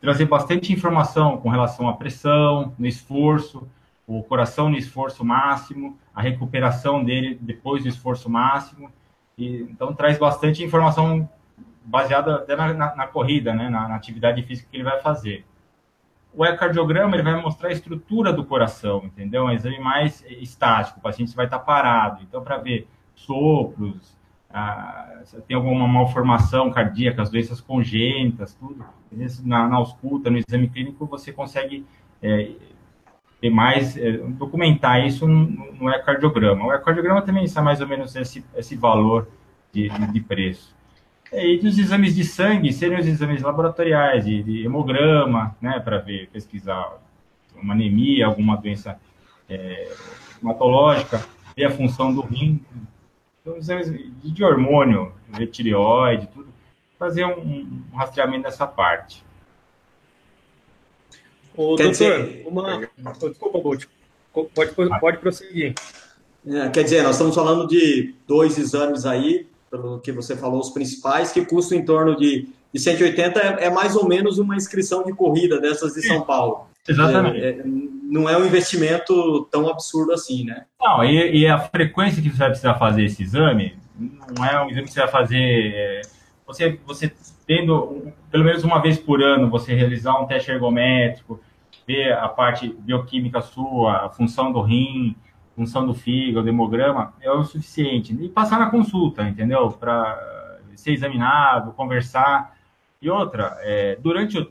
trazer 0.00 0.26
bastante 0.26 0.72
informação 0.72 1.38
com 1.38 1.48
relação 1.48 1.88
à 1.88 1.94
pressão, 1.94 2.74
no 2.78 2.86
esforço, 2.86 3.68
o 4.06 4.22
coração 4.22 4.70
no 4.70 4.76
esforço 4.76 5.24
máximo, 5.24 5.98
a 6.14 6.22
recuperação 6.22 7.02
dele 7.02 7.36
depois 7.40 7.82
do 7.82 7.88
esforço 7.88 8.30
máximo. 8.30 8.90
E, 9.36 9.62
então, 9.62 9.92
traz 9.94 10.16
bastante 10.18 10.62
informação 10.62 11.28
baseada 11.86 12.36
até 12.36 12.56
na, 12.56 12.74
na, 12.74 12.96
na 12.96 13.06
corrida, 13.06 13.54
né, 13.54 13.68
na, 13.68 13.88
na, 13.88 13.94
atividade 13.94 14.42
física 14.42 14.68
que 14.70 14.76
ele 14.76 14.84
vai 14.84 15.00
fazer. 15.00 15.46
O 16.34 16.44
ecocardiograma 16.44 17.14
ele 17.14 17.22
vai 17.22 17.40
mostrar 17.40 17.70
a 17.70 17.72
estrutura 17.72 18.32
do 18.32 18.44
coração, 18.44 19.04
entendeu? 19.04 19.48
É 19.48 19.52
um 19.52 19.52
exame 19.52 19.78
mais 19.78 20.22
estático, 20.28 20.98
o 20.98 21.02
paciente 21.02 21.34
vai 21.34 21.46
estar 21.46 21.60
parado. 21.60 22.22
Então, 22.22 22.42
para 22.42 22.58
ver 22.58 22.86
sopros, 23.14 24.18
ah, 24.50 25.22
tem 25.46 25.56
alguma 25.56 25.88
malformação 25.88 26.70
cardíaca, 26.70 27.22
as 27.22 27.30
doenças 27.30 27.60
congênitas, 27.60 28.54
tudo. 28.54 28.84
Na, 29.44 29.68
na 29.68 29.76
ausculta, 29.76 30.28
no 30.28 30.38
exame 30.38 30.68
clínico, 30.68 31.06
você 31.06 31.32
consegue 31.32 31.86
é, 32.20 32.50
ter 33.40 33.48
mais, 33.48 33.96
é, 33.96 34.18
documentar 34.18 35.06
isso 35.06 35.26
no, 35.26 35.72
no 35.72 35.88
ecocardiograma. 35.88 36.66
O 36.66 36.72
ecocardiograma 36.72 37.22
também 37.22 37.44
está 37.44 37.62
mais 37.62 37.80
ou 37.80 37.86
menos 37.86 38.14
esse, 38.14 38.44
esse 38.54 38.76
valor 38.76 39.28
de, 39.72 39.88
de 39.88 40.20
preço. 40.20 40.75
E 41.32 41.58
dos 41.58 41.78
exames 41.78 42.14
de 42.14 42.24
sangue, 42.24 42.72
seriam 42.72 43.00
os 43.00 43.06
exames 43.06 43.42
laboratoriais, 43.42 44.24
de, 44.24 44.42
de 44.42 44.64
hemograma, 44.64 45.56
né, 45.60 45.80
para 45.80 45.98
ver, 45.98 46.28
pesquisar 46.32 46.98
uma 47.54 47.74
anemia, 47.74 48.26
alguma 48.26 48.56
doença 48.56 48.98
é, 49.48 49.92
hematológica, 50.40 51.24
ver 51.56 51.64
a 51.64 51.70
função 51.70 52.14
do 52.14 52.20
rim, 52.20 52.60
então, 53.40 53.56
exames 53.56 53.92
de 54.22 54.44
hormônio, 54.44 55.12
de 55.28 55.46
tireoide, 55.46 56.26
tudo, 56.34 56.48
fazer 56.98 57.24
um, 57.24 57.82
um 57.92 57.96
rastreamento 57.96 58.42
dessa 58.42 58.66
parte. 58.66 59.24
Ô, 61.56 61.76
quer 61.76 61.84
doutor, 61.84 61.90
dizer... 61.90 62.46
uma... 62.46 62.88
Desculpa, 63.20 63.58
Bolt. 63.60 63.84
Pode, 64.32 64.72
pode 65.00 65.18
prosseguir. 65.18 65.74
É, 66.46 66.68
quer 66.68 66.82
dizer, 66.82 67.02
nós 67.02 67.12
estamos 67.12 67.34
falando 67.34 67.66
de 67.66 68.14
dois 68.26 68.58
exames 68.58 69.06
aí, 69.06 69.46
pelo 69.78 70.00
que 70.00 70.12
você 70.12 70.36
falou, 70.36 70.60
os 70.60 70.70
principais, 70.70 71.32
que 71.32 71.44
custam 71.44 71.78
em 71.78 71.84
torno 71.84 72.16
de, 72.16 72.48
de 72.72 72.80
180, 72.80 73.40
é, 73.40 73.64
é 73.66 73.70
mais 73.70 73.96
ou 73.96 74.08
menos 74.08 74.38
uma 74.38 74.56
inscrição 74.56 75.04
de 75.04 75.12
corrida 75.12 75.60
dessas 75.60 75.94
de 75.94 76.06
São 76.06 76.22
Paulo. 76.22 76.66
Exatamente. 76.88 77.44
É, 77.44 77.48
é, 77.48 77.62
não 77.64 78.28
é 78.28 78.38
um 78.38 78.46
investimento 78.46 79.46
tão 79.50 79.68
absurdo 79.68 80.12
assim, 80.12 80.44
né? 80.44 80.64
Não, 80.80 81.04
e, 81.04 81.40
e, 81.40 81.46
a 81.48 81.58
frequência 81.58 82.22
que 82.22 82.30
você 82.30 82.38
vai 82.38 82.48
precisar 82.48 82.74
fazer 82.74 83.04
esse 83.04 83.22
exame, 83.22 83.76
não 84.36 84.44
é 84.44 84.64
um 84.64 84.70
exame 84.70 84.86
que 84.86 84.92
você 84.92 85.00
vai 85.00 85.08
fazer... 85.08 85.72
É, 85.74 86.02
você, 86.46 86.78
você 86.86 87.12
tendo, 87.46 88.12
pelo 88.30 88.44
menos 88.44 88.62
uma 88.62 88.80
vez 88.80 88.98
por 88.98 89.22
ano, 89.22 89.50
você 89.50 89.74
realizar 89.74 90.20
um 90.20 90.26
teste 90.26 90.50
ergométrico, 90.50 91.40
ver 91.86 92.12
a 92.12 92.28
parte 92.28 92.68
bioquímica 92.68 93.40
sua, 93.40 94.06
a 94.06 94.08
função 94.10 94.52
do 94.52 94.60
rim, 94.60 95.16
função 95.56 95.86
do 95.86 95.94
fígado, 95.94 96.48
hemograma, 96.48 97.14
é 97.20 97.30
o 97.30 97.42
suficiente. 97.42 98.14
E 98.14 98.28
passar 98.28 98.60
na 98.60 98.70
consulta, 98.70 99.26
entendeu? 99.26 99.70
Para 99.70 100.60
ser 100.76 100.92
examinado, 100.92 101.72
conversar. 101.72 102.54
E 103.02 103.10
outra, 103.10 103.56
é, 103.60 103.96
durante 103.96 104.38
o, 104.38 104.48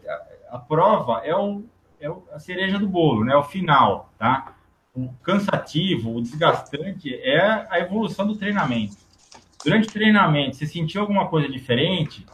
a, 0.49 0.55
a, 0.55 0.59
prova 0.59 1.21
é, 1.23 1.33
o, 1.35 1.63
é 2.01 2.11
a 2.33 2.39
cereja 2.39 2.79
do 2.79 2.87
bolo, 2.87 3.23
né? 3.23 3.35
O 3.35 3.43
final, 3.43 4.11
tá? 4.17 4.53
O 4.93 5.09
cansativo, 5.23 6.15
o 6.15 6.21
desgastante 6.21 7.13
é 7.13 7.67
a 7.69 7.79
evolução 7.79 8.25
do 8.25 8.35
treinamento. 8.35 8.97
Durante 9.63 9.87
o 9.87 9.91
treinamento, 9.91 10.55
se 10.55 10.65
sentiu 10.65 11.01
alguma 11.01 11.27
coisa 11.27 11.47
diferente, 11.49 12.25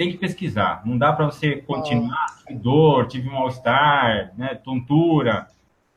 tem 0.00 0.10
que 0.10 0.16
pesquisar. 0.16 0.80
Não 0.86 0.96
dá 0.96 1.12
para 1.12 1.26
você 1.26 1.56
continuar, 1.56 2.24
tive 2.46 2.58
dor, 2.58 3.06
tive 3.06 3.28
mal-estar, 3.28 4.32
né, 4.34 4.54
tontura. 4.54 5.46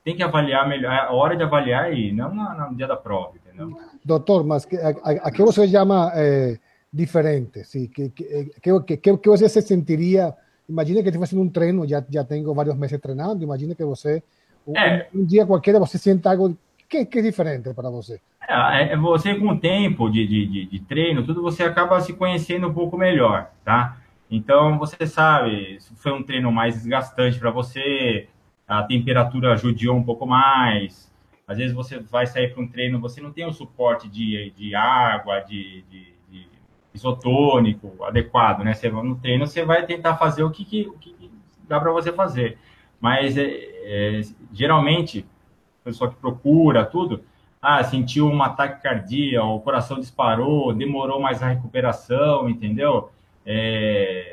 Tem 0.04 0.16
que 0.16 0.24
avaliar 0.24 0.68
melhor, 0.68 0.92
a 0.92 1.14
hora 1.14 1.36
de 1.36 1.44
avaliar 1.44 1.86
aí, 1.86 2.12
não 2.12 2.34
no 2.34 2.76
dia 2.76 2.88
da 2.88 2.98
prova, 2.98 3.34
entendeu? 3.38 3.78
Doutor, 4.04 4.44
mas 4.44 4.66
que, 4.66 4.76
a, 4.76 4.90
a 4.90 5.32
que 5.32 5.42
você 5.42 5.68
chama 5.68 6.12
é, 6.14 6.58
diferente? 6.92 7.64
Sim, 7.64 7.88
que, 7.88 8.10
que, 8.10 8.52
que, 8.62 8.98
que, 8.98 9.18
que 9.18 9.30
você 9.30 9.48
se 9.48 9.62
sentiria... 9.62 10.34
Imagina 10.68 11.04
que 11.04 11.12
fazendo 11.18 11.42
um 11.42 11.50
treino, 11.50 11.88
já, 11.88 12.04
já 12.10 12.24
tenho 12.24 12.54
vários 12.54 12.76
meses 12.76 13.00
treinando, 13.00 13.44
imagina 13.44 13.76
que 13.76 13.84
você, 13.84 14.24
um, 14.66 14.78
é. 14.78 15.08
um 15.14 15.26
dia 15.26 15.46
qualquer, 15.46 15.78
você 15.78 15.98
sente 15.98 16.28
algo 16.28 16.58
que, 16.90 17.06
que 17.06 17.20
é 17.20 17.22
diferente 17.22 17.74
para 17.74 17.90
você. 17.90 18.20
É, 18.48 18.94
é, 18.94 18.98
você 18.98 19.36
com 19.36 19.50
o 19.50 19.60
tempo 19.60 20.10
de, 20.10 20.28
de, 20.28 20.66
de, 20.66 20.80
treino, 20.82 21.26
tudo 21.26 21.42
você 21.42 21.64
acaba 21.64 22.00
se 22.02 22.14
conhecendo 22.14 22.68
um 22.68 22.74
pouco 22.74 22.98
melhor, 22.98 23.52
tá? 23.64 23.98
Então 24.30 24.78
você 24.78 25.08
sabe, 25.08 25.78
foi 25.96 26.12
um 26.12 26.24
treino 26.24 26.52
mais 26.52 26.76
desgastante 26.76 27.40
para 27.40 27.52
você, 27.52 28.28
a 28.68 28.84
temperatura 28.84 29.56
judiou 29.58 29.96
um 29.96 30.04
pouco 30.04 30.26
mais. 30.26 31.12
Às 31.48 31.58
vezes 31.58 31.74
você 31.74 32.00
vai 32.00 32.26
sair 32.26 32.54
para 32.54 32.64
um 32.64 32.68
treino, 32.68 33.00
você 33.00 33.22
não 33.22 33.32
tem 33.32 33.46
o 33.46 33.54
suporte 33.54 34.08
de, 34.08 34.52
de 34.52 34.74
água, 34.76 35.42
de, 35.42 35.84
de, 35.90 36.14
de 36.30 36.48
isotônico 36.94 38.04
adequado, 38.04 38.64
né? 38.64 38.74
Você 38.74 38.90
no 38.90 39.16
treino 39.16 39.46
você 39.46 39.66
vai 39.66 39.86
tentar 39.86 40.16
fazer 40.16 40.44
o 40.44 40.52
que, 40.52 40.64
que, 40.64 40.88
o 40.88 40.94
que 40.94 41.32
dá 41.68 41.80
para 41.80 41.92
você 41.92 42.12
fazer, 42.12 42.58
mas 43.00 43.38
é, 43.38 43.44
é, 43.46 44.22
geralmente 44.52 45.26
o 45.82 45.84
pessoal 45.84 46.10
que 46.10 46.18
procura 46.18 46.86
tudo 46.86 47.24
ah, 47.64 47.82
sentiu 47.82 48.28
um 48.28 48.44
ataque 48.44 48.84
cardíaco, 48.84 49.48
o 49.48 49.62
coração 49.62 49.98
disparou, 49.98 50.74
demorou 50.74 51.22
mais 51.22 51.42
a 51.42 51.48
recuperação, 51.48 52.50
entendeu? 52.50 53.10
É, 53.46 54.33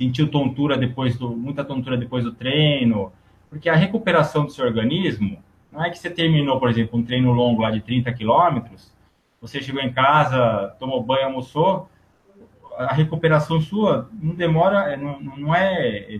sentiu 0.00 0.30
tontura 0.30 0.78
depois 0.78 1.18
do, 1.18 1.36
muita 1.36 1.62
tontura 1.62 1.94
depois 1.94 2.24
do 2.24 2.32
treino, 2.32 3.12
porque 3.50 3.68
a 3.68 3.74
recuperação 3.74 4.46
do 4.46 4.50
seu 4.50 4.64
organismo 4.64 5.42
não 5.70 5.84
é 5.84 5.90
que 5.90 5.98
você 5.98 6.08
terminou, 6.08 6.58
por 6.58 6.70
exemplo, 6.70 6.98
um 6.98 7.04
treino 7.04 7.30
longo 7.32 7.60
lá 7.60 7.70
de 7.70 7.82
30 7.82 8.10
quilômetros, 8.14 8.94
você 9.42 9.60
chegou 9.60 9.82
em 9.82 9.92
casa, 9.92 10.74
tomou 10.78 11.02
banho, 11.02 11.26
almoçou, 11.26 11.90
a 12.78 12.94
recuperação 12.94 13.60
sua 13.60 14.08
não 14.10 14.34
demora, 14.34 14.96
não, 14.96 15.20
não 15.20 15.54
é 15.54 16.18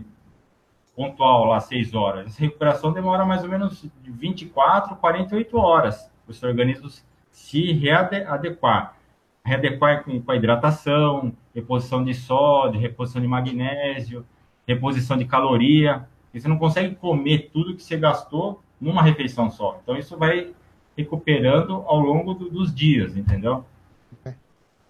pontual 0.95 1.45
lá, 1.45 1.59
6 1.59 1.95
horas. 1.95 2.27
Essa 2.27 2.41
recuperação 2.41 2.93
demora 2.93 3.25
mais 3.25 3.43
ou 3.43 3.49
menos 3.49 3.81
de 3.81 4.11
24, 4.11 4.95
48 4.95 5.57
horas 5.57 6.11
para 6.23 6.31
o 6.31 6.33
seu 6.35 6.49
organismo 6.49 6.87
se 7.31 7.71
readequar. 7.71 8.95
Readequar 9.43 10.03
com, 10.03 10.21
com 10.21 10.31
a 10.31 10.35
hidratação, 10.35 11.33
reposição 11.53 12.03
de 12.03 12.13
sódio, 12.13 12.79
reposição 12.79 13.21
de 13.21 13.27
magnésio, 13.27 14.25
reposição 14.67 15.17
de 15.17 15.25
caloria. 15.25 16.07
E 16.33 16.39
você 16.39 16.47
não 16.47 16.57
consegue 16.57 16.95
comer 16.95 17.49
tudo 17.51 17.75
que 17.75 17.83
você 17.83 17.97
gastou 17.97 18.61
numa 18.79 19.01
refeição 19.01 19.49
só. 19.49 19.79
Então, 19.81 19.97
isso 19.97 20.17
vai 20.17 20.51
recuperando 20.97 21.83
ao 21.87 21.99
longo 21.99 22.33
do, 22.33 22.49
dos 22.49 22.73
dias, 22.73 23.15
entendeu? 23.15 23.65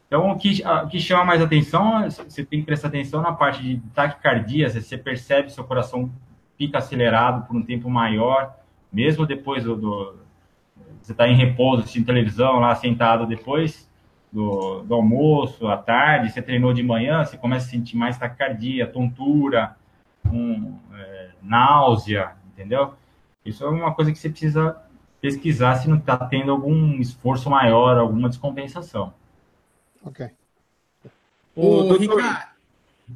Então, 0.07 0.29
o 0.29 0.37
que, 0.37 0.61
o 0.61 0.87
que 0.89 0.99
chama 0.99 1.23
mais 1.23 1.41
atenção, 1.41 2.03
você 2.09 2.43
tem 2.43 2.59
que 2.59 2.65
prestar 2.65 2.89
atenção 2.89 3.21
na 3.21 3.31
parte 3.31 3.63
de 3.63 3.79
taquicardia, 3.93 4.69
você 4.69 4.97
percebe 4.97 5.49
seu 5.49 5.63
coração 5.63 6.11
fica 6.57 6.77
acelerado 6.77 7.47
por 7.47 7.55
um 7.55 7.63
tempo 7.63 7.89
maior, 7.89 8.55
mesmo 8.91 9.25
depois 9.25 9.63
do, 9.63 9.75
do 9.75 10.15
você 11.01 11.13
está 11.13 11.27
em 11.27 11.35
repouso, 11.35 11.81
assistindo 11.81 12.05
televisão, 12.05 12.59
lá 12.59 12.75
sentado 12.75 13.25
depois 13.25 13.89
do, 14.31 14.81
do, 14.83 14.93
almoço, 14.93 15.67
à 15.67 15.77
tarde, 15.77 16.31
você 16.31 16.41
treinou 16.41 16.73
de 16.73 16.81
manhã, 16.81 17.23
você 17.23 17.37
começa 17.37 17.67
a 17.67 17.69
sentir 17.69 17.97
mais 17.97 18.17
taquicardia, 18.17 18.87
tontura, 18.87 19.75
um, 20.25 20.77
é, 20.93 21.29
náusea, 21.41 22.31
entendeu? 22.53 22.93
Isso 23.45 23.63
é 23.65 23.69
uma 23.69 23.93
coisa 23.93 24.11
que 24.11 24.17
você 24.17 24.29
precisa 24.29 24.77
pesquisar 25.19 25.75
se 25.75 25.89
não 25.89 25.97
está 25.97 26.17
tendo 26.17 26.51
algum 26.51 26.99
esforço 26.99 27.49
maior, 27.49 27.97
alguma 27.97 28.29
descompensação. 28.29 29.13
Ok. 30.03 30.29
O, 31.55 31.93
o 31.93 31.97
Ricardo, 31.97 32.47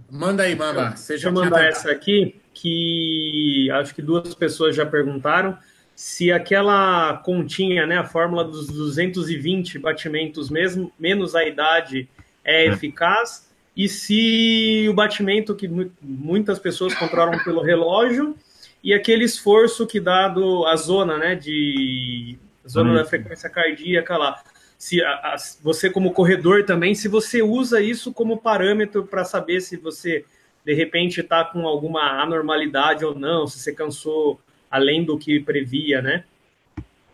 manda 0.10 0.44
aí, 0.44 0.56
Mamba. 0.56 0.94
Deixa 1.08 1.30
eu 1.30 1.34
mandar 1.34 1.66
essa 1.66 1.92
aqui, 1.92 2.40
que 2.54 3.70
acho 3.72 3.96
que 3.96 4.02
duas 4.02 4.36
pessoas 4.36 4.76
já 4.76 4.86
perguntaram 4.86 5.58
se 5.96 6.32
aquela 6.32 7.18
continha, 7.18 7.86
né, 7.88 7.98
a 7.98 8.04
fórmula 8.04 8.44
dos 8.44 8.68
220 8.68 9.80
batimentos 9.80 10.50
mesmo, 10.50 10.92
menos 11.00 11.36
a 11.36 11.46
idade, 11.46 12.10
é, 12.44 12.66
é. 12.66 12.68
eficaz, 12.68 13.50
e 13.76 13.88
se 13.90 14.88
o 14.90 14.94
batimento 14.94 15.56
que 15.56 15.70
muitas 16.02 16.60
pessoas 16.60 16.94
controlam 16.94 17.44
pelo 17.44 17.62
relógio 17.62 18.36
e 18.84 18.94
aquele 18.94 19.26
esforço 19.26 19.88
que 19.88 20.00
dá 20.00 20.28
do, 20.28 20.66
a 20.66 20.76
zona, 20.76 21.18
né, 21.18 21.36
de 21.36 22.38
zona 22.68 22.94
da 22.94 23.06
frequência 23.06 23.50
cardíaca 23.50 24.18
lá 24.18 24.42
se 24.78 25.04
a, 25.04 25.10
a, 25.10 25.36
você 25.62 25.90
como 25.90 26.14
corredor 26.14 26.64
também, 26.64 26.94
se 26.94 27.08
você 27.08 27.42
usa 27.42 27.82
isso 27.82 28.14
como 28.14 28.38
parâmetro 28.38 29.06
para 29.06 29.24
saber 29.24 29.62
se 29.62 29.78
você 29.78 30.26
de 30.64 30.74
repente 30.74 31.22
está 31.22 31.44
com 31.44 31.68
alguma 31.68 32.22
anormalidade 32.22 33.06
ou 33.06 33.18
não, 33.18 33.48
se 33.48 33.60
você 33.60 33.74
cansou 33.74 34.40
além 34.76 35.06
do 35.06 35.18
que 35.18 35.40
previa, 35.40 36.02
né? 36.02 36.24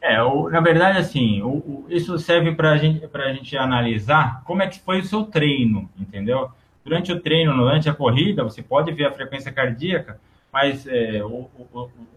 É, 0.02 0.22
o, 0.24 0.50
na 0.50 0.60
verdade, 0.60 0.98
assim, 0.98 1.44
o, 1.44 1.50
o, 1.50 1.86
isso 1.88 2.18
serve 2.18 2.56
para 2.56 2.76
gente, 2.78 3.08
a 3.14 3.34
gente 3.34 3.56
analisar 3.56 4.44
como 4.46 4.64
é 4.64 4.68
que 4.68 4.80
foi 4.80 5.00
o 5.00 5.06
seu 5.06 5.26
treino, 5.26 5.88
entendeu? 5.98 6.50
Durante 6.84 7.12
o 7.12 7.20
treino, 7.20 7.56
durante 7.56 7.88
a 7.88 7.94
corrida, 7.94 8.44
você 8.44 8.64
pode 8.64 8.92
ver 8.92 9.06
a 9.06 9.12
frequência 9.12 9.52
cardíaca, 9.52 10.20
mas 10.52 10.88
é, 10.88 11.24
o, 11.24 11.48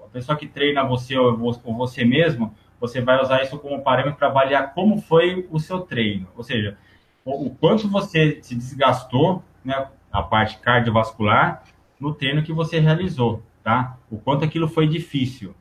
a 0.03 0.09
pessoa 0.09 0.37
que 0.37 0.47
treina 0.47 0.83
você 0.83 1.17
ou, 1.17 1.39
ou 1.63 1.75
você 1.77 2.07
mesmo, 2.07 2.55
você 2.81 3.03
vai 3.03 3.21
usar 3.21 3.43
isso 3.43 3.59
como 3.59 3.83
parâmetro 3.83 4.19
para 4.19 4.29
avaliar 4.29 4.73
como 4.73 4.99
foi 4.99 5.47
o 5.51 5.61
seu 5.61 5.81
treino. 5.81 6.27
Ou 6.35 6.43
seja, 6.43 6.79
o, 7.23 7.51
quanto 7.51 7.87
você 7.87 8.39
se 8.41 8.55
desgastou, 8.55 9.45
né, 9.63 9.89
a 10.11 10.23
parte 10.23 10.57
cardiovascular, 10.59 11.63
no 12.01 12.15
treino 12.15 12.43
que 12.43 12.53
você 12.53 12.79
realizou, 12.79 13.43
tá? 13.65 13.97
O 14.11 14.19
quanto 14.19 14.45
aquilo 14.45 14.69
foi 14.69 14.87
difícil. 14.87 15.55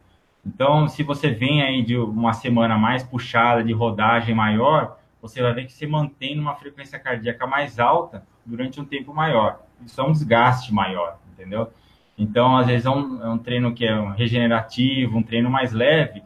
Então, 0.46 0.90
se 0.90 1.02
você 1.04 1.30
vem 1.30 1.64
aí 1.64 1.82
de 1.82 1.98
uma 1.98 2.34
semana 2.34 2.78
mais 2.78 3.02
puxada, 3.02 3.64
de 3.64 3.72
rodagem 3.72 4.36
maior, 4.36 5.00
você 5.22 5.42
vai 5.42 5.54
ver 5.54 5.66
que 5.66 5.72
você 5.72 5.88
mantém 5.88 6.38
uma 6.38 6.54
frequência 6.54 7.00
cardíaca 7.00 7.48
mais 7.48 7.80
alta 7.80 8.28
durante 8.46 8.80
um 8.80 8.84
tempo 8.84 9.14
maior. 9.14 9.62
Isso 9.86 10.02
é 10.02 10.04
um 10.04 10.12
desgaste 10.12 10.74
maior, 10.74 11.18
entendeu? 11.32 11.72
Então, 12.18 12.58
às 12.58 12.68
vezes 12.68 12.86
é 12.86 12.90
um, 12.90 13.24
é 13.24 13.30
um 13.30 13.38
treino 13.38 13.74
que 13.74 13.86
é 13.86 13.96
um 13.96 14.12
regenerativo, 14.12 15.18
um 15.18 15.24
treino 15.24 15.50
mais 15.50 15.72
leve. 15.72 16.22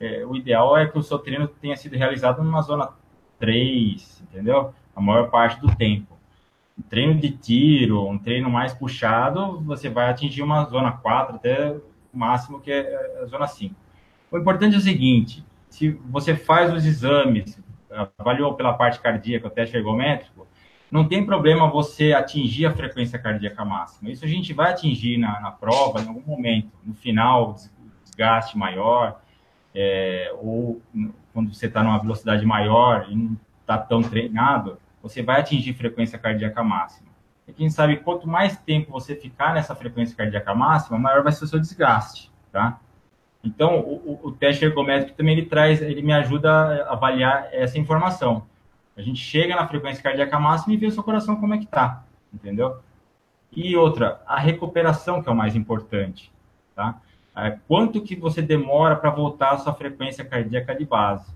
É, 0.00 0.26
o 0.26 0.34
ideal 0.34 0.76
é 0.76 0.86
que 0.86 0.98
o 0.98 1.02
seu 1.02 1.18
treino 1.18 1.46
tenha 1.46 1.76
sido 1.76 1.96
realizado 1.96 2.42
numa 2.42 2.60
zona 2.62 2.90
3, 3.38 4.22
entendeu? 4.22 4.74
A 4.96 5.00
maior 5.00 5.30
parte 5.30 5.60
do 5.60 5.74
tempo. 5.76 6.09
Treino 6.88 7.14
de 7.14 7.30
tiro, 7.30 8.08
um 8.08 8.18
treino 8.18 8.50
mais 8.50 8.72
puxado, 8.72 9.60
você 9.60 9.88
vai 9.88 10.10
atingir 10.10 10.42
uma 10.42 10.64
zona 10.64 10.92
4 10.92 11.36
até 11.36 11.76
máximo, 12.12 12.60
que 12.60 12.70
é 12.70 13.20
a 13.22 13.26
zona 13.26 13.46
5. 13.46 13.74
O 14.30 14.38
importante 14.38 14.74
é 14.74 14.78
o 14.78 14.82
seguinte: 14.82 15.44
se 15.68 15.90
você 15.90 16.34
faz 16.34 16.72
os 16.72 16.84
exames, 16.84 17.60
avaliou 18.18 18.54
pela 18.54 18.74
parte 18.74 19.00
cardíaca, 19.00 19.48
o 19.48 19.50
teste 19.50 19.76
ergométrico, 19.76 20.46
não 20.90 21.06
tem 21.06 21.24
problema 21.24 21.70
você 21.70 22.12
atingir 22.12 22.66
a 22.66 22.72
frequência 22.72 23.18
cardíaca 23.18 23.64
máxima. 23.64 24.10
Isso 24.10 24.24
a 24.24 24.28
gente 24.28 24.52
vai 24.52 24.72
atingir 24.72 25.18
na, 25.18 25.40
na 25.40 25.50
prova 25.50 26.00
em 26.00 26.08
algum 26.08 26.22
momento, 26.22 26.70
no 26.84 26.94
final, 26.94 27.54
desgaste 28.04 28.58
maior, 28.58 29.20
é, 29.74 30.32
ou 30.40 30.82
quando 31.32 31.54
você 31.54 31.66
está 31.66 31.82
numa 31.82 31.98
velocidade 31.98 32.44
maior 32.44 33.06
e 33.08 33.14
não 33.14 33.36
está 33.60 33.78
tão 33.78 34.02
treinado, 34.02 34.78
você 35.02 35.22
vai 35.22 35.40
atingir 35.40 35.74
frequência 35.74 36.18
cardíaca 36.18 36.62
máxima. 36.62 37.08
E 37.46 37.52
quem 37.52 37.68
sabe, 37.68 37.96
quanto 37.96 38.28
mais 38.28 38.56
tempo 38.58 38.92
você 38.92 39.14
ficar 39.14 39.54
nessa 39.54 39.74
frequência 39.74 40.16
cardíaca 40.16 40.54
máxima, 40.54 40.98
maior 40.98 41.22
vai 41.22 41.32
ser 41.32 41.44
o 41.44 41.48
seu 41.48 41.58
desgaste, 41.58 42.30
tá? 42.52 42.78
Então, 43.42 43.80
o, 43.80 44.20
o 44.22 44.32
teste 44.32 44.64
ergométrico 44.64 45.16
também 45.16 45.36
ele 45.36 45.46
traz, 45.46 45.80
ele 45.80 46.02
me 46.02 46.12
ajuda 46.12 46.50
a 46.84 46.92
avaliar 46.92 47.48
essa 47.52 47.78
informação. 47.78 48.46
A 48.96 49.00
gente 49.00 49.18
chega 49.18 49.56
na 49.56 49.66
frequência 49.66 50.02
cardíaca 50.02 50.38
máxima 50.38 50.74
e 50.74 50.76
vê 50.76 50.86
o 50.86 50.92
seu 50.92 51.02
coração 51.02 51.36
como 51.36 51.54
é 51.54 51.58
que 51.58 51.66
tá, 51.66 52.04
entendeu? 52.32 52.78
E 53.50 53.74
outra, 53.76 54.20
a 54.26 54.38
recuperação 54.38 55.22
que 55.22 55.28
é 55.28 55.32
o 55.32 55.36
mais 55.36 55.56
importante, 55.56 56.30
tá? 56.76 57.00
É, 57.34 57.56
quanto 57.66 58.02
que 58.02 58.14
você 58.14 58.42
demora 58.42 58.96
para 58.96 59.10
voltar 59.10 59.52
à 59.52 59.58
sua 59.58 59.72
frequência 59.72 60.24
cardíaca 60.24 60.74
de 60.74 60.84
base? 60.84 61.32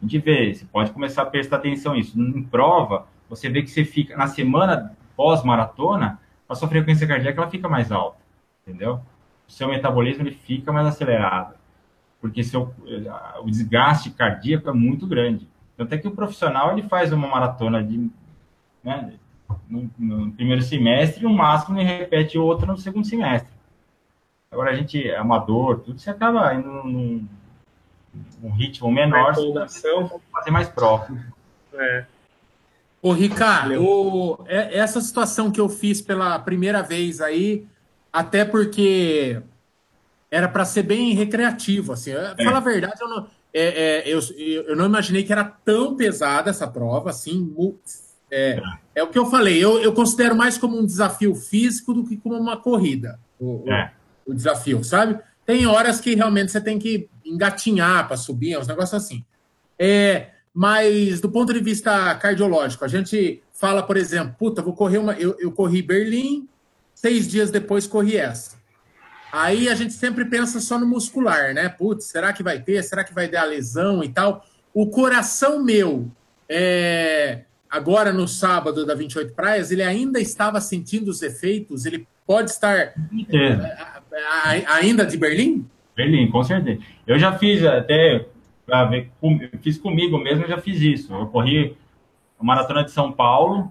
A 0.00 0.04
gente 0.04 0.18
vê, 0.18 0.54
você 0.54 0.64
pode 0.64 0.92
começar 0.92 1.22
a 1.22 1.26
prestar 1.26 1.56
atenção 1.56 1.94
nisso. 1.94 2.18
Em 2.20 2.42
prova, 2.42 3.06
você 3.28 3.48
vê 3.48 3.62
que 3.62 3.70
você 3.70 3.84
fica 3.84 4.16
na 4.16 4.26
semana 4.26 4.96
pós-maratona, 5.16 6.20
a 6.48 6.54
sua 6.54 6.68
frequência 6.68 7.06
cardíaca 7.06 7.40
ela 7.40 7.50
fica 7.50 7.68
mais 7.68 7.90
alta, 7.90 8.18
entendeu? 8.66 9.00
O 9.46 9.52
seu 9.52 9.68
metabolismo 9.68 10.22
ele 10.22 10.30
fica 10.30 10.72
mais 10.72 10.86
acelerado, 10.86 11.54
porque 12.20 12.42
seu, 12.44 12.72
o 13.42 13.50
desgaste 13.50 14.10
cardíaco 14.10 14.70
é 14.70 14.72
muito 14.72 15.06
grande. 15.06 15.48
Tanto 15.76 15.92
é 15.94 15.98
que 15.98 16.08
o 16.08 16.12
profissional 16.12 16.72
ele 16.72 16.88
faz 16.88 17.12
uma 17.12 17.28
maratona 17.28 17.82
de, 17.82 18.10
né, 18.82 19.14
no, 19.68 19.90
no, 19.98 20.32
primeiro 20.32 20.62
semestre, 20.62 21.26
o 21.26 21.30
máximo 21.30 21.80
e 21.80 21.84
repete 21.84 22.38
outra 22.38 22.66
no 22.66 22.76
segundo 22.76 23.06
semestre. 23.06 23.52
Agora 24.50 24.70
a 24.70 24.74
gente 24.74 25.06
é 25.06 25.16
amador, 25.16 25.80
tudo 25.80 25.98
você 25.98 26.10
acaba 26.10 26.54
indo 26.54 26.68
num, 26.68 27.28
num 28.42 28.50
ritmo 28.50 28.90
menor, 28.90 29.34
fazer 30.32 30.50
mais 30.50 30.68
próximo. 30.68 31.22
É. 31.74 32.04
Ô, 33.00 33.12
Ricardo, 33.12 33.82
o, 33.82 34.44
é, 34.46 34.78
essa 34.78 35.00
situação 35.00 35.50
que 35.50 35.60
eu 35.60 35.68
fiz 35.68 36.00
pela 36.00 36.38
primeira 36.38 36.82
vez 36.82 37.20
aí, 37.20 37.64
até 38.12 38.44
porque 38.44 39.40
era 40.30 40.48
para 40.48 40.64
ser 40.64 40.82
bem 40.82 41.14
recreativo, 41.14 41.92
assim. 41.92 42.12
É. 42.12 42.34
Fala 42.42 42.58
a 42.58 42.60
verdade, 42.60 43.00
eu 43.00 43.08
não, 43.08 43.26
é, 43.54 43.62
é, 43.62 44.08
eu, 44.08 44.20
eu 44.66 44.76
não 44.76 44.86
imaginei 44.86 45.22
que 45.22 45.32
era 45.32 45.44
tão 45.44 45.96
pesada 45.96 46.50
essa 46.50 46.66
prova, 46.66 47.10
assim. 47.10 47.54
É, 48.30 48.60
é 48.94 49.02
o 49.02 49.08
que 49.08 49.18
eu 49.18 49.26
falei, 49.26 49.62
eu, 49.62 49.80
eu 49.80 49.92
considero 49.92 50.36
mais 50.36 50.58
como 50.58 50.78
um 50.78 50.84
desafio 50.84 51.34
físico 51.34 51.94
do 51.94 52.04
que 52.04 52.16
como 52.16 52.36
uma 52.36 52.56
corrida, 52.56 53.18
o, 53.40 53.64
o, 53.64 53.72
é. 53.72 53.92
o 54.26 54.34
desafio, 54.34 54.84
sabe? 54.84 55.18
Tem 55.46 55.66
horas 55.66 55.98
que 55.98 56.14
realmente 56.14 56.52
você 56.52 56.60
tem 56.60 56.78
que 56.78 57.08
engatinhar 57.28 58.06
para 58.06 58.16
subir, 58.16 58.58
uns 58.58 58.66
negócios 58.66 58.94
assim. 59.02 59.24
É, 59.78 60.30
mas 60.52 61.20
do 61.20 61.30
ponto 61.30 61.52
de 61.52 61.60
vista 61.60 62.14
cardiológico, 62.16 62.84
a 62.84 62.88
gente 62.88 63.42
fala, 63.52 63.82
por 63.82 63.96
exemplo, 63.96 64.34
puta, 64.38 64.62
vou 64.62 64.72
correr 64.72 64.98
uma. 64.98 65.12
Eu, 65.14 65.36
eu 65.38 65.52
corri 65.52 65.82
Berlim, 65.82 66.48
seis 66.94 67.28
dias 67.28 67.50
depois 67.50 67.86
corri 67.86 68.16
essa. 68.16 68.58
Aí 69.30 69.68
a 69.68 69.74
gente 69.74 69.92
sempre 69.92 70.24
pensa 70.24 70.58
só 70.58 70.78
no 70.78 70.86
muscular, 70.86 71.52
né? 71.52 71.68
Putz, 71.68 72.06
será 72.06 72.32
que 72.32 72.42
vai 72.42 72.60
ter? 72.60 72.82
Será 72.82 73.04
que 73.04 73.14
vai 73.14 73.28
dar 73.28 73.44
lesão 73.44 74.02
e 74.02 74.08
tal? 74.08 74.44
O 74.72 74.86
coração 74.88 75.62
meu, 75.62 76.10
é, 76.48 77.42
agora 77.68 78.12
no 78.12 78.26
sábado 78.26 78.86
da 78.86 78.94
28 78.94 79.34
Praias, 79.34 79.70
ele 79.70 79.82
ainda 79.82 80.18
estava 80.18 80.60
sentindo 80.60 81.08
os 81.08 81.20
efeitos? 81.20 81.84
Ele 81.84 82.06
pode 82.26 82.50
estar 82.50 82.74
é, 82.74 82.94
ainda 84.66 85.04
de 85.04 85.16
Berlim? 85.16 85.68
Berlim, 85.98 86.30
com 86.30 86.44
certeza. 86.44 86.80
Eu 87.04 87.18
já 87.18 87.32
fiz 87.36 87.64
até 87.64 88.24
ver, 88.88 89.10
fiz 89.60 89.76
comigo 89.78 90.16
mesmo, 90.16 90.46
já 90.46 90.58
fiz 90.58 90.80
isso. 90.80 91.12
Eu 91.12 91.26
corri 91.26 91.76
a 92.38 92.44
maratona 92.44 92.84
de 92.84 92.92
São 92.92 93.10
Paulo 93.10 93.68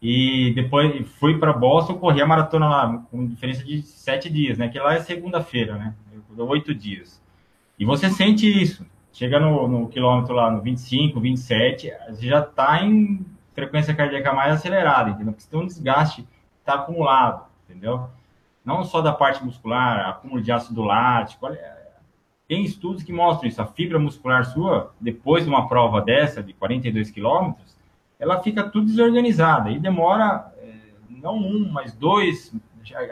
e 0.00 0.52
depois 0.54 1.08
fui 1.18 1.36
para 1.36 1.52
Boston, 1.52 1.98
corri 1.98 2.22
a 2.22 2.26
maratona 2.26 2.68
lá 2.68 3.04
com 3.10 3.26
diferença 3.26 3.64
de 3.64 3.82
sete 3.82 4.30
dias, 4.30 4.56
né? 4.56 4.68
Que 4.68 4.78
lá 4.78 4.94
é 4.94 5.00
segunda-feira, 5.00 5.74
né? 5.76 5.94
Oito 6.38 6.72
dias. 6.72 7.20
E 7.76 7.84
você 7.84 8.08
sente 8.08 8.46
isso. 8.46 8.86
Chega 9.12 9.40
no, 9.40 9.66
no 9.66 9.88
quilômetro 9.88 10.32
lá 10.32 10.48
no 10.48 10.60
25, 10.60 11.18
27, 11.18 11.90
você 12.08 12.26
já 12.26 12.40
está 12.40 12.84
em 12.84 13.26
frequência 13.52 13.94
cardíaca 13.94 14.32
mais 14.32 14.52
acelerada, 14.52 15.10
entendeu? 15.10 15.32
Porque 15.32 15.50
tem 15.50 15.58
um 15.58 15.66
desgaste 15.66 16.24
está 16.60 16.74
acumulado, 16.74 17.46
entendeu? 17.64 18.10
Não 18.66 18.82
só 18.82 19.00
da 19.00 19.12
parte 19.12 19.44
muscular, 19.44 20.08
acúmulo 20.08 20.42
de 20.42 20.50
ácido 20.50 20.82
lático, 20.82 21.46
olha, 21.46 21.58
tem 22.48 22.64
estudos 22.64 23.04
que 23.04 23.12
mostram 23.12 23.48
isso. 23.48 23.62
A 23.62 23.66
fibra 23.66 23.96
muscular 23.96 24.44
sua, 24.44 24.92
depois 25.00 25.44
de 25.44 25.48
uma 25.48 25.68
prova 25.68 26.02
dessa, 26.02 26.42
de 26.42 26.52
42 26.52 27.10
quilômetros, 27.10 27.76
ela 28.18 28.42
fica 28.42 28.64
tudo 28.64 28.86
desorganizada 28.86 29.70
e 29.70 29.78
demora 29.78 30.52
é, 30.58 30.74
não 31.08 31.36
um, 31.36 31.70
mas 31.72 31.92
dois, 31.92 32.52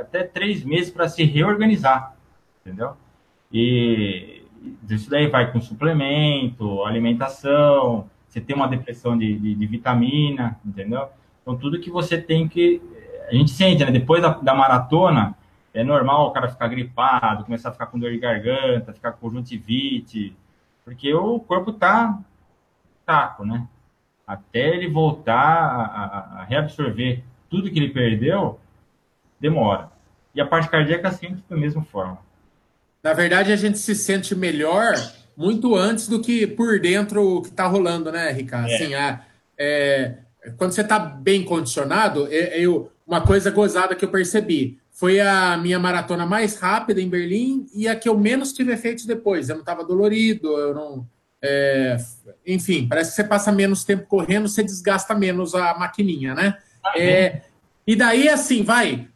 até 0.01 0.25
três 0.25 0.65
meses 0.65 0.91
para 0.91 1.09
se 1.09 1.23
reorganizar, 1.23 2.17
entendeu? 2.61 2.97
E 3.53 4.43
isso 4.91 5.09
daí 5.09 5.29
vai 5.29 5.53
com 5.53 5.61
suplemento, 5.61 6.83
alimentação, 6.83 8.11
você 8.27 8.41
tem 8.41 8.57
uma 8.57 8.67
depressão 8.67 9.17
de, 9.17 9.39
de, 9.39 9.55
de 9.55 9.67
vitamina, 9.67 10.59
entendeu? 10.65 11.09
Então, 11.41 11.57
tudo 11.57 11.79
que 11.79 11.91
você 11.91 12.19
tem 12.19 12.49
que. 12.49 12.83
A 13.29 13.35
gente 13.35 13.53
sente, 13.53 13.85
né? 13.85 13.93
Depois 13.93 14.21
da, 14.21 14.31
da 14.31 14.55
maratona, 14.55 15.37
é 15.75 15.83
normal 15.83 16.29
o 16.29 16.31
cara 16.31 16.49
ficar 16.49 16.69
gripado, 16.69 17.45
começar 17.45 17.69
a 17.69 17.73
ficar 17.73 17.87
com 17.87 17.99
dor 17.99 18.13
de 18.13 18.19
garganta, 18.19 18.93
ficar 18.93 19.13
com 19.13 19.29
conjuntivite, 19.29 20.35
porque 20.85 21.13
o 21.13 21.41
corpo 21.41 21.73
tá 21.73 22.21
taco, 23.05 23.45
né? 23.45 23.67
Até 24.25 24.75
ele 24.75 24.89
voltar 24.89 25.35
a, 25.35 26.41
a, 26.41 26.45
reabsorver 26.45 27.23
tudo 27.51 27.71
que 27.71 27.79
ele 27.79 27.93
perdeu, 27.93 28.59
demora. 29.41 29.91
E 30.35 30.41
a 30.41 30.47
parte 30.47 30.69
cardíaca 30.69 31.11
sempre 31.11 31.43
da 31.51 31.57
mesma 31.57 31.83
forma. 31.83 32.19
Na 33.03 33.13
verdade, 33.13 33.53
a 33.53 33.57
gente 33.57 33.79
se 33.79 33.95
sente 33.95 34.35
melhor 34.35 34.95
muito 35.37 35.75
antes 35.75 36.09
do 36.09 36.23
que 36.23 36.47
por 36.47 36.81
dentro 36.81 37.39
o 37.39 37.43
que 37.43 37.49
está 37.49 37.67
rolando, 37.67 38.11
né, 38.13 38.31
Ricardo? 38.31 38.71
É. 38.71 38.75
Assim, 38.75 38.95
a, 38.95 39.21
é, 39.59 40.19
quando 40.57 40.73
você 40.73 40.81
está 40.81 40.99
bem 40.99 41.45
condicionado, 41.45 42.29
é, 42.31 42.59
eu, 42.59 42.91
uma 43.07 43.21
coisa 43.21 43.51
gozada 43.51 43.95
que 43.95 44.05
eu 44.05 44.11
percebi 44.11 44.79
foi 44.95 45.21
a 45.21 45.57
minha 45.57 45.79
maratona 45.79 46.25
mais 46.25 46.57
rápida 46.57 47.01
em 47.01 47.09
Berlim 47.09 47.67
e 47.75 47.89
a 47.89 47.97
que 47.97 48.09
eu 48.09 48.17
menos 48.17 48.53
tive 48.53 48.73
efeitos 48.73 49.05
depois. 49.05 49.49
Eu 49.49 49.57
não 49.57 49.63
estava 49.63 49.85
dolorido, 49.85 50.57
eu 50.57 50.73
não. 50.73 51.07
É, 51.43 51.97
enfim, 52.47 52.87
parece 52.89 53.11
que 53.11 53.17
você 53.17 53.25
passa 53.25 53.53
menos 53.53 53.85
tempo 53.85 54.07
correndo, 54.07 54.49
você 54.49 54.63
desgasta 54.63 55.15
menos 55.15 55.55
a 55.55 55.77
maquininha, 55.77 56.35
né? 56.35 56.57
Ah, 56.83 56.99
é, 56.99 57.43
e 57.87 57.95
daí, 57.97 58.29
assim, 58.29 58.63
vai, 58.63 59.09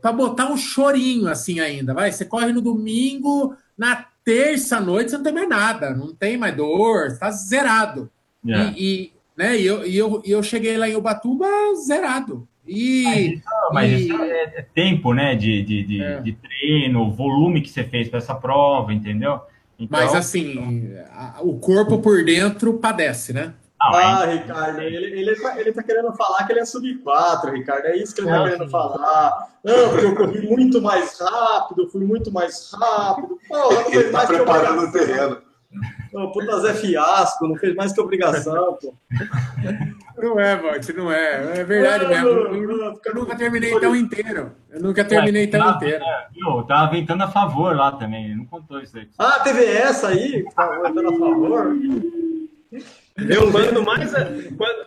para 0.00 0.12
botar 0.12 0.50
um 0.50 0.56
chorinho 0.56 1.28
assim 1.28 1.60
ainda, 1.60 1.94
vai. 1.94 2.10
Você 2.10 2.24
corre 2.24 2.52
no 2.52 2.60
domingo, 2.60 3.54
na 3.76 4.06
terça 4.24 4.80
noite 4.80 5.10
você 5.10 5.16
não 5.18 5.24
tem 5.24 5.32
mais 5.32 5.48
nada, 5.48 5.94
não 5.94 6.12
tem 6.14 6.36
mais 6.36 6.56
dor, 6.56 7.08
está 7.08 7.30
zerado. 7.30 8.10
Yeah. 8.44 8.74
E, 8.76 8.82
e, 8.82 9.12
né, 9.36 9.60
e 9.60 9.66
eu, 9.66 9.86
e, 9.86 9.96
eu, 9.96 10.22
e 10.24 10.30
eu 10.30 10.42
cheguei 10.42 10.76
lá 10.76 10.88
em 10.88 10.96
Ubatuba 10.96 11.46
zerado. 11.86 12.48
E, 12.68 13.04
mas 13.04 13.18
isso, 13.18 13.44
mas 13.72 13.90
e... 13.90 13.94
isso 13.94 14.22
é, 14.22 14.42
é, 14.42 14.66
tempo, 14.74 15.14
né? 15.14 15.34
De, 15.34 15.62
de, 15.62 15.82
de, 15.84 16.02
é. 16.02 16.20
de 16.20 16.32
treino, 16.32 17.10
volume 17.10 17.62
que 17.62 17.70
você 17.70 17.82
fez 17.82 18.08
para 18.08 18.18
essa 18.18 18.34
prova, 18.34 18.92
entendeu? 18.92 19.40
Então... 19.78 19.98
Mas 19.98 20.14
assim, 20.14 20.92
o 21.40 21.58
corpo 21.58 21.98
por 21.98 22.24
dentro 22.24 22.74
padece, 22.74 23.32
né? 23.32 23.54
Ah, 23.80 24.24
Ricardo, 24.24 24.80
ele, 24.80 25.20
ele, 25.20 25.36
tá, 25.36 25.60
ele 25.60 25.72
tá 25.72 25.84
querendo 25.84 26.12
falar 26.12 26.44
que 26.44 26.52
ele 26.52 26.60
é 26.60 26.64
sub-4, 26.64 27.52
Ricardo. 27.52 27.86
É 27.86 27.96
isso 27.96 28.12
que 28.12 28.20
ele 28.20 28.28
tá 28.28 28.42
querendo 28.42 28.68
falar. 28.68 29.48
Não, 29.62 29.90
porque 29.90 30.04
eu 30.04 30.16
corri 30.16 30.48
muito 30.48 30.82
mais 30.82 31.16
rápido, 31.20 31.88
fui 31.88 32.04
muito 32.04 32.32
mais 32.32 32.72
rápido. 32.72 33.38
Pô, 33.48 33.72
ele 33.92 34.04
tá 34.04 34.12
mais 34.12 34.28
preparando 34.28 34.82
o 34.82 34.92
terreno. 34.92 35.47
Pô, 36.10 36.32
puta 36.32 36.60
Zé 36.60 36.74
Fiasco, 36.74 37.46
não 37.46 37.56
fez 37.56 37.74
mais 37.74 37.92
que 37.92 38.00
obrigação, 38.00 38.78
pô. 38.80 38.94
Não 40.16 40.40
é, 40.40 40.56
Volte, 40.56 40.92
não 40.94 41.12
é. 41.12 41.60
É 41.60 41.64
verdade 41.64 42.04
não, 42.04 42.10
mesmo. 42.10 42.28
Eu, 42.28 43.00
eu 43.04 43.14
nunca 43.14 43.36
terminei 43.36 43.78
tão 43.78 43.94
inteiro. 43.94 44.52
Eu 44.70 44.80
nunca 44.80 45.04
terminei 45.04 45.46
tão 45.46 45.60
tava, 45.60 45.76
inteiro. 45.76 46.04
Eu 46.36 46.62
tava 46.64 46.90
ventando 46.90 47.22
a 47.22 47.28
favor 47.28 47.76
lá 47.76 47.92
também. 47.92 48.34
Não 48.34 48.46
contou 48.46 48.80
isso 48.80 48.96
aí. 48.96 49.08
Ah, 49.18 49.40
teve 49.40 49.64
essa 49.64 50.08
aí? 50.08 50.44
Tava 50.56 50.82
ventando 50.82 51.08
a 51.08 51.18
favor? 51.18 51.76
Meu 53.16 53.50
quanto, 53.52 53.84
mais 53.84 54.14
a, 54.14 54.26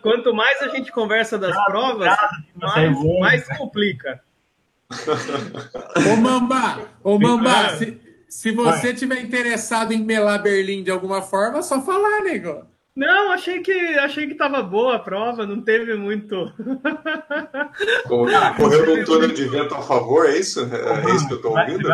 quanto 0.02 0.34
mais 0.34 0.62
a 0.62 0.68
gente 0.70 0.92
conversa 0.92 1.38
das 1.38 1.56
provas, 1.66 2.16
mais, 2.56 3.20
mais 3.20 3.58
complica. 3.58 4.22
Ô 5.96 6.16
Mamba, 6.18 6.80
ô 7.04 7.18
Mamba, 7.18 7.70
se, 7.78 8.00
se 8.32 8.50
você 8.52 8.94
tiver 8.94 9.20
interessado 9.20 9.92
em 9.92 10.02
melar 10.02 10.42
Berlim 10.42 10.84
de 10.84 10.90
alguma 10.90 11.22
forma, 11.22 11.60
é 11.60 11.62
só 11.62 11.82
falar, 11.82 12.22
nego. 12.24 12.66
Não, 12.96 13.34
achei 13.34 13.60
que 13.60 13.74
achei 14.00 14.26
que 14.26 14.36
tava 14.36 14.64
boa 14.64 14.96
a 14.96 15.00
prova, 15.00 15.46
não 15.46 15.62
teve 15.62 15.96
muito. 15.96 16.34
Correu 18.08 18.86
num 18.86 19.04
túnel 19.04 19.34
de 19.34 19.44
vento 19.50 19.76
a 19.76 19.82
favor, 19.82 20.26
é 20.30 20.38
isso? 20.38 20.62
É, 20.62 21.14
isso 21.14 21.28
que 21.28 21.34
eu 21.34 21.42
tô 21.42 21.50
ouvindo? 21.50 21.90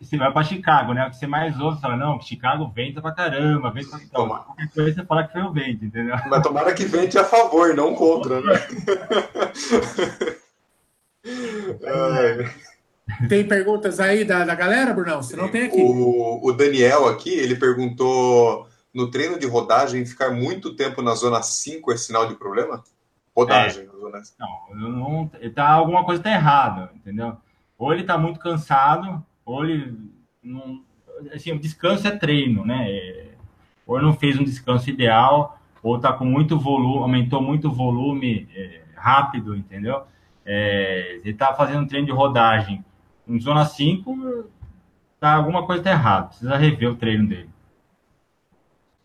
Você 0.00 0.16
vai 0.16 0.32
para 0.32 0.44
Chicago, 0.44 0.92
né? 0.92 1.06
O 1.06 1.10
que 1.10 1.16
você 1.16 1.26
mais 1.26 1.58
ouve, 1.60 1.76
você 1.76 1.82
fala, 1.82 1.96
não, 1.96 2.20
Chicago 2.20 2.68
venta 2.74 3.00
pra 3.00 3.12
caramba, 3.12 3.70
venta 3.70 3.90
pra 3.90 4.00
então, 4.02 4.28
qualquer 4.28 4.68
coisa 4.70 4.92
você 4.92 5.06
fala 5.06 5.24
que 5.24 5.32
foi 5.32 5.42
o 5.42 5.52
vento, 5.52 5.84
entendeu? 5.84 6.16
Mas 6.28 6.42
tomara 6.42 6.74
que 6.74 6.84
vente 6.84 7.16
a 7.16 7.24
favor, 7.24 7.74
não 7.74 7.94
contra, 7.94 8.40
né? 8.40 8.54
Tem 13.28 13.46
perguntas 13.46 14.00
aí 14.00 14.24
da, 14.24 14.44
da 14.44 14.54
galera, 14.54 14.92
Brunão? 14.92 15.22
Se 15.22 15.36
não 15.36 15.48
tem 15.48 15.66
aqui. 15.66 15.80
O, 15.80 16.46
o 16.46 16.52
Daniel 16.52 17.06
aqui, 17.06 17.30
ele 17.30 17.54
perguntou 17.54 18.66
no 18.92 19.10
treino 19.10 19.38
de 19.38 19.46
rodagem, 19.46 20.04
ficar 20.04 20.30
muito 20.30 20.74
tempo 20.74 21.02
na 21.02 21.14
zona 21.14 21.42
5 21.42 21.92
é 21.92 21.96
sinal 21.96 22.26
de 22.26 22.34
problema? 22.34 22.82
Rodagem. 23.36 23.84
É. 23.84 23.86
Zona... 23.86 24.22
Não, 24.70 24.90
não, 24.90 25.30
tá, 25.54 25.68
alguma 25.68 26.04
coisa 26.04 26.20
está 26.20 26.32
errada, 26.32 26.90
entendeu? 26.94 27.36
Ou 27.78 27.92
ele 27.92 28.02
está 28.02 28.16
muito 28.16 28.40
cansado, 28.40 29.24
ou 29.44 29.64
ele 29.64 29.96
não. 30.42 30.82
Assim, 31.34 31.52
o 31.52 31.58
descanso 31.58 32.08
é 32.08 32.10
treino, 32.10 32.64
né? 32.64 32.90
É, 32.90 33.28
ou 33.86 34.00
não 34.00 34.14
fez 34.14 34.38
um 34.38 34.44
descanso 34.44 34.88
ideal, 34.90 35.58
ou 35.82 35.96
está 35.96 36.12
com 36.12 36.24
muito 36.24 36.58
volume, 36.58 37.02
aumentou 37.02 37.40
muito 37.42 37.68
o 37.68 37.74
volume 37.74 38.48
é, 38.54 38.80
rápido, 38.94 39.54
entendeu? 39.54 40.02
É, 40.44 41.18
ele 41.22 41.30
está 41.30 41.52
fazendo 41.54 41.82
um 41.82 41.86
treino 41.86 42.06
de 42.06 42.12
rodagem 42.12 42.84
em 43.26 43.40
zona 43.40 43.64
5, 43.64 44.48
tá, 45.18 45.34
alguma 45.34 45.66
coisa 45.66 45.80
está 45.80 45.90
errada, 45.90 46.26
precisa 46.28 46.56
rever 46.56 46.90
o 46.90 46.96
treino 46.96 47.28
dele. 47.28 47.50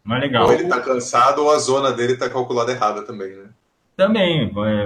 Não 0.03 0.15
é 0.15 0.19
legal. 0.19 0.45
Ou 0.45 0.53
ele 0.53 0.67
tá 0.67 0.81
cansado 0.81 1.43
ou 1.43 1.51
a 1.51 1.59
zona 1.59 1.91
dele 1.91 2.17
tá 2.17 2.29
calculada 2.29 2.71
errada 2.71 3.03
também, 3.03 3.35
né? 3.35 3.49
Também. 3.95 4.51
É, 4.51 4.85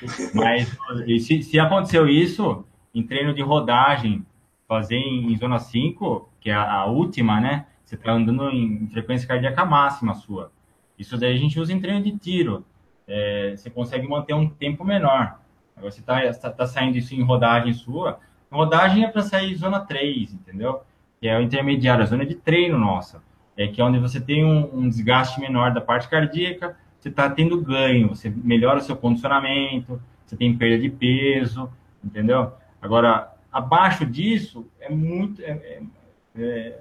mas 0.34 0.76
se, 1.24 1.42
se 1.42 1.58
aconteceu 1.58 2.08
isso, 2.08 2.64
em 2.94 3.02
treino 3.02 3.34
de 3.34 3.42
rodagem, 3.42 4.24
fazer 4.66 4.96
em, 4.96 5.32
em 5.32 5.36
zona 5.36 5.58
5, 5.58 6.28
que 6.40 6.50
é 6.50 6.54
a, 6.54 6.72
a, 6.72 6.86
última, 6.86 7.40
né? 7.40 7.66
Você 7.84 7.96
tá 7.96 8.12
andando 8.12 8.48
em, 8.50 8.84
em 8.84 8.88
frequência 8.88 9.28
cardíaca 9.28 9.64
máxima 9.64 10.14
sua. 10.14 10.50
Isso 10.98 11.16
daí 11.18 11.34
a 11.34 11.38
gente 11.38 11.58
usa 11.58 11.72
em 11.72 11.80
treino 11.80 12.02
de 12.02 12.16
tiro. 12.18 12.64
É, 13.06 13.54
você 13.56 13.68
consegue 13.68 14.06
manter 14.06 14.34
um 14.34 14.48
tempo 14.48 14.84
menor. 14.84 15.40
Você 15.80 16.00
está 16.00 16.32
tá, 16.32 16.50
tá 16.50 16.66
saindo 16.66 16.98
isso 16.98 17.14
em 17.14 17.22
rodagem 17.22 17.72
sua. 17.72 18.18
Rodagem 18.50 19.04
é 19.04 19.08
para 19.08 19.22
sair 19.22 19.54
zona 19.54 19.80
3, 19.80 20.34
entendeu? 20.34 20.82
Que 21.20 21.28
é 21.28 21.38
o 21.38 21.42
intermediário, 21.42 22.02
a 22.02 22.06
zona 22.06 22.26
de 22.26 22.34
treino 22.34 22.78
nossa 22.78 23.22
é 23.62 23.68
que 23.68 23.80
é 23.80 23.84
onde 23.84 23.98
você 23.98 24.18
tem 24.18 24.42
um, 24.44 24.78
um 24.78 24.88
desgaste 24.88 25.38
menor 25.38 25.72
da 25.72 25.82
parte 25.82 26.08
cardíaca, 26.08 26.76
você 26.98 27.10
está 27.10 27.28
tendo 27.28 27.60
ganho, 27.60 28.08
você 28.08 28.30
melhora 28.30 28.78
o 28.78 28.82
seu 28.82 28.96
condicionamento, 28.96 30.00
você 30.24 30.34
tem 30.34 30.56
perda 30.56 30.78
de 30.78 30.88
peso, 30.88 31.70
entendeu? 32.02 32.52
Agora, 32.80 33.32
abaixo 33.52 34.06
disso, 34.06 34.66
é 34.80 34.88
muito. 34.88 35.42
É, 35.42 35.50
é, 35.50 35.82
é 36.36 36.78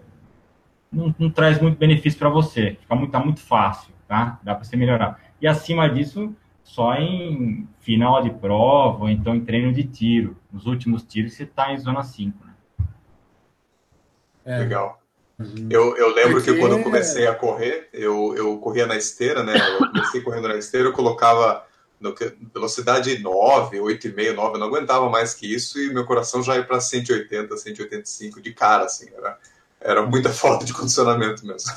não, 0.91 1.13
não, 1.19 1.29
traz 1.29 1.61
muito 1.61 1.77
benefício 1.77 2.17
para 2.17 2.29
você, 2.29 2.77
fica 2.79 2.95
muito, 2.95 3.11
tá 3.11 3.19
muito 3.19 3.41
fácil, 3.41 3.93
tá? 4.07 4.39
Dá 4.41 4.55
para 4.55 4.63
você 4.63 4.77
melhorar. 4.77 5.19
E 5.41 5.47
acima 5.47 5.89
disso, 5.89 6.33
só 6.69 6.93
em 6.93 7.67
final 7.79 8.21
de 8.21 8.29
prova, 8.29 9.03
ou 9.03 9.09
então 9.09 9.35
em 9.35 9.43
treino 9.43 9.73
de 9.73 9.83
tiro. 9.83 10.37
Nos 10.53 10.67
últimos 10.67 11.03
tiros, 11.03 11.33
você 11.33 11.43
está 11.43 11.73
em 11.73 11.79
zona 11.79 12.03
5. 12.03 12.45
Né? 12.45 12.53
É. 14.45 14.59
Legal. 14.59 15.01
Uhum. 15.39 15.67
Eu, 15.69 15.97
eu 15.97 16.13
lembro 16.13 16.33
Porque... 16.33 16.53
que 16.53 16.59
quando 16.59 16.77
eu 16.77 16.83
comecei 16.83 17.25
a 17.25 17.33
correr, 17.33 17.89
eu, 17.91 18.35
eu 18.35 18.57
corria 18.59 18.85
na 18.85 18.95
esteira, 18.95 19.41
né? 19.43 19.53
Eu 19.57 19.87
comecei 19.87 20.21
correndo 20.21 20.47
na 20.47 20.57
esteira, 20.57 20.89
eu 20.89 20.93
colocava 20.93 21.65
no, 21.99 22.13
velocidade 22.53 23.17
9, 23.17 23.77
8,5, 23.79 24.35
9, 24.35 24.55
eu 24.55 24.59
não 24.59 24.67
aguentava 24.67 25.09
mais 25.09 25.33
que 25.33 25.51
isso 25.51 25.79
e 25.79 25.91
meu 25.91 26.05
coração 26.05 26.43
já 26.43 26.55
ia 26.55 26.63
para 26.63 26.79
180, 26.79 27.57
185 27.57 28.41
de 28.41 28.53
cara, 28.53 28.83
assim. 28.83 29.09
Era, 29.17 29.37
era 29.81 30.05
muita 30.05 30.29
falta 30.29 30.65
de 30.65 30.73
condicionamento 30.73 31.45
mesmo. 31.47 31.71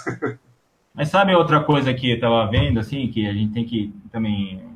Mas 0.93 1.09
sabe 1.09 1.35
outra 1.35 1.65
coisa 1.65 1.95
que 1.95 2.11
eu 2.11 2.17
estava 2.17 2.51
vendo, 2.51 2.79
assim, 2.79 3.09
que 3.09 3.27
a 3.27 3.33
gente 3.33 3.55
tem 3.55 3.65
que 3.65 3.95
também. 4.11 4.72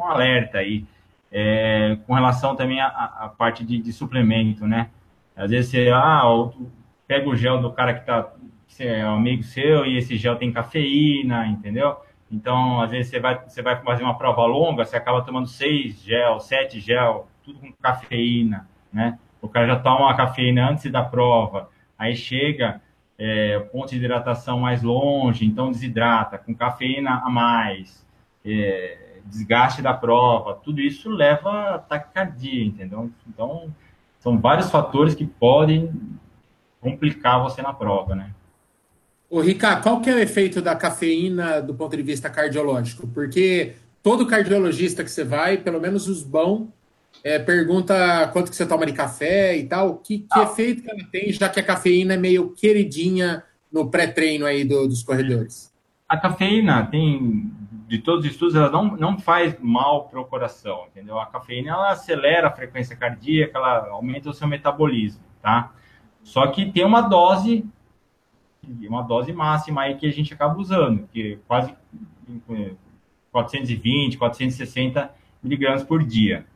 Um 0.00 0.04
alerta 0.06 0.58
aí, 0.58 0.86
é, 1.30 1.98
com 2.06 2.14
relação 2.14 2.56
também 2.56 2.80
à, 2.80 3.32
parte 3.36 3.64
de, 3.64 3.78
de 3.78 3.92
suplemento, 3.92 4.66
né? 4.66 4.88
Às 5.36 5.50
vezes 5.50 5.70
você, 5.70 5.90
ah, 5.90 6.22
pega 7.06 7.28
o 7.28 7.36
gel 7.36 7.60
do 7.60 7.70
cara 7.72 7.94
que 7.94 8.06
tá 8.06 8.32
que 8.66 8.84
é 8.84 9.02
amigo 9.02 9.42
seu 9.42 9.84
e 9.84 9.98
esse 9.98 10.16
gel 10.16 10.36
tem 10.36 10.52
cafeína, 10.52 11.46
entendeu? 11.46 11.96
Então, 12.30 12.80
às 12.80 12.90
vezes 12.90 13.10
você 13.10 13.20
vai, 13.20 13.38
você 13.46 13.60
vai 13.60 13.82
fazer 13.82 14.04
uma 14.04 14.16
prova 14.16 14.46
longa, 14.46 14.84
você 14.84 14.96
acaba 14.96 15.22
tomando 15.22 15.48
seis 15.48 16.00
gel, 16.02 16.40
sete 16.40 16.80
gel, 16.80 17.28
tudo 17.42 17.58
com 17.58 17.72
cafeína, 17.72 18.68
né? 18.92 19.18
O 19.42 19.48
cara 19.48 19.66
já 19.66 19.76
toma 19.76 20.06
uma 20.06 20.16
cafeína 20.16 20.70
antes 20.70 20.90
da 20.90 21.02
prova, 21.02 21.68
aí 21.98 22.14
chega 22.14 22.80
é, 23.18 23.58
ponto 23.58 23.90
de 23.90 23.96
hidratação 23.96 24.60
mais 24.60 24.82
longe, 24.82 25.44
então 25.44 25.70
desidrata, 25.70 26.38
com 26.38 26.54
cafeína 26.54 27.20
a 27.24 27.28
mais, 27.28 28.06
é, 28.44 28.99
desgaste 29.26 29.82
da 29.82 29.94
prova, 29.94 30.54
tudo 30.54 30.80
isso 30.80 31.08
leva 31.08 31.74
a 31.74 31.78
taquicardia, 31.78 32.64
entendeu? 32.64 33.10
Então, 33.28 33.74
são 34.18 34.38
vários 34.38 34.70
fatores 34.70 35.14
que 35.14 35.26
podem 35.26 35.92
complicar 36.80 37.42
você 37.42 37.62
na 37.62 37.72
prova, 37.72 38.14
né? 38.14 38.30
Ô, 39.28 39.40
Ricardo, 39.40 39.82
qual 39.82 40.00
que 40.00 40.10
é 40.10 40.14
o 40.14 40.18
efeito 40.18 40.60
da 40.60 40.74
cafeína 40.74 41.60
do 41.60 41.74
ponto 41.74 41.96
de 41.96 42.02
vista 42.02 42.28
cardiológico? 42.28 43.06
Porque 43.08 43.74
todo 44.02 44.26
cardiologista 44.26 45.04
que 45.04 45.10
você 45.10 45.22
vai, 45.22 45.56
pelo 45.56 45.80
menos 45.80 46.08
os 46.08 46.22
bons, 46.22 46.68
é, 47.22 47.38
pergunta 47.38 48.28
quanto 48.32 48.50
que 48.50 48.56
você 48.56 48.66
toma 48.66 48.86
de 48.86 48.92
café 48.92 49.56
e 49.56 49.64
tal, 49.64 49.98
que, 49.98 50.20
que 50.20 50.26
ah. 50.38 50.42
efeito 50.42 50.82
que 50.82 50.90
ela 50.90 51.04
tem, 51.10 51.32
já 51.32 51.48
que 51.48 51.60
a 51.60 51.62
cafeína 51.62 52.14
é 52.14 52.16
meio 52.16 52.50
queridinha 52.50 53.44
no 53.70 53.90
pré-treino 53.90 54.46
aí 54.46 54.64
do, 54.64 54.88
dos 54.88 55.02
corredores? 55.02 55.72
A 56.08 56.16
cafeína 56.16 56.86
tem, 56.86 57.52
de 57.90 57.98
todos 57.98 58.24
os 58.24 58.30
estudos, 58.30 58.54
ela 58.54 58.70
não, 58.70 58.96
não 58.96 59.18
faz 59.18 59.58
mal 59.60 60.04
para 60.04 60.20
o 60.20 60.24
coração, 60.24 60.86
entendeu? 60.86 61.18
A 61.18 61.26
cafeína, 61.26 61.72
ela 61.72 61.90
acelera 61.90 62.46
a 62.46 62.52
frequência 62.52 62.94
cardíaca, 62.94 63.58
ela 63.58 63.88
aumenta 63.88 64.30
o 64.30 64.32
seu 64.32 64.46
metabolismo, 64.46 65.24
tá? 65.42 65.72
Só 66.22 66.46
que 66.46 66.70
tem 66.70 66.84
uma 66.84 67.00
dose, 67.00 67.68
uma 68.86 69.02
dose 69.02 69.32
máxima 69.32 69.82
aí 69.82 69.96
que 69.96 70.06
a 70.06 70.12
gente 70.12 70.32
acaba 70.32 70.56
usando, 70.56 71.08
que 71.08 71.32
é 71.32 71.38
quase 71.48 71.74
420, 73.32 74.16
460 74.16 75.12
miligramas 75.42 75.82
por 75.82 76.04
dia. 76.04 76.46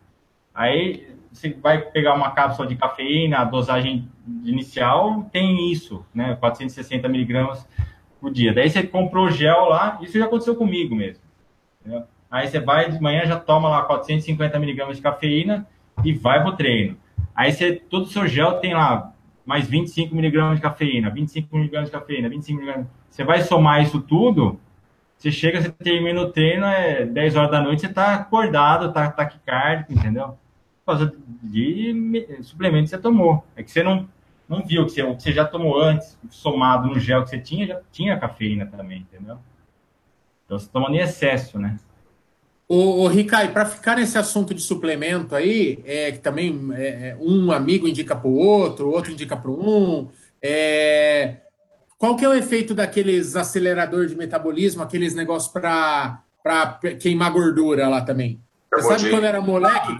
Aí 0.55 1.17
você 1.33 1.53
vai 1.53 1.81
pegar 1.81 2.15
uma 2.15 2.31
cápsula 2.31 2.69
de 2.69 2.77
cafeína, 2.77 3.39
a 3.39 3.45
dosagem 3.45 4.09
inicial 4.45 5.29
tem 5.33 5.73
isso, 5.73 6.07
né? 6.15 6.37
460 6.37 7.09
miligramas 7.09 7.69
por 8.25 8.33
dia. 8.33 8.55
Daí 8.55 8.71
você 8.71 8.83
comprou 8.83 9.31
gel 9.31 9.67
lá, 9.67 9.99
isso 10.01 10.19
já 10.19 10.25
aconteceu 10.25 10.57
comigo 10.57 10.97
mesmo. 10.97 11.23
Entendeu? 11.81 12.05
Aí 12.31 12.49
você 12.49 12.59
vai 12.59 12.91
de 12.91 12.99
manhã 12.99 13.27
já 13.27 13.39
toma 13.39 13.69
lá 13.69 13.83
450 13.83 14.59
miligramas 14.59 14.97
de 14.97 15.03
cafeína, 15.03 15.69
e 16.03 16.13
vai 16.15 16.43
pro 16.43 16.57
treino. 16.57 16.97
Aí 17.35 17.53
você, 17.53 17.75
todo 17.75 18.05
o 18.05 18.09
seu 18.09 18.27
gel 18.27 18.55
tem 18.61 18.73
lá 18.73 19.13
mais 19.45 19.69
25 19.69 20.15
miligramas 20.15 20.57
de 20.57 20.63
cafeína, 20.63 21.11
25 21.11 21.55
miligramas 21.55 21.91
de 21.91 21.93
cafeína, 21.93 22.29
25 22.31 22.59
miligramas. 22.59 22.89
Você 23.11 23.25
vai 23.25 23.43
somar 23.43 23.83
isso 23.83 24.01
tudo, 24.01 24.59
você 25.19 25.31
chega, 25.31 25.61
você 25.61 25.71
termina 25.71 26.23
o 26.23 26.33
treino, 26.33 26.65
é 26.65 27.05
10 27.05 27.37
horas 27.37 27.51
da 27.51 27.61
noite, 27.61 27.83
você 27.83 27.93
tá 27.93 28.15
acordado, 28.15 28.93
tá 28.93 29.11
taquicárdico, 29.11 29.93
entendeu? 29.93 30.29
Por 30.85 30.97
causa 30.97 31.15
de 31.43 32.27
suplemento 32.41 32.85
que 32.85 32.91
você 32.91 32.99
tomou. 32.99 33.45
É 33.55 33.63
que 33.63 33.71
você 33.71 33.83
não, 33.83 34.09
não 34.49 34.65
viu 34.65 34.85
que 34.85 34.93
você, 34.93 35.03
o 35.03 35.17
que 35.17 35.23
você 35.23 35.33
já 35.33 35.45
tomou 35.45 35.81
antes, 35.81 36.19
somado 36.31 36.89
no 36.89 36.99
gel 36.99 37.23
que 37.25 37.31
você 37.31 37.39
tinha, 37.39 37.67
já 37.67 37.81
tinha 37.91 38.19
cafeína 38.19 38.67
também, 38.67 39.01
entendeu? 39.01 39.39
Então 40.45 40.59
você 40.59 40.69
toma 40.71 40.91
em 40.91 40.99
excesso, 40.99 41.59
né? 41.59 41.79
O, 42.69 43.03
o 43.03 43.09
Ricai, 43.09 43.53
para 43.53 43.67
ficar 43.67 43.97
nesse 43.97 44.17
assunto 44.17 44.55
de 44.55 44.63
suplemento 44.63 45.35
aí, 45.35 45.83
é, 45.85 46.13
que 46.13 46.19
também 46.19 46.71
é, 46.75 47.11
é 47.11 47.17
um 47.21 47.53
amigo 47.53 47.87
indica 47.87 48.17
para 48.17 48.29
o 48.29 48.37
outro, 48.37 48.91
outro 48.91 49.13
indica 49.13 49.37
para 49.37 49.51
um. 49.51 50.09
É, 50.43 51.37
qual 51.99 52.17
que 52.17 52.25
é 52.25 52.29
o 52.29 52.35
efeito 52.35 52.75
daqueles 52.75 53.37
acelerador 53.37 54.07
de 54.07 54.15
metabolismo, 54.15 54.83
aqueles 54.83 55.15
negócios 55.15 55.53
para 55.53 56.23
queimar 57.01 57.33
gordura 57.33 57.89
lá 57.89 58.03
também? 58.03 58.41
Você 58.75 58.89
sabe 58.89 59.11
quando 59.11 59.23
eu 59.23 59.29
era 59.29 59.41
moleque, 59.41 59.99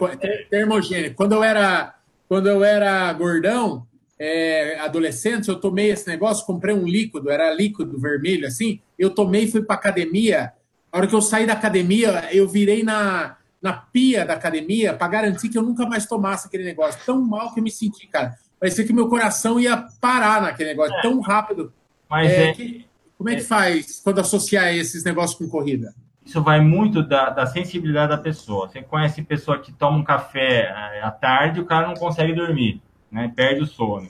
termogênico, 0.51 1.17
quando 1.17 1.33
eu 1.33 1.45
era, 1.45 1.95
quando 2.29 2.49
eu 2.49 2.65
era 2.65 3.13
gordão, 3.13 3.87
é, 4.19 4.79
adolescente, 4.81 5.49
eu 5.49 5.57
tomei 5.57 5.91
esse 5.91 6.09
negócio, 6.09 6.47
comprei 6.47 6.75
um 6.75 6.87
líquido, 6.87 7.31
era 7.31 7.53
líquido 7.53 7.99
vermelho 7.99 8.47
assim, 8.47 8.81
eu 8.99 9.11
tomei 9.11 9.45
e 9.45 9.51
fui 9.51 9.63
para 9.63 9.75
academia 9.77 10.53
a 10.95 10.99
hora 10.99 11.09
que 11.09 11.15
eu 11.15 11.21
saí 11.21 11.45
da 11.45 11.55
academia, 11.55 12.29
eu 12.31 12.47
virei 12.47 12.85
na, 12.85 13.37
na 13.61 13.73
pia 13.73 14.25
da 14.25 14.35
academia 14.35 14.95
para 14.95 15.09
garantir 15.09 15.49
que 15.49 15.59
eu 15.59 15.63
nunca 15.63 15.85
mais 15.87 16.07
tomasse 16.07 16.47
aquele 16.47 16.63
negócio. 16.63 17.01
Tão 17.05 17.21
mal 17.21 17.53
que 17.53 17.59
eu 17.59 17.65
me 17.65 17.71
senti, 17.71 18.07
cara. 18.07 18.37
Parecia 18.61 18.87
que 18.87 18.93
meu 18.93 19.09
coração 19.09 19.59
ia 19.59 19.89
parar 20.01 20.41
naquele 20.41 20.69
negócio, 20.69 20.95
é. 20.95 21.03
tão 21.03 21.21
rápido. 21.21 21.73
Mas 22.09 22.31
é, 22.31 22.45
é 22.45 22.53
que, 22.53 22.87
como 23.19 23.29
é 23.29 23.35
que 23.35 23.41
faz 23.41 24.01
quando 24.05 24.21
associar 24.21 24.73
esses 24.73 25.03
negócios 25.03 25.37
com 25.37 25.49
corrida? 25.49 25.93
Isso 26.25 26.41
vai 26.41 26.61
muito 26.61 27.03
da, 27.03 27.31
da 27.31 27.45
sensibilidade 27.45 28.11
da 28.11 28.19
pessoa. 28.19 28.69
Você 28.69 28.81
conhece 28.81 29.21
pessoa 29.21 29.59
que 29.59 29.73
toma 29.73 29.99
um 29.99 30.05
café 30.05 30.73
é, 30.95 31.03
à 31.03 31.11
tarde, 31.11 31.59
o 31.59 31.67
cara 31.67 31.89
não 31.89 31.95
consegue 31.95 32.33
dormir, 32.33 32.81
né? 33.15 33.33
Perde 33.35 33.63
o 33.63 33.67
sono. 33.67 34.09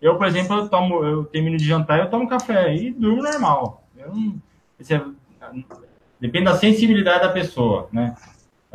Eu, 0.00 0.16
por 0.16 0.26
exemplo, 0.26 0.54
eu 0.58 0.68
tomo, 0.68 1.02
eu 1.02 1.24
termino 1.24 1.56
de 1.56 1.64
jantar, 1.64 1.98
eu 1.98 2.10
tomo 2.10 2.28
café 2.28 2.76
e 2.76 2.92
durmo 2.92 3.22
normal. 3.22 3.82
Eu 3.96 4.14
não, 4.14 4.38
Depende 6.20 6.44
da 6.44 6.56
sensibilidade 6.56 7.22
da 7.22 7.32
pessoa, 7.32 7.88
né? 7.90 8.14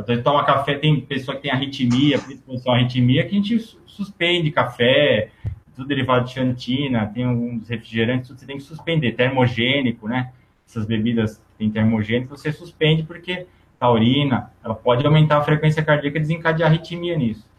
Vezes 0.06 0.24
toma 0.24 0.44
café, 0.44 0.76
tem 0.80 1.00
pessoa 1.00 1.36
que 1.36 1.44
tem 1.44 1.52
arritmia, 1.52 2.18
à 2.18 2.72
arritmia, 2.74 3.24
que 3.24 3.36
a 3.36 3.38
gente 3.38 3.60
suspende 3.86 4.50
café, 4.50 5.30
tudo 5.76 5.88
derivado 5.88 6.26
de 6.26 6.34
xantina, 6.34 7.06
tem 7.06 7.24
alguns 7.24 7.70
refrigerantes, 7.70 8.30
você 8.30 8.48
tem 8.48 8.58
que 8.58 8.64
suspender, 8.64 9.12
termogênico, 9.12 10.08
né? 10.08 10.32
Essas 10.68 10.86
bebidas 10.88 11.38
que 11.38 11.44
tem 11.60 11.70
termogênico, 11.70 12.36
você 12.36 12.52
suspende 12.52 13.04
porque 13.04 13.46
taurina, 13.80 14.52
ela 14.64 14.74
pode 14.74 15.06
aumentar 15.06 15.38
a 15.38 15.44
frequência 15.44 15.84
cardíaca 15.84 16.18
e 16.18 16.22
desencadear 16.22 16.72
arritmia 16.72 17.16
nisso. 17.16 17.51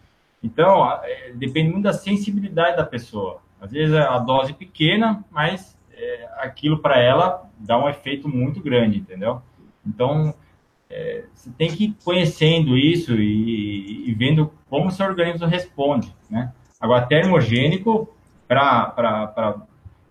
Então, 0.42 0.90
é, 1.02 1.32
depende 1.34 1.70
muito 1.70 1.84
da 1.84 1.92
sensibilidade 1.92 2.76
da 2.76 2.84
pessoa. 2.84 3.40
Às 3.60 3.70
vezes 3.70 3.94
a 3.94 4.18
dose 4.18 4.52
pequena, 4.52 5.24
mas 5.30 5.78
é, 5.92 6.28
aquilo 6.38 6.78
para 6.80 7.00
ela 7.00 7.48
dá 7.58 7.78
um 7.78 7.88
efeito 7.88 8.28
muito 8.28 8.60
grande, 8.60 8.98
entendeu? 8.98 9.40
Então, 9.86 10.34
é, 10.90 11.24
você 11.32 11.50
tem 11.52 11.70
que 11.70 11.84
ir 11.84 11.96
conhecendo 12.04 12.76
isso 12.76 13.14
e, 13.14 14.10
e, 14.10 14.14
vendo 14.14 14.52
como 14.68 14.90
seu 14.90 15.06
organismo 15.06 15.46
responde, 15.46 16.14
né? 16.28 16.52
Agora, 16.80 17.06
termogênico, 17.06 18.12
para 18.48 19.62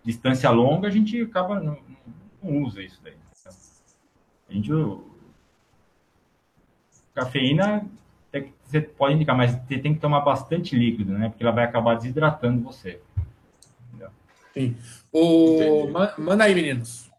distância 0.04 0.50
longa, 0.50 0.88
a 0.88 0.92
gente 0.92 1.22
acaba 1.22 1.60
não, 1.60 1.78
não 2.42 2.64
usa 2.64 2.82
isso 2.82 3.02
daí. 3.04 3.14
Então, 3.14 3.54
a 4.50 4.54
gente, 4.54 4.72
cafeína 7.14 7.86
você 8.66 8.82
pode 8.82 9.16
indicar, 9.16 9.36
mas 9.36 9.52
você 9.52 9.78
tem 9.78 9.94
que 9.94 10.00
tomar 10.00 10.22
bastante 10.22 10.76
líquido, 10.76 11.12
né? 11.14 11.30
Porque 11.30 11.44
ela 11.44 11.52
vai 11.52 11.66
acabar 11.66 11.96
desidratando 11.96 12.64
você. 12.64 13.00
Entendeu? 13.90 14.10
Sim. 14.54 14.78
O... 15.12 15.88
Manda 16.18 16.46
aí, 16.46 16.56
meninos. 16.56 17.12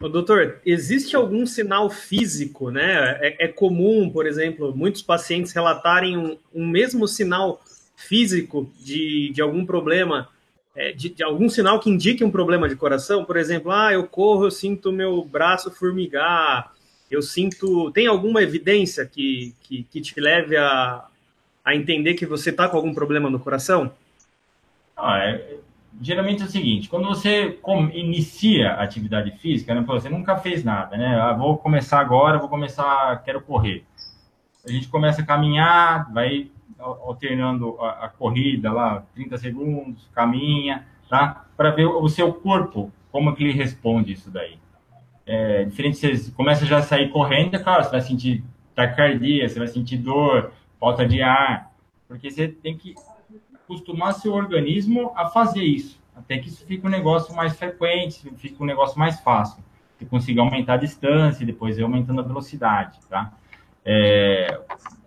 Ô, 0.00 0.08
doutor, 0.08 0.60
existe 0.66 1.16
algum 1.16 1.46
sinal 1.46 1.88
físico, 1.88 2.70
né? 2.70 3.18
É, 3.20 3.46
é, 3.46 3.48
comum, 3.48 4.10
por 4.10 4.26
exemplo, 4.26 4.76
muitos 4.76 5.00
pacientes 5.00 5.52
relatarem 5.52 6.18
um, 6.18 6.36
um 6.54 6.66
mesmo 6.66 7.08
sinal 7.08 7.62
físico 7.94 8.70
de, 8.78 9.30
de 9.32 9.40
algum 9.40 9.64
problema, 9.64 10.28
é, 10.74 10.92
de, 10.92 11.08
de, 11.08 11.24
algum 11.24 11.48
sinal 11.48 11.80
que 11.80 11.88
indique 11.88 12.22
um 12.22 12.30
problema 12.30 12.68
de 12.68 12.76
coração. 12.76 13.24
Por 13.24 13.38
exemplo, 13.38 13.72
ah, 13.72 13.90
eu 13.92 14.06
corro, 14.06 14.44
eu 14.44 14.50
sinto 14.50 14.92
meu 14.92 15.24
braço 15.24 15.70
formigar, 15.70 16.75
eu 17.10 17.22
sinto. 17.22 17.90
Tem 17.92 18.06
alguma 18.06 18.42
evidência 18.42 19.06
que, 19.06 19.54
que, 19.60 19.82
que 19.84 20.00
te 20.00 20.20
leve 20.20 20.56
a, 20.56 21.06
a 21.64 21.74
entender 21.74 22.14
que 22.14 22.26
você 22.26 22.50
está 22.50 22.68
com 22.68 22.76
algum 22.76 22.94
problema 22.94 23.30
no 23.30 23.40
coração? 23.40 23.90
Ah, 24.96 25.18
é, 25.18 25.58
geralmente 26.00 26.42
é 26.42 26.46
o 26.46 26.50
seguinte, 26.50 26.88
quando 26.88 27.06
você 27.06 27.58
inicia 27.92 28.72
a 28.72 28.82
atividade 28.82 29.30
física, 29.38 29.74
né, 29.74 29.82
você 29.82 30.08
nunca 30.08 30.36
fez 30.36 30.64
nada, 30.64 30.96
né? 30.96 31.18
Ah, 31.20 31.32
vou 31.32 31.58
começar 31.58 32.00
agora, 32.00 32.38
vou 32.38 32.48
começar, 32.48 33.22
quero 33.24 33.40
correr. 33.40 33.84
A 34.66 34.70
gente 34.70 34.88
começa 34.88 35.22
a 35.22 35.26
caminhar, 35.26 36.12
vai 36.12 36.50
alternando 36.78 37.80
a, 37.80 38.06
a 38.06 38.08
corrida 38.08 38.72
lá, 38.72 39.04
30 39.14 39.38
segundos, 39.38 40.08
caminha, 40.14 40.86
tá? 41.08 41.46
Para 41.56 41.70
ver 41.70 41.86
o 41.86 42.08
seu 42.08 42.32
corpo, 42.32 42.92
como 43.10 43.34
que 43.34 43.44
ele 43.44 43.52
responde 43.52 44.12
isso 44.12 44.30
daí. 44.30 44.58
É, 45.26 45.64
diferente, 45.64 45.98
você 45.98 46.30
começa 46.30 46.64
já 46.64 46.78
a 46.78 46.82
sair 46.82 47.10
correndo, 47.10 47.56
é 47.56 47.58
claro, 47.58 47.82
você 47.82 47.90
vai 47.90 48.00
sentir 48.00 48.44
taquicardia, 48.74 49.48
você 49.48 49.58
vai 49.58 49.66
sentir 49.66 49.96
dor, 49.96 50.52
falta 50.78 51.04
de 51.06 51.20
ar, 51.20 51.72
porque 52.06 52.30
você 52.30 52.46
tem 52.46 52.76
que 52.76 52.94
acostumar 53.54 54.14
seu 54.14 54.32
organismo 54.32 55.12
a 55.16 55.28
fazer 55.28 55.64
isso, 55.64 56.00
até 56.14 56.38
que 56.38 56.48
isso 56.48 56.64
fique 56.64 56.86
um 56.86 56.90
negócio 56.90 57.34
mais 57.34 57.56
frequente, 57.56 58.30
fique 58.36 58.62
um 58.62 58.66
negócio 58.66 58.98
mais 58.98 59.18
fácil. 59.20 59.64
Você 59.98 60.04
consiga 60.04 60.42
aumentar 60.42 60.74
a 60.74 60.78
distância 60.78 61.44
depois 61.44 61.78
ir 61.78 61.82
aumentando 61.82 62.20
a 62.20 62.24
velocidade, 62.24 62.98
tá? 63.08 63.32
É, 63.84 64.60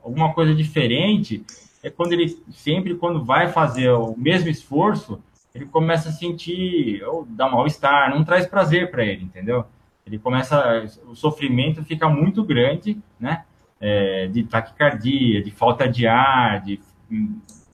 alguma 0.03 0.34
coisa 0.34 0.53
diferente 0.53 1.45
é 1.84 1.89
quando 1.89 2.13
ele 2.13 2.41
sempre 2.49 2.95
quando 2.95 3.24
vai 3.24 3.49
fazer 3.49 3.91
o 3.91 4.15
mesmo 4.17 4.49
esforço, 4.49 5.22
ele 5.53 5.65
começa 5.65 6.09
a 6.09 6.11
sentir 6.11 7.03
ou 7.03 7.26
dá 7.26 7.49
mal-estar, 7.49 8.09
não 8.09 8.24
traz 8.24 8.47
prazer 8.47 8.89
para 8.91 9.03
ele, 9.05 9.24
entendeu? 9.24 9.65
Ele 10.06 10.18
começa, 10.18 10.86
o 11.06 11.16
sofrimento 11.16 11.84
fica 11.84 12.10
muito 12.10 12.43
grande, 12.43 12.97
né? 13.20 13.45
É, 13.80 14.28
de 14.28 14.43
taquicardia, 14.43 15.41
de 15.41 15.52
falta 15.52 15.88
de 15.88 16.06
ar, 16.06 16.62
de 16.62 16.82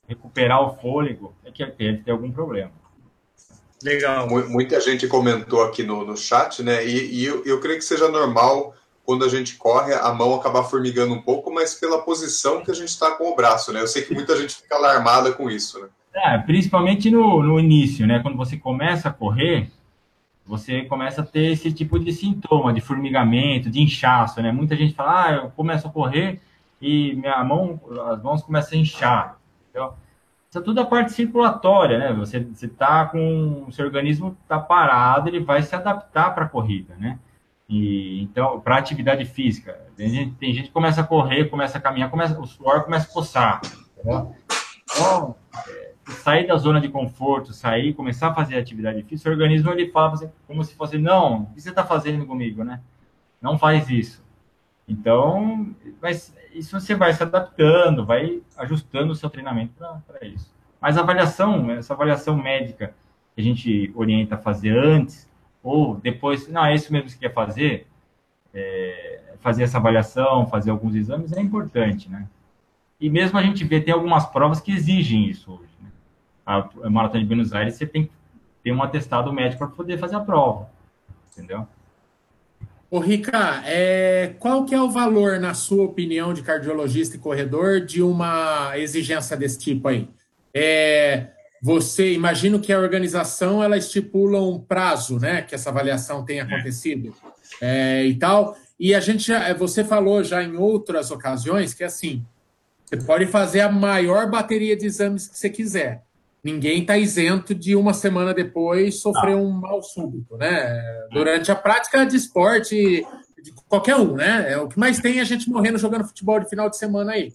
recuperar 0.07 0.61
o 0.61 0.75
fôlego, 0.75 1.33
é 1.43 1.51
que 1.51 1.65
deve 1.65 1.97
ter 1.99 2.11
algum 2.11 2.31
problema. 2.31 2.71
Legal. 3.83 4.27
Muita 4.49 4.79
gente 4.79 5.07
comentou 5.07 5.63
aqui 5.63 5.83
no, 5.83 6.05
no 6.05 6.15
chat, 6.15 6.63
né? 6.63 6.85
E, 6.85 7.21
e 7.21 7.25
eu, 7.25 7.43
eu 7.45 7.59
creio 7.59 7.77
que 7.77 7.85
seja 7.85 8.07
normal 8.09 8.73
quando 9.05 9.23
a 9.23 9.29
gente 9.29 9.55
corre, 9.55 9.93
a 9.93 10.11
mão 10.11 10.33
acabar 10.33 10.63
formigando 10.63 11.13
um 11.13 11.21
pouco, 11.21 11.53
mas 11.53 11.75
pela 11.75 12.01
posição 12.01 12.63
que 12.63 12.71
a 12.71 12.73
gente 12.73 12.89
está 12.89 13.11
com 13.11 13.31
o 13.31 13.35
braço, 13.35 13.71
né? 13.71 13.81
Eu 13.81 13.87
sei 13.87 14.01
que 14.01 14.13
muita 14.13 14.35
gente 14.35 14.55
fica 14.55 14.75
alarmada 14.75 15.31
com 15.31 15.49
isso, 15.49 15.79
né? 15.79 15.87
É, 16.15 16.37
principalmente 16.39 17.11
no, 17.11 17.43
no 17.43 17.59
início, 17.59 18.07
né? 18.07 18.19
Quando 18.19 18.37
você 18.37 18.57
começa 18.57 19.09
a 19.09 19.13
correr, 19.13 19.69
você 20.45 20.83
começa 20.83 21.21
a 21.21 21.25
ter 21.25 21.51
esse 21.51 21.73
tipo 21.73 21.97
de 21.99 22.13
sintoma 22.13 22.71
de 22.71 22.79
formigamento, 22.79 23.69
de 23.69 23.81
inchaço, 23.81 24.41
né? 24.41 24.51
Muita 24.51 24.75
gente 24.75 24.93
fala, 24.93 25.25
ah, 25.25 25.31
eu 25.33 25.49
começo 25.51 25.87
a 25.87 25.91
correr 25.91 26.39
e 26.79 27.15
minha 27.15 27.43
mão, 27.43 27.79
as 28.11 28.21
mãos 28.21 28.43
começam 28.43 28.77
a 28.77 28.81
inchar. 28.81 29.39
Então, 29.71 29.95
isso 30.49 30.59
é 30.59 30.61
tudo 30.61 30.79
a 30.79 30.85
parte 30.85 31.13
circulatória, 31.13 31.97
né? 31.97 32.13
Você 32.13 32.47
está 32.61 33.05
com 33.05 33.65
o 33.67 33.71
seu 33.71 33.85
organismo 33.85 34.37
está 34.43 34.59
parado, 34.59 35.27
ele 35.27 35.39
vai 35.39 35.61
se 35.63 35.75
adaptar 35.75 36.35
para 36.35 36.45
a 36.45 36.49
corrida, 36.49 36.95
né? 36.95 37.19
E 37.67 38.21
então 38.21 38.59
para 38.61 38.77
atividade 38.77 39.25
física, 39.25 39.77
tem 39.97 40.09
gente, 40.09 40.35
tem 40.35 40.53
gente 40.53 40.67
que 40.67 40.73
começa 40.73 41.01
a 41.01 41.03
correr, 41.03 41.45
começa 41.45 41.77
a 41.79 41.81
caminhar, 41.81 42.11
começa 42.11 42.39
o 42.39 42.45
suor 42.45 42.83
começa 42.83 43.09
a 43.09 43.13
coçar. 43.13 43.61
Entendeu? 43.97 44.35
Então, 44.83 45.35
é, 45.67 45.84
sair 46.07 46.47
da 46.47 46.55
zona 46.57 46.79
de 46.79 46.89
conforto, 46.89 47.53
sair, 47.53 47.93
começar 47.93 48.29
a 48.29 48.33
fazer 48.33 48.57
atividade 48.57 49.01
física, 49.03 49.29
o 49.29 49.33
organismo 49.33 49.71
ele 49.71 49.89
fala 49.91 50.31
como 50.47 50.63
se 50.63 50.75
fosse 50.75 50.97
não, 50.97 51.43
o 51.43 51.45
que 51.47 51.61
você 51.61 51.69
está 51.69 51.83
fazendo 51.83 52.25
comigo, 52.25 52.63
né? 52.63 52.81
Não 53.41 53.57
faz 53.57 53.89
isso. 53.89 54.23
Então, 54.87 55.75
mas 56.01 56.35
isso 56.53 56.79
você 56.79 56.93
vai 56.93 57.11
se 57.13 57.23
adaptando, 57.23 58.05
vai 58.05 58.41
ajustando 58.57 59.11
o 59.11 59.15
seu 59.15 59.29
treinamento 59.29 59.73
para 60.05 60.25
isso. 60.25 60.53
Mas 60.79 60.97
a 60.97 61.01
avaliação, 61.01 61.71
essa 61.71 61.93
avaliação 61.93 62.37
médica 62.37 62.93
que 63.33 63.41
a 63.41 63.43
gente 63.43 63.91
orienta 63.95 64.35
a 64.35 64.37
fazer 64.37 64.77
antes, 64.77 65.29
ou 65.63 65.95
depois, 65.95 66.47
não, 66.47 66.63
é 66.65 66.75
isso 66.75 66.93
mesmo 66.93 67.09
que 67.09 67.17
quer 67.17 67.33
fazer, 67.33 67.87
é, 68.53 69.21
fazer 69.39 69.63
essa 69.63 69.77
avaliação, 69.77 70.47
fazer 70.47 70.69
alguns 70.69 70.95
exames 70.95 71.33
é 71.33 71.41
importante, 71.41 72.09
né? 72.09 72.27
E 72.99 73.09
mesmo 73.09 73.37
a 73.37 73.43
gente 73.43 73.63
vê, 73.63 73.81
tem 73.81 73.93
algumas 73.93 74.25
provas 74.25 74.61
que 74.61 74.71
exigem 74.71 75.27
isso 75.27 75.51
hoje. 75.51 75.74
A 76.45 76.89
Maratona 76.89 77.21
de 77.21 77.25
Buenos 77.25 77.53
Aires, 77.53 77.75
você 77.75 77.85
tem 77.85 78.05
que 78.05 78.11
ter 78.63 78.71
um 78.71 78.83
atestado 78.83 79.31
médico 79.33 79.65
para 79.65 79.75
poder 79.75 79.97
fazer 79.97 80.15
a 80.15 80.19
prova, 80.19 80.69
entendeu? 81.31 81.67
Ô, 82.89 82.99
Rica, 82.99 83.63
é, 83.65 84.35
qual 84.39 84.63
que 84.63 84.73
é 84.73 84.81
o 84.81 84.89
valor, 84.89 85.39
na 85.39 85.53
sua 85.53 85.83
opinião, 85.83 86.33
de 86.33 86.43
cardiologista 86.43 87.15
e 87.15 87.19
corredor, 87.19 87.81
de 87.81 88.01
uma 88.01 88.77
exigência 88.77 89.35
desse 89.35 89.59
tipo 89.59 89.87
aí? 89.87 90.07
É, 90.53 91.31
você, 91.61 92.13
imagino 92.13 92.59
que 92.59 92.71
a 92.71 92.79
organização, 92.79 93.61
ela 93.61 93.75
estipula 93.75 94.39
um 94.39 94.59
prazo, 94.59 95.19
né, 95.19 95.41
que 95.41 95.55
essa 95.55 95.71
avaliação 95.71 96.23
tenha 96.23 96.43
acontecido 96.43 97.13
é, 97.59 98.05
e 98.05 98.15
tal, 98.15 98.55
e 98.79 98.93
a 98.93 98.99
gente, 98.99 99.27
já, 99.27 99.53
você 99.53 99.83
falou 99.83 100.23
já 100.23 100.43
em 100.43 100.55
outras 100.55 101.11
ocasiões 101.11 101.73
que, 101.73 101.83
assim, 101.83 102.25
você 102.85 102.97
pode 102.97 103.25
fazer 103.25 103.61
a 103.61 103.71
maior 103.71 104.29
bateria 104.29 104.77
de 104.77 104.85
exames 104.85 105.27
que 105.27 105.37
você 105.37 105.49
quiser, 105.49 106.04
ninguém 106.45 106.81
está 106.81 106.95
isento 106.95 107.55
de 107.55 107.75
uma 107.75 107.91
semana 107.91 108.31
depois 108.31 109.01
sofrer 109.01 109.35
um 109.35 109.49
mal 109.49 109.81
súbito, 109.81 110.37
né? 110.37 110.79
Durante 111.11 111.51
a 111.51 111.55
prática 111.55 112.05
de 112.05 112.15
esporte, 112.15 113.03
de 113.41 113.51
qualquer 113.67 113.95
um, 113.95 114.13
né? 114.13 114.51
É 114.51 114.57
o 114.59 114.67
que 114.67 114.77
mais 114.77 114.99
tem 114.99 115.17
é 115.17 115.21
a 115.21 115.23
gente 115.25 115.49
morrendo 115.49 115.79
jogando 115.79 116.05
futebol 116.05 116.39
de 116.39 116.47
final 116.47 116.69
de 116.69 116.77
semana 116.77 117.13
aí. 117.13 117.33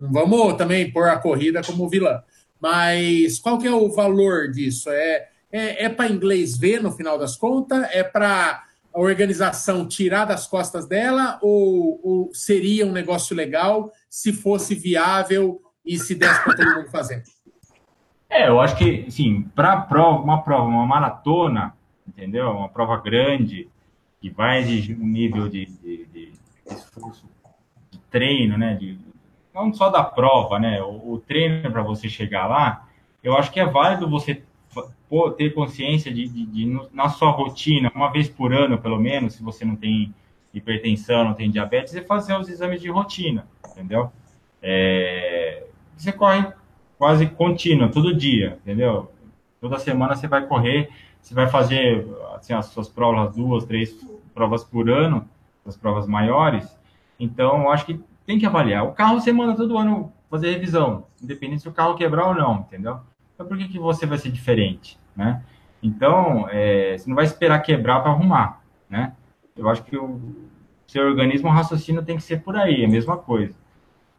Não 0.00 0.12
vamos 0.12 0.54
também 0.54 0.92
pôr 0.92 1.08
a 1.08 1.18
corrida 1.18 1.60
como 1.60 1.88
vilã. 1.88 2.22
Mas 2.60 3.40
qual 3.40 3.58
que 3.58 3.66
é 3.66 3.74
o 3.74 3.90
valor 3.90 4.48
disso? 4.52 4.88
É, 4.90 5.28
é, 5.50 5.86
é 5.86 5.88
para 5.88 6.08
inglês 6.08 6.56
ver 6.56 6.80
no 6.80 6.92
final 6.92 7.18
das 7.18 7.34
contas? 7.34 7.84
É 7.90 8.04
para 8.04 8.62
a 8.94 9.00
organização 9.00 9.88
tirar 9.88 10.24
das 10.24 10.46
costas 10.46 10.86
dela? 10.86 11.36
Ou, 11.42 12.00
ou 12.00 12.30
seria 12.32 12.86
um 12.86 12.92
negócio 12.92 13.34
legal 13.34 13.92
se 14.08 14.32
fosse 14.32 14.76
viável 14.76 15.60
e 15.84 15.98
se 15.98 16.14
desse 16.14 16.44
para 16.44 16.54
todo 16.54 16.76
mundo 16.76 16.90
fazer? 16.92 17.24
É, 18.32 18.48
eu 18.48 18.58
acho 18.58 18.78
que, 18.78 19.10
sim, 19.10 19.42
para 19.54 19.82
prova, 19.82 20.22
uma 20.22 20.40
prova, 20.40 20.64
uma 20.64 20.86
maratona, 20.86 21.76
entendeu? 22.08 22.50
Uma 22.50 22.68
prova 22.70 22.96
grande, 22.96 23.68
que 24.22 24.30
vai 24.30 24.60
exigir 24.60 24.98
um 24.98 25.06
nível 25.06 25.50
de, 25.50 25.66
de, 25.66 26.06
de 26.06 26.32
esforço, 26.66 27.28
de 27.90 27.98
treino, 28.10 28.56
né? 28.56 28.74
De, 28.74 28.96
não 29.54 29.70
só 29.74 29.90
da 29.90 30.02
prova, 30.02 30.58
né? 30.58 30.82
O, 30.82 31.12
o 31.12 31.18
treino 31.18 31.70
para 31.70 31.82
você 31.82 32.08
chegar 32.08 32.46
lá, 32.46 32.88
eu 33.22 33.36
acho 33.36 33.52
que 33.52 33.60
é 33.60 33.66
válido 33.66 34.08
você 34.08 34.42
ter 35.36 35.50
consciência 35.50 36.10
de, 36.10 36.26
de, 36.26 36.46
de, 36.46 36.88
na 36.90 37.10
sua 37.10 37.30
rotina, 37.32 37.92
uma 37.94 38.10
vez 38.10 38.30
por 38.30 38.54
ano, 38.54 38.78
pelo 38.78 38.98
menos, 38.98 39.34
se 39.34 39.42
você 39.42 39.62
não 39.62 39.76
tem 39.76 40.14
hipertensão, 40.54 41.22
não 41.22 41.34
tem 41.34 41.50
diabetes, 41.50 41.92
você 41.92 42.00
fazer 42.00 42.34
os 42.38 42.48
exames 42.48 42.80
de 42.80 42.88
rotina, 42.88 43.46
entendeu? 43.70 44.10
É, 44.62 45.66
você 45.98 46.10
corre 46.10 46.50
quase 47.02 47.26
contínua, 47.26 47.88
todo 47.88 48.14
dia, 48.14 48.58
entendeu? 48.62 49.10
Toda 49.60 49.76
semana 49.80 50.14
você 50.14 50.28
vai 50.28 50.46
correr, 50.46 50.88
você 51.20 51.34
vai 51.34 51.48
fazer 51.48 52.06
assim, 52.36 52.54
as 52.54 52.66
suas 52.66 52.88
provas, 52.88 53.34
duas, 53.34 53.64
três 53.64 53.92
provas 54.32 54.62
por 54.62 54.88
ano, 54.88 55.28
as 55.66 55.76
provas 55.76 56.06
maiores. 56.06 56.78
Então, 57.18 57.62
eu 57.62 57.70
acho 57.72 57.86
que 57.86 58.00
tem 58.24 58.38
que 58.38 58.46
avaliar. 58.46 58.84
O 58.84 58.92
carro 58.92 59.20
você 59.20 59.32
manda 59.32 59.56
todo 59.56 59.76
ano 59.76 60.12
fazer 60.30 60.52
revisão, 60.52 61.08
independente 61.20 61.62
se 61.62 61.68
o 61.68 61.72
carro 61.72 61.96
quebrar 61.96 62.28
ou 62.28 62.34
não, 62.36 62.60
entendeu? 62.60 63.00
Então, 63.34 63.46
por 63.46 63.58
que, 63.58 63.66
que 63.66 63.80
você 63.80 64.06
vai 64.06 64.18
ser 64.18 64.30
diferente, 64.30 64.96
né? 65.16 65.42
Então, 65.82 66.46
é, 66.50 66.96
você 66.96 67.08
não 67.08 67.16
vai 67.16 67.24
esperar 67.24 67.58
quebrar 67.62 67.98
para 67.98 68.12
arrumar, 68.12 68.62
né? 68.88 69.12
Eu 69.56 69.68
acho 69.68 69.82
que 69.82 69.96
o 69.96 70.20
seu 70.86 71.04
organismo, 71.04 71.48
o 71.48 71.52
raciocínio 71.52 72.04
tem 72.04 72.16
que 72.16 72.22
ser 72.22 72.44
por 72.44 72.54
aí, 72.54 72.82
é 72.82 72.86
a 72.86 72.88
mesma 72.88 73.16
coisa. 73.16 73.56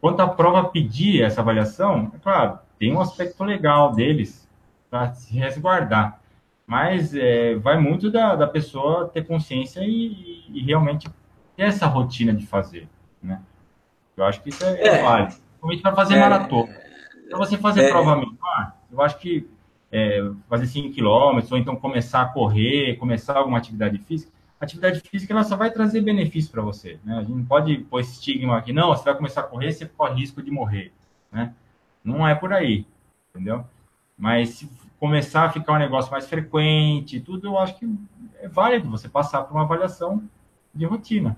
Quanto 0.02 0.20
à 0.20 0.28
prova 0.28 0.68
pedir 0.68 1.22
essa 1.22 1.40
avaliação, 1.40 2.12
é 2.14 2.18
claro, 2.18 2.58
tem 2.78 2.92
um 2.92 3.00
aspecto 3.00 3.42
legal 3.44 3.92
deles 3.92 4.48
para 4.90 5.12
se 5.14 5.34
resguardar. 5.36 6.20
Mas 6.66 7.14
é, 7.14 7.56
vai 7.56 7.78
muito 7.78 8.10
da, 8.10 8.34
da 8.34 8.46
pessoa 8.46 9.08
ter 9.08 9.26
consciência 9.26 9.80
e, 9.80 10.44
e, 10.48 10.62
realmente 10.64 11.08
ter 11.56 11.64
essa 11.64 11.86
rotina 11.86 12.32
de 12.32 12.46
fazer, 12.46 12.88
né? 13.22 13.42
Eu 14.16 14.24
acho 14.24 14.42
que 14.42 14.48
isso 14.48 14.64
é, 14.64 14.80
é. 14.80 15.02
válido. 15.02 15.34
Principalmente 15.34 15.82
para 15.82 15.94
fazer 15.94 16.14
é, 16.14 16.20
maratona. 16.20 16.80
Para 17.28 17.38
você 17.38 17.58
fazer 17.58 17.82
é. 17.82 17.90
prova 17.90 18.16
menor, 18.16 18.72
eu 18.90 19.02
acho 19.02 19.18
que 19.18 19.46
é, 19.92 20.20
fazer 20.48 20.66
5 20.66 20.94
quilômetros, 20.94 21.52
ou 21.52 21.58
então 21.58 21.76
começar 21.76 22.22
a 22.22 22.26
correr, 22.26 22.96
começar 22.96 23.36
alguma 23.36 23.58
atividade 23.58 23.98
física, 23.98 24.32
a 24.60 24.64
atividade 24.64 25.00
física 25.00 25.32
ela 25.32 25.44
só 25.44 25.56
vai 25.56 25.70
trazer 25.70 26.00
benefício 26.00 26.50
para 26.50 26.62
você. 26.62 26.98
Né? 27.04 27.16
A 27.16 27.20
gente 27.20 27.32
não 27.32 27.44
pode 27.44 27.76
pôr 27.78 28.00
esse 28.00 28.12
estigma 28.12 28.56
aqui, 28.56 28.72
não, 28.72 28.88
você 28.88 29.04
vai 29.04 29.14
começar 29.14 29.42
a 29.42 29.44
correr, 29.44 29.72
você 29.72 29.86
corre 29.86 30.20
risco 30.20 30.42
de 30.42 30.50
morrer. 30.50 30.92
Né? 31.30 31.52
Não 32.04 32.26
é 32.26 32.34
por 32.34 32.52
aí, 32.52 32.86
entendeu? 33.30 33.64
Mas 34.16 34.50
se 34.50 34.68
começar 35.00 35.44
a 35.44 35.50
ficar 35.50 35.72
um 35.72 35.78
negócio 35.78 36.10
mais 36.10 36.26
frequente, 36.26 37.20
tudo, 37.20 37.48
eu 37.48 37.58
acho 37.58 37.78
que 37.78 37.88
é 38.40 38.48
válido 38.48 38.90
você 38.90 39.08
passar 39.08 39.42
por 39.42 39.54
uma 39.54 39.64
avaliação 39.64 40.22
de 40.74 40.84
rotina. 40.84 41.36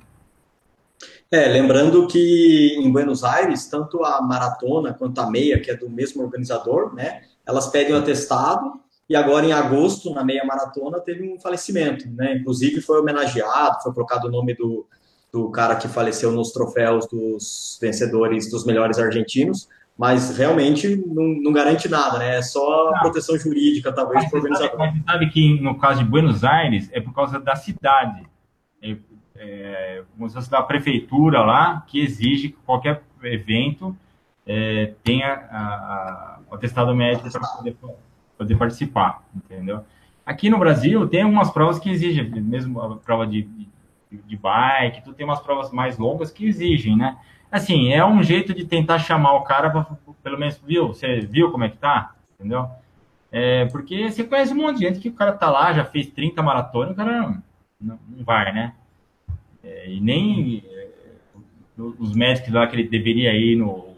É, 1.30 1.46
lembrando 1.48 2.06
que 2.06 2.76
em 2.78 2.90
Buenos 2.90 3.24
Aires, 3.24 3.66
tanto 3.66 4.04
a 4.04 4.22
maratona 4.22 4.94
quanto 4.94 5.20
a 5.20 5.30
meia, 5.30 5.60
que 5.60 5.70
é 5.70 5.76
do 5.76 5.90
mesmo 5.90 6.22
organizador, 6.22 6.94
né, 6.94 7.22
elas 7.44 7.66
pedem 7.66 7.94
o 7.94 7.98
atestado, 7.98 8.80
e 9.08 9.14
agora 9.14 9.46
em 9.46 9.52
agosto, 9.52 10.12
na 10.12 10.24
meia 10.24 10.44
maratona, 10.44 11.00
teve 11.00 11.32
um 11.32 11.38
falecimento, 11.38 12.08
né, 12.10 12.36
inclusive 12.36 12.80
foi 12.80 13.00
homenageado, 13.00 13.82
foi 13.82 13.92
colocado 13.92 14.24
o 14.24 14.30
nome 14.30 14.54
do, 14.54 14.86
do 15.32 15.50
cara 15.50 15.76
que 15.76 15.88
faleceu 15.88 16.32
nos 16.32 16.50
troféus 16.52 17.06
dos 17.06 17.78
vencedores 17.80 18.50
dos 18.50 18.64
melhores 18.64 18.98
argentinos, 18.98 19.68
mas 19.97 20.36
realmente 20.36 20.97
não, 21.07 21.24
não, 21.42 21.53
garante 21.53 21.88
nada, 21.88 22.18
né? 22.18 22.36
É 22.36 22.42
só 22.42 22.90
não. 22.92 23.01
proteção 23.01 23.38
jurídica, 23.38 23.90
talvez, 23.92 24.28
para 24.28 24.38
o 24.38 24.42
organizador. 24.42 24.78
Mas 24.78 25.05
sabe 25.05 25.30
que 25.30 25.61
no 25.61 25.78
caso 25.78 26.05
de 26.05 26.09
Buenos 26.09 26.44
Aires 26.44 26.90
é 26.92 27.01
por 27.01 27.14
causa 27.14 27.40
da 27.40 27.57
cidade. 27.57 28.26
É, 28.82 28.97
é, 29.38 30.03
como 30.16 30.28
se 30.28 30.34
fosse 30.34 30.51
da 30.51 30.62
prefeitura 30.62 31.40
lá, 31.40 31.82
que 31.86 32.01
exige 32.01 32.51
que 32.51 32.59
qualquer 32.64 33.03
evento 33.22 33.97
é, 34.47 34.92
tenha 35.03 35.47
a, 35.51 35.59
a, 35.59 36.38
o 36.51 36.55
atestado 36.55 36.94
médico 36.94 37.30
para 37.30 37.49
poder, 37.49 37.76
poder 38.36 38.57
participar, 38.57 39.22
entendeu? 39.34 39.84
Aqui 40.24 40.51
no 40.51 40.59
Brasil 40.59 41.07
tem 41.09 41.22
algumas 41.22 41.51
provas 41.51 41.78
que 41.78 41.90
exigem, 41.90 42.28
mesmo 42.30 42.80
a 42.80 42.97
prova 42.97 43.26
de, 43.26 43.42
de, 43.42 43.68
de 44.11 44.36
bike, 44.36 45.05
tu 45.05 45.12
tem 45.12 45.24
umas 45.24 45.40
provas 45.40 45.70
mais 45.70 45.99
longas 45.99 46.30
que 46.30 46.47
exigem, 46.47 46.97
né? 46.97 47.16
Assim, 47.57 47.92
é 47.92 48.04
um 48.04 48.22
jeito 48.22 48.54
de 48.54 48.64
tentar 48.64 48.98
chamar 48.98 49.34
o 49.34 49.42
cara 49.42 49.70
para, 49.70 49.86
pelo 50.22 50.38
menos, 50.38 50.61
viu? 50.64 50.88
Você 50.88 51.20
viu 51.20 51.50
como 51.50 51.64
é 51.64 51.68
que 51.68 51.76
tá? 51.76 52.14
Entendeu? 52.38 52.68
É, 53.30 53.66
porque 53.66 54.11
você 54.11 54.24
conhece 54.24 54.52
um 54.52 54.57
monte 54.57 54.78
de 54.78 54.86
gente 54.86 55.00
que 55.00 55.09
o 55.09 55.14
cara 55.14 55.32
tá 55.32 55.50
lá, 55.50 55.72
já 55.72 55.84
fez 55.84 56.07
30 56.09 56.42
maratonas, 56.42 56.92
o 56.92 56.96
cara 56.96 57.20
não, 57.20 57.42
não, 57.80 57.98
não 58.09 58.24
vai, 58.24 58.52
né? 58.52 58.72
É, 59.62 59.90
e 59.90 60.00
nem 60.00 60.64
é, 60.66 60.88
os 61.98 62.14
médicos 62.14 62.52
lá 62.52 62.66
que 62.66 62.76
ele 62.76 62.88
deveria 62.88 63.32
ir 63.34 63.57
no 63.57 63.94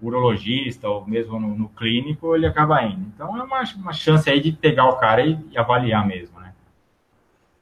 urologista 0.00 0.88
ou 0.88 1.06
mesmo 1.06 1.38
no, 1.38 1.56
no 1.56 1.68
clínico, 1.68 2.34
ele 2.34 2.46
acaba 2.46 2.82
indo. 2.82 3.06
Então 3.14 3.36
é 3.36 3.42
uma, 3.42 3.62
uma 3.76 3.92
chance 3.92 4.28
aí 4.28 4.40
de 4.40 4.52
pegar 4.52 4.88
o 4.88 4.96
cara 4.96 5.24
e, 5.24 5.38
e 5.50 5.56
avaliar 5.56 6.06
mesmo, 6.06 6.40
né? 6.40 6.52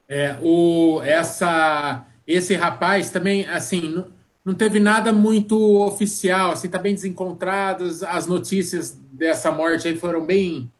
É, 0.09 0.37
o, 0.41 1.01
essa, 1.03 2.05
esse 2.25 2.55
rapaz 2.55 3.11
também, 3.11 3.45
assim, 3.45 4.03
não 4.43 4.53
teve 4.53 4.79
nada 4.79 5.13
muito 5.13 5.57
oficial, 5.81 6.51
assim, 6.51 6.67
tá 6.67 6.79
bem 6.79 6.95
desencontradas. 6.95 8.01
As 8.01 8.25
notícias 8.25 8.97
dessa 9.11 9.51
morte 9.51 9.87
aí 9.87 9.95
foram 9.95 10.25
bem, 10.25 10.71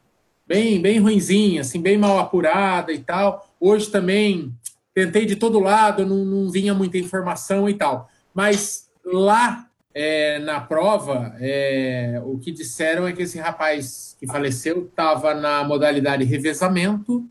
bem, 0.46 0.80
bem 0.80 0.98
ruinzinhas, 0.98 1.68
assim, 1.68 1.80
bem 1.80 1.96
mal 1.96 2.18
apurada 2.18 2.92
e 2.92 2.98
tal. 2.98 3.48
Hoje 3.60 3.90
também 3.90 4.52
tentei 4.92 5.24
de 5.24 5.36
todo 5.36 5.60
lado, 5.60 6.04
não, 6.04 6.24
não 6.24 6.50
vinha 6.50 6.74
muita 6.74 6.98
informação 6.98 7.68
e 7.68 7.74
tal. 7.74 8.10
Mas 8.34 8.90
lá 9.04 9.68
é, 9.94 10.38
na 10.40 10.60
prova, 10.60 11.34
é, 11.38 12.20
o 12.24 12.38
que 12.38 12.50
disseram 12.50 13.06
é 13.06 13.12
que 13.12 13.22
esse 13.22 13.38
rapaz 13.38 14.16
que 14.18 14.26
faleceu 14.26 14.86
estava 14.86 15.34
na 15.34 15.62
modalidade 15.64 16.24
revezamento 16.24 17.24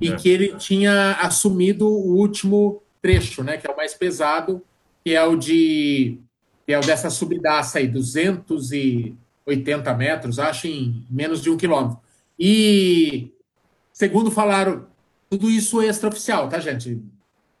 e 0.00 0.08
é. 0.08 0.16
que 0.16 0.28
ele 0.28 0.54
tinha 0.56 1.12
assumido 1.20 1.86
o 1.86 2.16
último 2.16 2.82
trecho, 3.02 3.44
né, 3.44 3.56
que 3.56 3.66
é 3.66 3.70
o 3.70 3.76
mais 3.76 3.94
pesado, 3.94 4.62
que 5.08 5.14
é 5.14 5.24
o 5.24 5.36
de 5.36 6.20
que 6.66 6.72
é 6.74 6.78
o 6.78 6.82
dessa 6.82 7.08
subidaça 7.08 7.78
aí, 7.78 7.88
280 7.88 9.94
metros, 9.94 10.38
acho, 10.38 10.66
em 10.66 11.06
menos 11.08 11.40
de 11.40 11.48
um 11.48 11.56
quilômetro. 11.56 11.98
E, 12.38 13.32
segundo 13.90 14.30
falaram, 14.30 14.86
tudo 15.30 15.48
isso 15.48 15.80
extraoficial, 15.80 16.46
tá, 16.46 16.60
gente? 16.60 17.02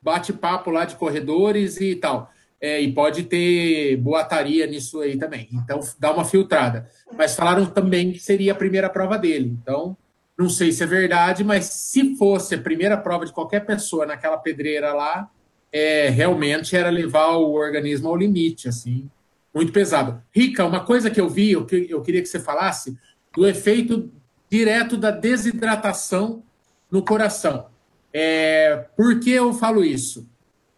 Bate-papo 0.02 0.70
lá 0.70 0.84
de 0.84 0.96
corredores 0.96 1.80
e 1.80 1.96
tal. 1.96 2.30
É, 2.60 2.82
e 2.82 2.92
pode 2.92 3.22
ter 3.22 3.96
boataria 3.96 4.66
nisso 4.66 5.00
aí 5.00 5.16
também. 5.16 5.48
Então, 5.50 5.80
dá 5.98 6.12
uma 6.12 6.26
filtrada. 6.26 6.86
Mas 7.16 7.34
falaram 7.34 7.64
também 7.64 8.12
que 8.12 8.18
seria 8.18 8.52
a 8.52 8.56
primeira 8.56 8.90
prova 8.90 9.16
dele. 9.16 9.56
Então, 9.62 9.96
não 10.36 10.50
sei 10.50 10.70
se 10.70 10.82
é 10.82 10.86
verdade, 10.86 11.42
mas 11.42 11.64
se 11.64 12.14
fosse 12.16 12.56
a 12.56 12.60
primeira 12.60 12.98
prova 12.98 13.24
de 13.24 13.32
qualquer 13.32 13.64
pessoa 13.64 14.04
naquela 14.04 14.36
pedreira 14.36 14.92
lá, 14.92 15.30
é, 15.72 16.08
realmente 16.08 16.76
era 16.76 16.90
levar 16.90 17.36
o 17.36 17.52
organismo 17.52 18.08
ao 18.08 18.16
limite, 18.16 18.68
assim. 18.68 19.08
Muito 19.54 19.72
pesado. 19.72 20.22
Rica, 20.34 20.64
uma 20.64 20.84
coisa 20.84 21.10
que 21.10 21.20
eu 21.20 21.28
vi, 21.28 21.52
eu, 21.52 21.64
que, 21.64 21.86
eu 21.88 22.02
queria 22.02 22.22
que 22.22 22.28
você 22.28 22.38
falasse, 22.38 22.96
do 23.34 23.46
efeito 23.46 24.10
direto 24.50 24.96
da 24.96 25.10
desidratação 25.10 26.42
no 26.90 27.04
coração. 27.04 27.66
É, 28.12 28.86
por 28.96 29.20
que 29.20 29.30
eu 29.30 29.52
falo 29.52 29.84
isso? 29.84 30.28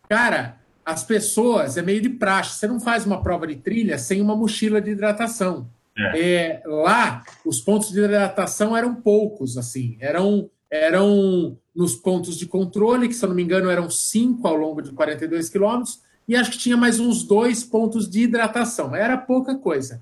Cara, 0.08 0.60
as 0.84 1.04
pessoas, 1.04 1.76
é 1.76 1.82
meio 1.82 2.00
de 2.00 2.08
praxe, 2.08 2.58
você 2.58 2.66
não 2.66 2.80
faz 2.80 3.06
uma 3.06 3.22
prova 3.22 3.46
de 3.46 3.56
trilha 3.56 3.98
sem 3.98 4.20
uma 4.20 4.34
mochila 4.34 4.80
de 4.80 4.90
hidratação. 4.90 5.70
É. 5.96 6.20
É, 6.20 6.62
lá, 6.66 7.22
os 7.44 7.60
pontos 7.60 7.90
de 7.92 8.00
hidratação 8.00 8.76
eram 8.76 8.94
poucos, 8.94 9.56
assim, 9.56 9.96
eram, 10.00 10.50
eram 10.70 11.58
nos 11.74 11.94
pontos 11.94 12.36
de 12.36 12.46
controle, 12.46 13.08
que 13.08 13.14
se 13.14 13.24
eu 13.24 13.28
não 13.28 13.36
me 13.36 13.42
engano 13.42 13.70
eram 13.70 13.90
cinco 13.90 14.46
ao 14.46 14.54
longo 14.54 14.80
de 14.80 14.92
42 14.92 15.48
quilômetros, 15.48 16.00
e 16.28 16.36
acho 16.36 16.52
que 16.52 16.58
tinha 16.58 16.76
mais 16.76 17.00
uns 17.00 17.24
dois 17.24 17.64
pontos 17.64 18.08
de 18.08 18.20
hidratação. 18.20 18.94
Era 18.94 19.16
pouca 19.16 19.54
coisa. 19.56 20.00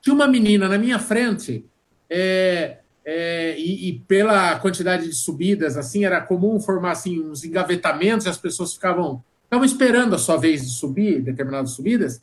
Tinha 0.00 0.14
uma 0.14 0.26
menina 0.26 0.68
na 0.68 0.78
minha 0.78 0.98
frente, 0.98 1.66
é, 2.08 2.78
é, 3.04 3.58
e, 3.58 3.88
e, 3.88 3.98
pela 4.00 4.58
quantidade 4.58 5.06
de 5.06 5.14
subidas, 5.14 5.76
assim, 5.76 6.04
era 6.04 6.20
comum 6.20 6.58
formar 6.58 6.92
assim, 6.92 7.20
uns 7.20 7.44
engavetamentos, 7.44 8.26
e 8.26 8.28
as 8.28 8.38
pessoas 8.38 8.74
ficavam, 8.74 9.22
ficavam 9.44 9.64
esperando 9.64 10.14
a 10.14 10.18
sua 10.18 10.36
vez 10.36 10.62
de 10.62 10.70
subir, 10.70 11.22
determinadas 11.22 11.72
subidas. 11.72 12.22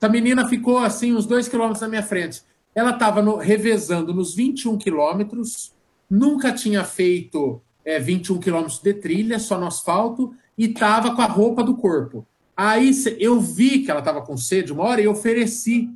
Essa 0.00 0.08
menina 0.10 0.48
ficou 0.48 0.78
assim, 0.78 1.14
uns 1.14 1.26
dois 1.26 1.48
quilômetros 1.48 1.82
na 1.82 1.88
minha 1.88 2.02
frente. 2.02 2.42
Ela 2.74 2.90
estava 2.90 3.20
no, 3.20 3.36
revezando 3.36 4.14
nos 4.14 4.34
21 4.34 4.78
quilômetros, 4.78 5.72
nunca 6.10 6.52
tinha 6.52 6.82
feito 6.84 7.62
é, 7.84 7.98
21 7.98 8.38
quilômetros 8.38 8.80
de 8.80 8.92
trilha, 8.94 9.38
só 9.38 9.58
no 9.58 9.66
asfalto, 9.66 10.34
e 10.58 10.66
estava 10.66 11.14
com 11.14 11.22
a 11.22 11.26
roupa 11.26 11.62
do 11.62 11.76
corpo. 11.76 12.26
Aí 12.56 12.90
eu 13.18 13.40
vi 13.40 13.78
que 13.78 13.90
ela 13.90 14.00
estava 14.00 14.20
com 14.20 14.36
sede 14.36 14.72
uma 14.72 14.84
hora 14.84 15.00
e 15.00 15.08
ofereci 15.08 15.88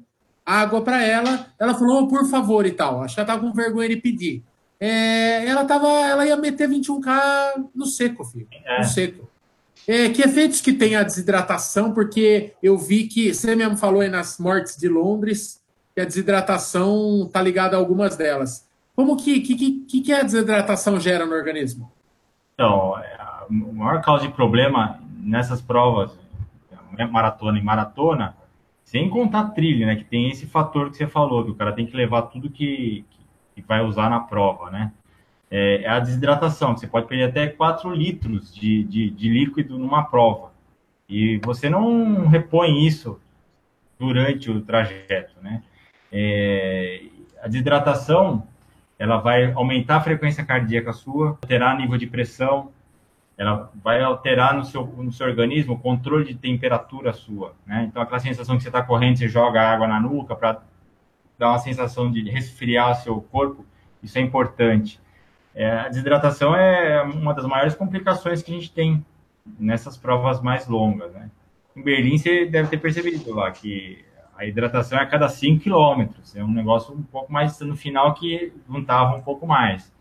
água 0.46 0.80
para 0.82 1.02
ela. 1.02 1.48
Ela 1.58 1.74
falou, 1.74 2.04
oh, 2.04 2.08
por 2.08 2.24
favor 2.26 2.64
e 2.64 2.70
tal. 2.70 3.02
Acho 3.02 3.14
que 3.14 3.20
ela 3.20 3.28
estava 3.28 3.46
com 3.46 3.54
vergonha 3.54 3.88
de 3.88 3.96
pedir. 3.96 4.42
É, 4.80 5.46
ela 5.46 5.64
tava, 5.64 5.88
ela 5.88 6.26
ia 6.26 6.36
meter 6.36 6.68
21K 6.68 7.68
no 7.74 7.86
seco, 7.86 8.24
filho. 8.24 8.48
É. 8.64 8.78
No 8.78 8.84
seco. 8.84 9.28
É, 9.86 10.08
que 10.08 10.22
efeitos 10.22 10.60
que 10.60 10.72
tem 10.72 10.96
a 10.96 11.02
desidratação? 11.02 11.92
Porque 11.92 12.52
eu 12.62 12.78
vi 12.78 13.04
que 13.06 13.34
você 13.34 13.54
mesmo 13.54 13.76
falou 13.76 14.00
aí 14.00 14.08
nas 14.08 14.38
mortes 14.38 14.76
de 14.76 14.88
Londres 14.88 15.60
que 15.94 16.00
a 16.00 16.04
desidratação 16.04 17.28
tá 17.32 17.40
ligada 17.42 17.76
a 17.76 17.78
algumas 17.78 18.16
delas. 18.16 18.66
Como 18.94 19.16
que, 19.16 19.40
que, 19.40 19.56
que, 19.86 20.00
que 20.00 20.12
a 20.12 20.22
desidratação 20.22 21.00
gera 21.00 21.26
no 21.26 21.34
organismo? 21.34 21.90
Então, 22.54 22.96
é, 22.98 23.14
a 23.14 23.46
maior 23.50 24.00
causa 24.00 24.26
de 24.26 24.32
problema 24.32 25.00
nessas 25.18 25.60
provas 25.60 26.16
né, 26.96 27.06
maratona 27.06 27.58
e 27.58 27.62
maratona, 27.62 28.36
sem 28.84 29.08
contar 29.08 29.50
trilha, 29.50 29.86
né? 29.86 29.96
Que 29.96 30.04
tem 30.04 30.30
esse 30.30 30.46
fator 30.46 30.90
que 30.90 30.96
você 30.96 31.06
falou, 31.06 31.44
que 31.44 31.50
o 31.50 31.54
cara 31.54 31.72
tem 31.72 31.86
que 31.86 31.96
levar 31.96 32.22
tudo 32.22 32.50
que, 32.50 33.04
que 33.54 33.62
vai 33.62 33.82
usar 33.82 34.08
na 34.08 34.20
prova, 34.20 34.70
né? 34.70 34.92
É, 35.50 35.82
é 35.82 35.88
a 35.88 36.00
desidratação, 36.00 36.74
que 36.74 36.80
você 36.80 36.86
pode 36.86 37.06
perder 37.06 37.24
até 37.24 37.46
4 37.48 37.92
litros 37.92 38.54
de, 38.54 38.84
de, 38.84 39.10
de 39.10 39.28
líquido 39.28 39.78
numa 39.78 40.04
prova. 40.04 40.52
E 41.08 41.38
você 41.44 41.68
não 41.68 42.26
repõe 42.26 42.86
isso 42.86 43.20
durante 43.98 44.50
o 44.50 44.60
trajeto, 44.60 45.34
né? 45.42 45.62
É, 46.12 47.02
a 47.42 47.48
desidratação, 47.48 48.46
ela 49.04 49.18
vai 49.18 49.52
aumentar 49.52 49.96
a 49.96 50.00
frequência 50.00 50.42
cardíaca 50.42 50.90
sua, 50.90 51.38
alterar 51.42 51.76
nível 51.76 51.98
de 51.98 52.06
pressão, 52.06 52.72
ela 53.36 53.70
vai 53.74 54.02
alterar 54.02 54.54
no 54.54 54.64
seu, 54.64 54.82
no 54.86 55.12
seu 55.12 55.26
organismo 55.26 55.74
o 55.74 55.78
controle 55.78 56.24
de 56.24 56.34
temperatura 56.34 57.12
sua, 57.12 57.54
né? 57.66 57.84
Então, 57.86 58.00
aquela 58.00 58.18
sensação 58.18 58.56
que 58.56 58.62
você 58.62 58.70
está 58.70 58.80
correndo, 58.80 59.18
você 59.18 59.28
joga 59.28 59.60
água 59.60 59.86
na 59.86 60.00
nuca 60.00 60.34
para 60.34 60.62
dar 61.38 61.50
uma 61.50 61.58
sensação 61.58 62.10
de 62.10 62.30
resfriar 62.30 62.94
seu 62.94 63.20
corpo, 63.20 63.66
isso 64.02 64.16
é 64.16 64.22
importante. 64.22 64.98
É, 65.54 65.80
a 65.80 65.88
desidratação 65.88 66.56
é 66.56 67.02
uma 67.02 67.34
das 67.34 67.44
maiores 67.44 67.74
complicações 67.74 68.42
que 68.42 68.52
a 68.52 68.54
gente 68.54 68.72
tem 68.72 69.04
nessas 69.58 69.98
provas 69.98 70.40
mais 70.40 70.66
longas, 70.66 71.12
né? 71.12 71.30
Em 71.76 71.82
Berlim, 71.82 72.16
você 72.16 72.46
deve 72.46 72.70
ter 72.70 72.78
percebido 72.78 73.34
lá 73.34 73.50
que 73.50 74.02
a 74.36 74.44
hidratação 74.44 74.98
é 74.98 75.02
a 75.02 75.06
cada 75.06 75.28
5 75.28 75.62
quilômetros, 75.62 76.34
é 76.34 76.42
um 76.42 76.52
negócio 76.52 76.94
um 76.94 77.02
pouco 77.02 77.32
mais 77.32 77.58
no 77.60 77.76
final 77.76 78.14
que 78.14 78.52
juntava 78.68 79.16
um 79.16 79.22
pouco 79.22 79.46
mais. 79.46 79.92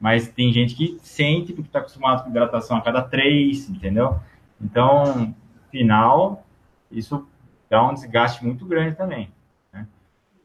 Mas 0.00 0.28
tem 0.28 0.52
gente 0.52 0.74
que 0.74 0.98
sente 1.02 1.52
porque 1.52 1.68
está 1.68 1.78
acostumado 1.78 2.24
com 2.24 2.30
hidratação 2.30 2.76
a 2.76 2.80
cada 2.80 3.02
três, 3.02 3.68
entendeu? 3.68 4.18
Então, 4.60 5.34
final, 5.70 6.44
isso 6.90 7.26
dá 7.70 7.86
um 7.88 7.94
desgaste 7.94 8.44
muito 8.44 8.64
grande 8.64 8.96
também. 8.96 9.30
Né? 9.72 9.86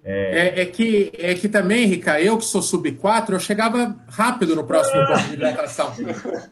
É... 0.03 0.59
É, 0.59 0.61
é... 0.61 0.65
que, 0.65 1.11
é 1.17 1.33
que 1.33 1.49
também, 1.49 1.87
Rica, 1.87 2.21
eu 2.21 2.37
que 2.37 2.45
sou 2.45 2.61
sub 2.61 2.91
4, 2.91 3.35
eu 3.35 3.39
chegava 3.39 3.95
rápido 4.09 4.55
no 4.55 4.63
próximo 4.63 5.07
ponto 5.07 5.23
de 5.23 5.33
hidratação. 5.33 5.91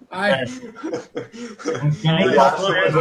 Ai. 0.09 0.41
É. 0.41 0.45
Não 1.83 1.91
tinha 1.91 2.13
nem 2.13 2.33
quatro 2.33 2.65
horas, 2.65 2.93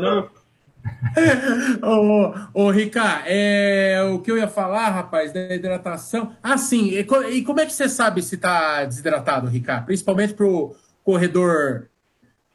não 0.00 0.39
ô, 1.82 2.62
ô, 2.62 2.70
Rica, 2.70 3.22
é, 3.26 4.02
o 4.12 4.20
que 4.20 4.30
eu 4.30 4.38
ia 4.38 4.48
falar, 4.48 4.90
rapaz, 4.90 5.32
da 5.32 5.54
hidratação. 5.54 6.34
Ah, 6.42 6.56
sim. 6.56 6.90
E, 6.90 7.00
e 7.30 7.44
como 7.44 7.60
é 7.60 7.66
que 7.66 7.72
você 7.72 7.88
sabe 7.88 8.22
se 8.22 8.36
está 8.36 8.84
desidratado, 8.84 9.46
Rica? 9.48 9.82
Principalmente 9.82 10.34
para 10.34 10.46
o 10.46 10.74
corredor 11.04 11.88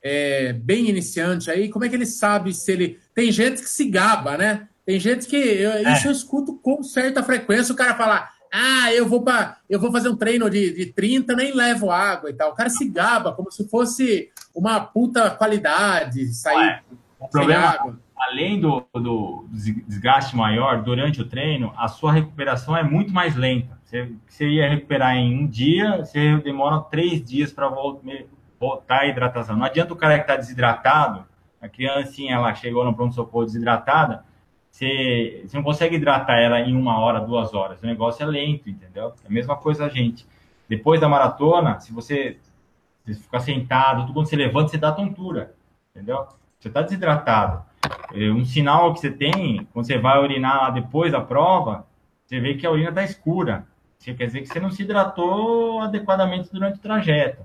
é, 0.04 0.54
bem 0.54 0.90
iniciante 0.90 1.50
aí, 1.50 1.70
como 1.70 1.86
é 1.86 1.90
que 1.90 1.96
ele 1.96 2.06
sabe 2.06 2.54
se 2.54 2.72
ele. 2.72 3.00
Tem 3.14 3.32
gente 3.32 3.62
que 3.62 3.70
se 3.70 3.86
gaba, 3.86 4.38
né? 4.38 4.68
Tem 4.86 5.00
gente 5.00 5.28
que. 5.28 5.36
Eu, 5.36 5.72
é. 5.72 5.94
Isso 5.94 6.08
eu 6.08 6.12
escuto 6.12 6.56
com 6.56 6.84
certa 6.84 7.24
frequência 7.24 7.74
o 7.74 7.78
cara 7.78 7.96
falar. 7.96 8.36
Ah, 8.52 8.94
eu 8.94 9.06
vou 9.06 9.22
para, 9.22 9.58
eu 9.70 9.80
vou 9.80 9.92
fazer 9.92 10.08
um 10.08 10.16
treino 10.16 10.50
de, 10.50 10.72
de 10.72 10.86
30, 10.86 11.36
nem 11.36 11.54
levo 11.54 11.92
água 11.92 12.30
e 12.30 12.34
tal. 12.34 12.52
O 12.52 12.56
cara 12.56 12.70
se 12.70 12.88
gaba 12.88 13.34
como 13.34 13.52
se 13.52 13.68
fosse 13.68 14.30
uma 14.54 14.80
puta 14.80 15.30
qualidade 15.32 16.34
sair 16.34 16.82
o 17.20 17.28
problema, 17.28 17.66
água 17.66 18.05
além 18.16 18.60
do, 18.60 18.86
do, 18.94 19.46
desgaste 19.52 20.36
maior 20.36 20.82
durante 20.82 21.22
o 21.22 21.26
treino, 21.26 21.74
a 21.78 21.88
sua 21.88 22.14
recuperação 22.14 22.76
é 22.76 22.84
muito 22.84 23.14
mais 23.14 23.36
lenta. 23.36 23.78
Você, 23.84 24.12
você 24.26 24.48
ia 24.48 24.70
recuperar 24.70 25.16
em 25.16 25.44
um 25.44 25.48
dia, 25.48 25.98
você 25.98 26.38
demora 26.38 26.80
três 26.82 27.24
dias 27.24 27.52
para 27.52 27.70
voltar 28.60 29.02
à 29.02 29.08
hidratação. 29.08 29.58
Não 29.58 29.66
adianta 29.66 29.94
o 29.94 29.98
cara 29.98 30.16
que 30.16 30.22
está 30.22 30.36
desidratado, 30.36 31.26
a 31.62 31.68
criancinha 31.68 32.36
ela 32.36 32.54
chegou 32.56 32.86
no 32.86 32.96
pronto-socorro 32.96 33.46
desidratada, 33.46 34.24
você, 34.72 35.44
você 35.46 35.56
não 35.56 35.64
consegue 35.64 35.96
hidratar 35.96 36.38
ela 36.38 36.60
em 36.60 36.76
uma 36.76 37.00
hora, 37.00 37.22
duas 37.22 37.54
horas. 37.54 37.82
O 37.82 37.86
negócio 37.86 38.24
é 38.24 38.26
lento, 38.26 38.70
entendeu? 38.70 39.14
É 39.24 39.28
a 39.28 39.32
mesma 39.32 39.56
coisa 39.56 39.86
a 39.86 39.90
gente. 39.90 40.26
Depois 40.68 41.00
da 41.00 41.08
maratona, 41.08 41.80
se 41.80 41.94
você, 41.94 42.38
se 43.06 43.14
você 43.14 43.22
ficar 43.22 43.40
sentado, 43.40 44.12
quando 44.14 44.28
você 44.28 44.36
levanta, 44.36 44.70
você 44.70 44.78
dá 44.78 44.92
tontura, 44.92 45.56
entendeu? 45.92 46.28
Você 46.60 46.68
está 46.68 46.82
desidratado 46.82 47.64
um 48.32 48.46
sinal 48.46 48.94
que 48.94 49.00
você 49.00 49.12
tem, 49.12 49.68
quando 49.74 49.86
você 49.86 49.98
vai 49.98 50.22
urinar 50.22 50.58
lá 50.58 50.70
depois 50.70 51.12
da 51.12 51.22
prova, 51.22 51.86
você 52.26 52.40
vê 52.40 52.56
que 52.56 52.66
a 52.66 52.72
urina 52.72 52.90
está 52.90 53.04
escura. 53.04 53.68
Isso 54.00 54.14
quer 54.16 54.28
dizer 54.28 54.42
que 54.42 54.48
você 54.48 54.60
não 54.60 54.70
se 54.70 54.84
hidratou 54.84 55.82
adequadamente 55.82 56.52
durante 56.52 56.78
o 56.78 56.82
trajeto. 56.82 57.44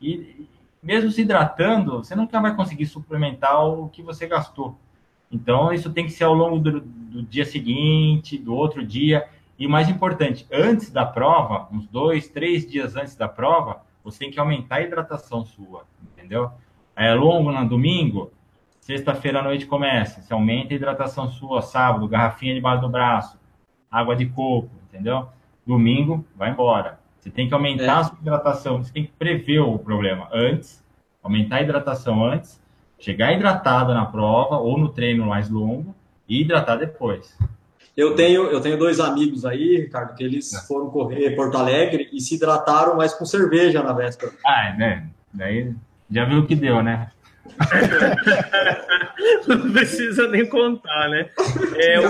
E 0.00 0.48
mesmo 0.82 1.10
se 1.10 1.22
hidratando, 1.22 1.98
você 1.98 2.14
nunca 2.14 2.40
vai 2.40 2.54
conseguir 2.54 2.86
suplementar 2.86 3.64
o 3.66 3.88
que 3.88 4.02
você 4.02 4.26
gastou. 4.26 4.78
Então, 5.30 5.72
isso 5.72 5.92
tem 5.92 6.06
que 6.06 6.12
ser 6.12 6.24
ao 6.24 6.34
longo 6.34 6.58
do, 6.58 6.80
do 6.80 7.22
dia 7.22 7.44
seguinte, 7.44 8.38
do 8.38 8.54
outro 8.54 8.84
dia. 8.86 9.28
E 9.58 9.66
o 9.66 9.70
mais 9.70 9.88
importante, 9.88 10.46
antes 10.52 10.90
da 10.90 11.04
prova, 11.04 11.68
uns 11.72 11.86
dois, 11.86 12.28
três 12.28 12.66
dias 12.66 12.96
antes 12.96 13.16
da 13.16 13.28
prova, 13.28 13.82
você 14.02 14.20
tem 14.20 14.30
que 14.30 14.40
aumentar 14.40 14.76
a 14.76 14.82
hidratação 14.82 15.44
sua, 15.44 15.84
entendeu? 16.00 16.50
É 16.96 17.12
longo 17.12 17.52
no 17.52 17.68
domingo, 17.68 18.32
Sexta-feira 18.88 19.40
à 19.40 19.42
noite 19.42 19.66
começa. 19.66 20.22
Você 20.22 20.32
aumenta 20.32 20.72
a 20.72 20.76
hidratação 20.76 21.28
sua, 21.28 21.60
sábado, 21.60 22.08
garrafinha 22.08 22.54
debaixo 22.54 22.80
do 22.80 22.88
braço, 22.88 23.38
água 23.90 24.16
de 24.16 24.24
coco, 24.24 24.70
entendeu? 24.88 25.28
Domingo, 25.66 26.24
vai 26.34 26.52
embora. 26.52 26.98
Você 27.20 27.28
tem 27.28 27.46
que 27.46 27.52
aumentar 27.52 27.82
é. 27.82 27.88
a 27.90 28.04
sua 28.04 28.18
hidratação, 28.18 28.82
você 28.82 28.90
tem 28.90 29.04
que 29.04 29.12
prever 29.12 29.58
o 29.58 29.78
problema 29.78 30.26
antes, 30.32 30.82
aumentar 31.22 31.56
a 31.56 31.60
hidratação 31.60 32.24
antes, 32.24 32.58
chegar 32.98 33.34
hidratado 33.34 33.92
na 33.92 34.06
prova 34.06 34.56
ou 34.56 34.78
no 34.78 34.88
treino 34.88 35.26
mais 35.26 35.50
longo 35.50 35.94
e 36.26 36.40
hidratar 36.40 36.76
depois. 36.76 37.36
Eu 37.94 38.14
tenho, 38.14 38.44
eu 38.44 38.62
tenho 38.62 38.78
dois 38.78 39.00
amigos 39.00 39.44
aí, 39.44 39.82
Ricardo, 39.82 40.14
que 40.14 40.24
eles 40.24 40.54
é. 40.54 40.66
foram 40.66 40.88
correr 40.88 41.36
Porto 41.36 41.58
Alegre 41.58 42.08
e 42.10 42.22
se 42.22 42.36
hidrataram, 42.36 42.96
mas 42.96 43.12
com 43.12 43.26
cerveja 43.26 43.82
na 43.82 43.92
véspera. 43.92 44.32
Ah, 44.46 44.72
né? 44.78 45.10
Daí 45.34 45.74
já 46.10 46.24
viu 46.24 46.38
o 46.38 46.46
que 46.46 46.54
deu, 46.56 46.82
né? 46.82 47.10
Não 49.46 49.72
precisa 49.72 50.28
nem 50.28 50.48
contar, 50.48 51.08
né? 51.08 51.30
É, 51.76 52.00
o... 52.00 52.06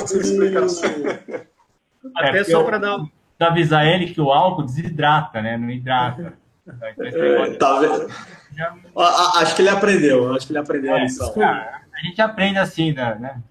Até 2.17 2.39
é, 2.39 2.45
só 2.45 2.63
para 2.65 2.79
dar. 2.79 3.05
avisar 3.41 3.87
ele 3.87 4.13
que 4.13 4.21
o 4.21 4.31
álcool 4.31 4.65
desidrata, 4.65 5.41
né? 5.41 5.57
Não 5.57 5.71
hidrata. 5.71 6.35
É, 7.01 7.51
tá 7.57 7.81
vendo? 7.81 8.09
Acho 9.37 9.57
que 9.57 9.63
ele 9.63 9.69
aprendeu, 9.69 10.35
acho 10.35 10.47
que 10.47 10.53
ele 10.53 10.59
aprendeu 10.59 10.95
é, 10.95 11.01
a 11.01 11.03
lição. 11.03 11.33
A 11.41 12.01
gente 12.03 12.21
aprende 12.21 12.59
assim, 12.59 12.93
né? 12.93 13.43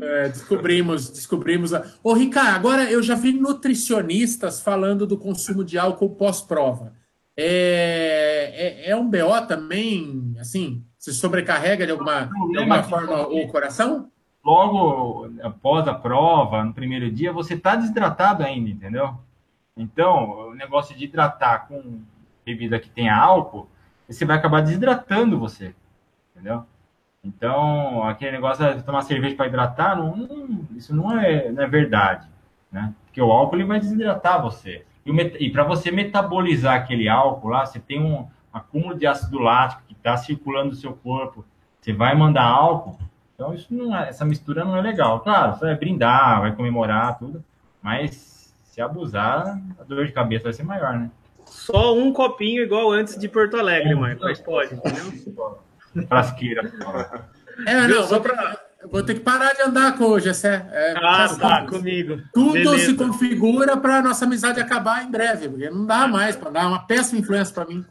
É, 0.00 0.28
descobrimos, 0.28 1.08
descobrimos. 1.08 1.72
Ô, 2.02 2.12
Ricardo, 2.12 2.54
agora 2.54 2.90
eu 2.90 3.02
já 3.02 3.14
vi 3.14 3.32
nutricionistas 3.32 4.60
falando 4.60 5.06
do 5.06 5.16
consumo 5.16 5.64
de 5.64 5.78
álcool 5.78 6.10
pós-prova. 6.10 6.92
É, 7.36 8.86
é, 8.86 8.90
é, 8.90 8.96
um 8.96 9.08
BO 9.08 9.46
também, 9.46 10.34
assim, 10.40 10.82
se 10.98 11.12
sobrecarrega 11.12 11.84
de 11.84 11.92
alguma, 11.92 12.30
de 12.50 12.58
alguma 12.58 12.82
forma 12.82 13.28
o 13.28 13.46
coração? 13.48 14.10
Logo 14.42 15.30
após 15.42 15.86
a 15.86 15.92
prova, 15.92 16.64
no 16.64 16.72
primeiro 16.72 17.10
dia, 17.10 17.32
você 17.32 17.54
está 17.54 17.76
desidratado 17.76 18.42
ainda, 18.42 18.70
entendeu? 18.70 19.18
Então, 19.76 20.48
o 20.48 20.54
negócio 20.54 20.96
de 20.96 21.04
hidratar 21.04 21.68
com 21.68 22.00
bebida 22.44 22.78
que 22.78 22.88
tem 22.88 23.10
álcool, 23.10 23.68
você 24.08 24.24
vai 24.24 24.36
acabar 24.36 24.62
desidratando 24.62 25.38
você, 25.38 25.74
entendeu? 26.30 26.64
Então, 27.22 28.04
aquele 28.04 28.32
negócio 28.32 28.74
de 28.76 28.82
tomar 28.84 29.02
cerveja 29.02 29.34
para 29.34 29.48
hidratar, 29.48 29.96
não, 29.96 30.16
não, 30.16 30.66
isso 30.76 30.94
não 30.94 31.18
é, 31.20 31.50
não 31.50 31.64
é 31.64 31.66
verdade, 31.66 32.26
né? 32.70 32.94
Porque 33.04 33.20
o 33.20 33.32
álcool 33.32 33.56
ele 33.56 33.64
vai 33.64 33.80
desidratar 33.80 34.40
você. 34.40 34.86
E, 35.06 35.46
e 35.46 35.50
para 35.50 35.62
você 35.62 35.90
metabolizar 35.90 36.74
aquele 36.74 37.08
álcool 37.08 37.48
lá, 37.48 37.64
você 37.64 37.78
tem 37.78 38.02
um 38.02 38.26
acúmulo 38.52 38.98
de 38.98 39.06
ácido 39.06 39.38
lático 39.38 39.82
que 39.86 39.94
está 39.94 40.16
circulando 40.16 40.70
no 40.70 40.74
seu 40.74 40.92
corpo. 40.92 41.44
Você 41.80 41.92
vai 41.92 42.14
mandar 42.16 42.44
álcool. 42.44 42.98
Então, 43.34 43.54
isso 43.54 43.72
não 43.72 43.96
é, 43.96 44.08
essa 44.08 44.24
mistura 44.24 44.64
não 44.64 44.76
é 44.76 44.80
legal. 44.80 45.20
Claro, 45.20 45.54
você 45.54 45.66
vai 45.66 45.76
brindar, 45.76 46.40
vai 46.40 46.56
comemorar, 46.56 47.18
tudo. 47.18 47.44
Mas 47.80 48.52
se 48.64 48.80
abusar, 48.80 49.58
a 49.78 49.84
dor 49.84 50.06
de 50.06 50.12
cabeça 50.12 50.44
vai 50.44 50.52
ser 50.52 50.64
maior, 50.64 50.94
né? 50.98 51.10
Só 51.44 51.94
um 51.96 52.12
copinho 52.12 52.62
igual 52.62 52.90
antes 52.90 53.16
de 53.16 53.28
Porto 53.28 53.56
Alegre, 53.56 53.92
é, 53.92 53.94
mãe. 53.94 54.16
Mas 54.20 54.40
pode, 54.40 54.74
entendeu? 54.74 55.60
Frasqueira. 56.08 56.72
É, 57.66 57.86
não, 57.86 58.06
vou, 58.06 58.20
pra... 58.20 58.65
vou 58.90 59.02
ter 59.02 59.14
que 59.14 59.20
parar 59.20 59.52
de 59.52 59.62
andar 59.62 59.96
com 59.96 60.04
o 60.04 60.20
Gessé. 60.20 60.66
É, 60.72 60.94
ah, 60.96 61.36
tá, 61.38 61.66
comigo. 61.66 62.20
Tudo 62.32 62.52
Beleza. 62.52 62.86
se 62.86 62.94
configura 62.94 63.76
para 63.76 64.02
nossa 64.02 64.24
amizade 64.24 64.60
acabar 64.60 65.04
em 65.04 65.10
breve, 65.10 65.48
porque 65.48 65.70
não 65.70 65.86
dá 65.86 66.06
mais 66.06 66.36
para 66.36 66.50
dar 66.50 66.68
uma 66.68 66.86
péssima 66.86 67.20
influência 67.20 67.54
para 67.54 67.66
mim. 67.66 67.84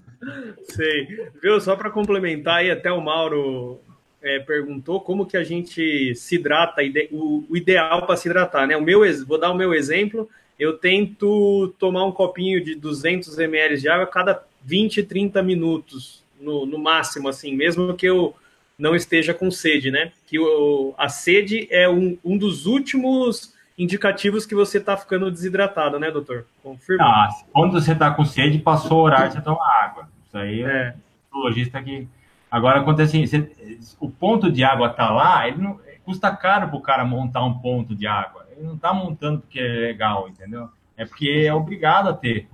Sei. 0.63 1.07
Viu? 1.41 1.59
Só 1.61 1.75
para 1.75 1.89
complementar 1.89 2.57
aí, 2.57 2.71
até 2.71 2.91
o 2.91 3.01
Mauro 3.01 3.79
é, 4.21 4.39
perguntou 4.39 4.99
como 4.99 5.25
que 5.25 5.37
a 5.37 5.43
gente 5.43 6.15
se 6.15 6.35
hidrata, 6.35 6.81
o, 7.11 7.45
o 7.49 7.55
ideal 7.55 8.05
para 8.05 8.17
se 8.17 8.27
hidratar, 8.27 8.67
né? 8.67 8.75
O 8.75 8.81
meu, 8.81 9.01
vou 9.25 9.39
dar 9.39 9.51
o 9.51 9.55
meu 9.55 9.73
exemplo. 9.73 10.29
Eu 10.59 10.77
tento 10.77 11.73
tomar 11.77 12.05
um 12.05 12.11
copinho 12.11 12.63
de 12.63 12.75
200 12.75 13.37
ml 13.37 13.77
de 13.77 13.89
água 13.89 14.05
a 14.05 14.07
cada 14.07 14.43
20, 14.63 15.03
30 15.03 15.43
minutos 15.43 16.23
no, 16.39 16.65
no 16.65 16.79
máximo, 16.79 17.27
assim, 17.29 17.55
mesmo 17.55 17.93
que 17.93 18.05
eu 18.05 18.33
não 18.78 18.95
esteja 18.95 19.34
com 19.34 19.49
sede, 19.49 19.91
né? 19.91 20.11
Que 20.28 20.39
o, 20.39 20.93
a 20.97 21.09
sede 21.09 21.67
é 21.71 21.89
um, 21.89 22.17
um 22.23 22.38
dos 22.38 22.65
últimos 22.65 23.53
indicativos 23.78 24.45
que 24.45 24.55
você 24.55 24.78
está 24.78 24.95
ficando 24.95 25.32
desidratado, 25.32 25.99
né, 25.99 26.11
doutor? 26.11 26.45
Confirma. 26.63 27.03
Ah, 27.03 27.30
quando 27.51 27.73
você 27.73 27.91
está 27.91 28.11
com 28.11 28.26
sede, 28.26 28.59
passou 28.59 28.99
o 28.99 29.03
horário, 29.03 29.32
você 29.32 29.41
toma 29.41 29.65
água. 29.82 30.09
Isso 30.28 30.38
aí 30.38 30.63
é, 30.63 30.95
o 31.34 31.39
logista 31.39 31.82
que. 31.82 32.07
Agora 32.49 32.80
acontece 32.80 33.17
assim, 33.17 33.26
você, 33.26 33.95
o 33.99 34.09
ponto 34.09 34.51
de 34.51 34.63
água 34.63 34.89
tá 34.89 35.09
lá, 35.09 35.47
ele 35.47 35.57
não 35.57 35.80
custa 36.05 36.34
caro 36.34 36.67
para 36.67 36.78
o 36.78 36.82
cara 36.82 37.03
montar 37.03 37.43
um 37.43 37.55
ponto 37.59 37.95
de 37.95 38.07
água. 38.07 38.45
Ele 38.51 38.65
não 38.65 38.76
está 38.76 38.93
montando 38.93 39.41
porque 39.41 39.59
é 39.59 39.63
legal, 39.63 40.30
entendeu? 40.30 40.69
É 40.95 41.05
porque 41.05 41.43
é 41.45 41.53
obrigado 41.53 42.09
a 42.09 42.13
ter. 42.13 42.47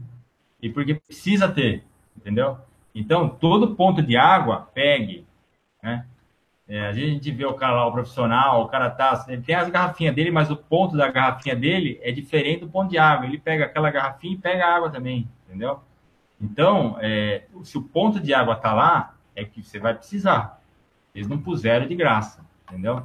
E 0.61 0.69
porque 0.69 0.95
precisa 0.95 1.47
ter, 1.49 1.83
entendeu? 2.17 2.57
Então, 2.95 3.29
todo 3.29 3.75
ponto 3.75 4.01
de 4.01 4.15
água, 4.15 4.69
pegue, 4.73 5.25
né? 5.83 6.05
É, 6.71 6.87
a 6.87 6.93
gente 6.93 7.29
vê 7.31 7.45
o 7.45 7.53
cara 7.53 7.73
lá, 7.73 7.87
o 7.87 7.91
profissional, 7.91 8.63
o 8.63 8.67
cara 8.69 8.89
tá, 8.89 9.25
ele 9.27 9.41
tem 9.41 9.53
as 9.53 9.69
garrafinhas 9.69 10.15
dele, 10.15 10.31
mas 10.31 10.49
o 10.49 10.55
ponto 10.55 10.95
da 10.95 11.11
garrafinha 11.11 11.53
dele 11.53 11.99
é 12.01 12.13
diferente 12.13 12.61
do 12.61 12.69
ponto 12.69 12.89
de 12.89 12.97
água. 12.97 13.25
Ele 13.25 13.37
pega 13.37 13.65
aquela 13.65 13.91
garrafinha 13.91 14.35
e 14.35 14.37
pega 14.37 14.65
a 14.65 14.73
água 14.73 14.89
também, 14.89 15.27
entendeu? 15.45 15.81
Então, 16.39 16.95
é, 17.01 17.43
se 17.65 17.77
o 17.77 17.81
ponto 17.81 18.21
de 18.21 18.33
água 18.33 18.55
tá 18.55 18.73
lá, 18.73 19.15
é 19.35 19.43
que 19.43 19.61
você 19.61 19.79
vai 19.79 19.93
precisar. 19.93 20.61
Eles 21.13 21.27
não 21.27 21.37
puseram 21.37 21.85
de 21.85 21.93
graça, 21.93 22.39
entendeu? 22.69 23.03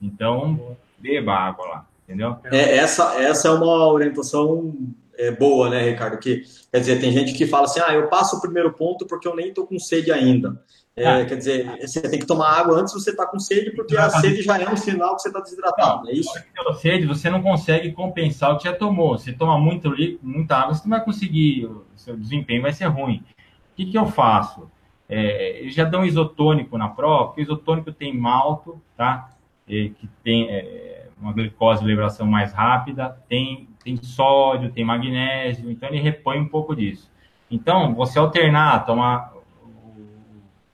Então, 0.00 0.76
beba 0.96 1.34
água 1.34 1.66
lá, 1.66 1.86
entendeu? 2.04 2.36
É, 2.44 2.76
essa, 2.76 3.20
essa 3.20 3.48
é 3.48 3.50
uma 3.50 3.88
orientação 3.88 4.76
é, 5.18 5.32
boa, 5.32 5.68
né, 5.68 5.90
Ricardo? 5.90 6.16
Que, 6.18 6.44
quer 6.70 6.78
dizer, 6.78 7.00
tem 7.00 7.12
gente 7.12 7.34
que 7.34 7.46
fala 7.46 7.64
assim, 7.64 7.80
ah, 7.84 7.92
eu 7.92 8.08
passo 8.08 8.36
o 8.36 8.40
primeiro 8.40 8.72
ponto 8.72 9.04
porque 9.06 9.26
eu 9.26 9.34
nem 9.34 9.48
estou 9.48 9.66
com 9.66 9.78
sede 9.78 10.12
ainda. 10.12 10.62
É, 10.94 11.06
ah. 11.06 11.24
Quer 11.26 11.36
dizer, 11.36 11.78
você 11.80 12.00
tem 12.02 12.18
que 12.18 12.26
tomar 12.26 12.50
água 12.50 12.78
antes 12.78 12.92
de 12.92 13.00
você 13.00 13.10
estar 13.10 13.26
tá 13.26 13.30
com 13.30 13.38
sede, 13.38 13.72
porque 13.72 13.96
a 13.96 14.08
sede 14.08 14.42
já 14.42 14.60
é 14.60 14.68
um 14.68 14.76
sinal 14.76 15.16
que 15.16 15.22
você 15.22 15.28
está 15.28 15.40
desidratado, 15.40 16.04
não, 16.04 16.10
é 16.10 16.12
isso? 16.12 16.32
Pela 16.54 16.74
sede, 16.74 17.06
você 17.06 17.28
não 17.28 17.42
consegue 17.42 17.92
compensar 17.92 18.52
o 18.52 18.58
que 18.58 18.64
já 18.64 18.72
tomou. 18.72 19.18
Se 19.18 19.32
toma 19.32 19.58
muito 19.58 19.88
líquido, 19.90 20.20
muita 20.22 20.56
água, 20.56 20.74
você 20.74 20.82
não 20.84 20.96
vai 20.96 21.04
conseguir, 21.04 21.66
o 21.66 21.84
seu 21.96 22.16
desempenho 22.16 22.62
vai 22.62 22.72
ser 22.72 22.86
ruim. 22.86 23.24
O 23.72 23.76
que, 23.76 23.86
que 23.86 23.98
eu 23.98 24.06
faço? 24.06 24.70
É, 25.08 25.60
eles 25.60 25.74
já 25.74 25.84
dão 25.84 26.04
isotônico 26.04 26.76
na 26.76 26.88
prova, 26.88 27.26
porque 27.26 27.40
o 27.40 27.44
isotônico 27.44 27.92
tem 27.92 28.16
malto, 28.16 28.80
tá? 28.96 29.30
E, 29.66 29.90
que 29.90 30.08
tem 30.22 30.48
é, 30.50 31.06
uma 31.20 31.32
glicose 31.32 31.80
de 31.80 31.86
liberação 31.86 32.26
mais 32.26 32.52
rápida, 32.52 33.18
tem 33.28 33.68
tem 33.88 33.96
sódio, 34.02 34.70
tem 34.70 34.84
magnésio, 34.84 35.70
então 35.70 35.88
ele 35.88 36.00
repõe 36.00 36.38
um 36.38 36.48
pouco 36.48 36.76
disso. 36.76 37.10
Então, 37.50 37.94
você 37.94 38.18
alternar, 38.18 38.84
tomar 38.84 39.32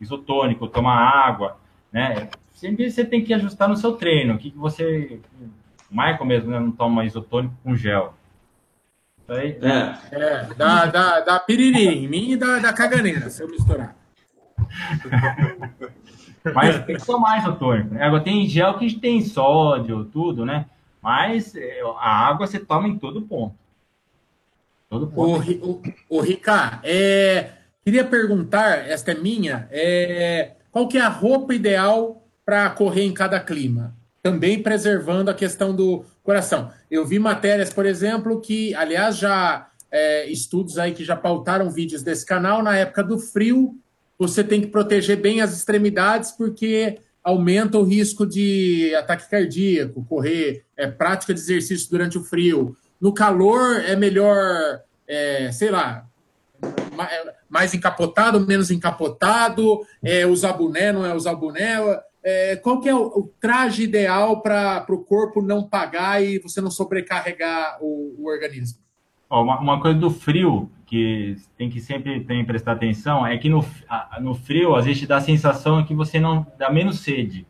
isotônico, 0.01 0.67
tomar 0.67 0.97
água, 0.97 1.57
né? 1.93 2.29
Sempre 2.53 2.91
você 2.91 3.05
tem 3.05 3.23
que 3.23 3.33
ajustar 3.33 3.69
no 3.69 3.77
seu 3.77 3.93
treino. 3.93 4.35
O 4.35 4.39
que, 4.39 4.51
que 4.51 4.59
você. 4.59 5.21
O 5.91 5.95
Michael 5.95 6.25
mesmo 6.25 6.51
né, 6.51 6.59
não 6.59 6.73
toma 6.73 7.05
isotônico 7.05 7.55
com 7.63 7.77
gel. 7.77 8.15
Aí, 9.29 9.59
é, 9.63 9.95
é 10.13 10.49
dá, 10.57 10.87
dá, 10.87 11.21
dá 11.21 11.41
piriri 11.41 11.87
em 11.87 12.09
mim 12.09 12.33
e 12.33 12.37
dá, 12.37 12.59
dá 12.59 12.73
caganeira 12.73 13.31
se 13.31 13.43
eu 13.43 13.49
misturar. 13.49 13.97
Mas 16.55 16.85
tem 16.85 16.97
que 16.97 17.07
tomar 17.07 17.39
isotônico. 17.39 17.95
Né? 17.95 18.05
Agora 18.05 18.23
tem 18.23 18.47
gel 18.47 18.77
que 18.77 18.93
tem 18.99 19.23
sódio, 19.23 20.05
tudo, 20.07 20.45
né? 20.45 20.67
Mas 21.05 21.55
é, 21.55 21.83
a 21.99 22.27
água 22.29 22.47
você 22.47 22.59
toma 22.59 22.89
em 22.89 22.99
todo 22.99 23.21
ponto. 23.21 23.55
Todo 24.89 25.07
ponto. 25.07 25.53
O, 25.63 25.73
o, 25.73 25.83
o 26.09 26.21
Ricardo, 26.23 26.81
é, 26.83 27.51
queria 27.85 28.05
perguntar, 28.07 28.89
esta 28.89 29.13
é 29.13 29.15
minha, 29.15 29.69
é, 29.71 30.53
qual 30.73 30.89
que 30.89 30.97
é 30.97 31.03
a 31.03 31.11
roupa 31.11 31.55
ideal 31.55 32.27
para 32.43 32.71
correr 32.71 33.03
em 33.03 33.13
cada 33.13 33.39
clima? 33.39 33.95
Também 34.23 34.63
preservando 34.63 35.31
a 35.31 35.35
questão 35.35 35.77
do 35.77 36.07
coração. 36.23 36.71
Eu 36.91 37.05
vi 37.05 37.19
matérias, 37.19 37.71
por 37.71 37.85
exemplo, 37.85 38.41
que, 38.41 38.75
aliás, 38.75 39.19
já 39.19 39.69
é, 39.91 40.27
estudos 40.31 40.79
aí 40.79 40.95
que 40.95 41.05
já 41.05 41.15
pautaram 41.17 41.71
vídeos 41.71 42.03
desse 42.03 42.25
canal, 42.25 42.63
na 42.63 42.75
época 42.79 43.05
do 43.05 43.19
frio, 43.19 43.77
você 44.19 44.43
tem 44.43 44.63
que 44.63 44.69
proteger 44.69 45.21
bem 45.21 45.43
as 45.43 45.55
extremidades, 45.55 46.33
porque 46.33 46.99
aumenta 47.25 47.79
o 47.79 47.83
risco 47.83 48.27
de 48.27 48.95
ataque 48.95 49.31
cardíaco, 49.31 50.05
correr, 50.05 50.65
é, 50.77 50.87
prática 50.87 51.33
de 51.33 51.41
exercício 51.41 51.91
durante 51.91 52.19
o 52.19 52.23
frio. 52.23 52.77
No 53.01 53.15
calor 53.15 53.81
é 53.81 53.97
melhor, 53.97 54.81
é, 55.09 55.51
sei 55.51 55.71
lá, 55.71 56.07
mais 57.49 57.73
encapotado, 57.75 58.39
menos 58.41 58.71
encapotado, 58.71 59.81
é, 60.03 60.27
usar 60.27 60.53
boné, 60.53 60.93
não 60.93 61.05
é 61.05 61.15
usar 61.15 61.35
boné. 61.35 61.79
É, 62.23 62.57
qual 62.57 62.81
que 62.81 62.89
é 62.89 62.95
o, 62.95 63.07
o 63.07 63.31
traje 63.41 63.83
ideal 63.83 64.41
para 64.41 64.85
o 64.89 64.99
corpo 64.99 65.43
não 65.43 65.63
pagar 65.63 66.23
e 66.23 66.39
você 66.39 66.61
não 66.61 66.71
sobrecarregar 66.71 67.79
o, 67.81 68.15
o 68.19 68.29
organismo? 68.29 68.79
Uma, 69.31 69.59
uma, 69.59 69.81
coisa 69.81 69.99
do 69.99 70.11
frio 70.11 70.71
que 70.95 71.37
tem 71.57 71.69
que 71.69 71.81
sempre 71.81 72.21
tem 72.21 72.45
prestar 72.45 72.73
atenção 72.73 73.27
é 73.27 73.37
que 73.37 73.49
no, 73.49 73.65
no 74.21 74.33
frio, 74.33 74.77
às 74.77 74.85
vezes 74.85 75.05
dá 75.09 75.17
a 75.17 75.21
sensação 75.21 75.85
que 75.85 75.93
você 75.93 76.21
não 76.21 76.47
dá 76.57 76.71
menos 76.71 77.01
sede. 77.01 77.45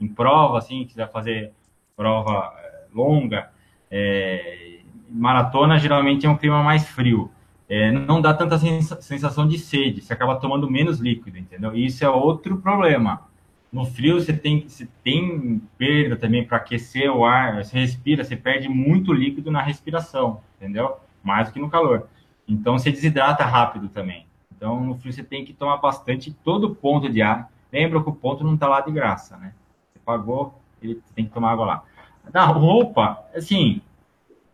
Em 0.00 0.08
prova, 0.08 0.56
assim, 0.56 0.86
quiser 0.86 1.10
fazer 1.12 1.52
prova 1.94 2.50
eh, 2.56 2.86
longa, 2.94 3.50
é, 3.90 4.80
maratona 5.10 5.78
geralmente 5.78 6.24
é 6.24 6.30
um 6.30 6.36
clima 6.36 6.62
mais 6.62 6.88
frio. 6.88 7.30
É, 7.68 7.92
não 7.92 8.22
dá 8.22 8.32
tanta 8.32 8.56
sensação 8.56 9.46
de 9.46 9.58
sede, 9.58 10.00
você 10.00 10.14
acaba 10.14 10.36
tomando 10.36 10.70
menos 10.70 10.98
líquido, 10.98 11.36
entendeu? 11.36 11.74
E 11.74 11.84
isso 11.84 12.02
é 12.02 12.08
outro 12.08 12.56
problema. 12.56 13.28
No 13.70 13.84
frio 13.84 14.18
você 14.18 14.32
tem, 14.32 14.66
você 14.66 14.88
tem 15.04 15.60
perda 15.76 16.16
também 16.16 16.42
para 16.42 16.56
aquecer 16.56 17.10
o 17.14 17.26
ar, 17.26 17.62
você 17.62 17.78
respira, 17.78 18.24
você 18.24 18.34
perde 18.34 18.66
muito 18.66 19.12
líquido 19.12 19.50
na 19.50 19.60
respiração, 19.60 20.40
entendeu? 20.56 20.96
Mais 21.22 21.48
do 21.48 21.52
que 21.52 21.60
no 21.60 21.68
calor. 21.68 22.08
Então 22.48 22.78
você 22.78 22.90
desidrata 22.90 23.44
rápido 23.44 23.88
também. 23.88 24.26
Então 24.56 24.82
no 24.82 24.96
frio 24.96 25.12
você 25.12 25.22
tem 25.22 25.44
que 25.44 25.52
tomar 25.52 25.76
bastante 25.76 26.32
todo 26.32 26.74
ponto 26.74 27.08
de 27.08 27.20
ar. 27.20 27.50
Lembra 27.72 28.02
que 28.02 28.08
o 28.08 28.14
ponto 28.14 28.42
não 28.42 28.54
está 28.54 28.66
lá 28.66 28.80
de 28.80 28.90
graça, 28.90 29.36
né? 29.36 29.52
Você 29.92 29.98
pagou, 30.04 30.58
ele 30.82 31.00
tem 31.14 31.26
que 31.26 31.32
tomar 31.32 31.52
água 31.52 31.66
lá. 31.66 31.84
Na 32.32 32.44
roupa, 32.46 33.22
assim, 33.34 33.82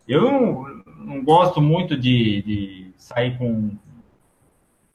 eu 0.07 0.82
não 0.99 1.24
gosto 1.24 1.61
muito 1.61 1.97
de, 1.97 2.42
de 2.42 2.90
sair 2.97 3.38
com 3.38 3.76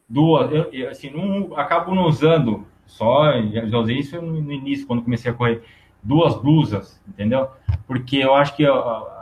duas. 0.07 0.51
Eu, 0.51 0.71
eu, 0.71 0.89
assim, 0.89 1.09
não 1.09 1.57
acabo 1.57 1.95
não 1.95 2.05
usando 2.05 2.65
só. 2.85 3.31
Já, 3.43 3.77
usei 3.77 3.99
isso 3.99 4.21
no 4.21 4.51
início, 4.51 4.85
quando 4.85 5.03
comecei 5.03 5.31
a 5.31 5.33
correr. 5.33 5.63
duas 6.03 6.35
blusas, 6.35 7.01
entendeu? 7.07 7.49
Porque 7.87 8.17
eu 8.17 8.35
acho 8.35 8.55
que 8.55 8.65
a 8.65 9.18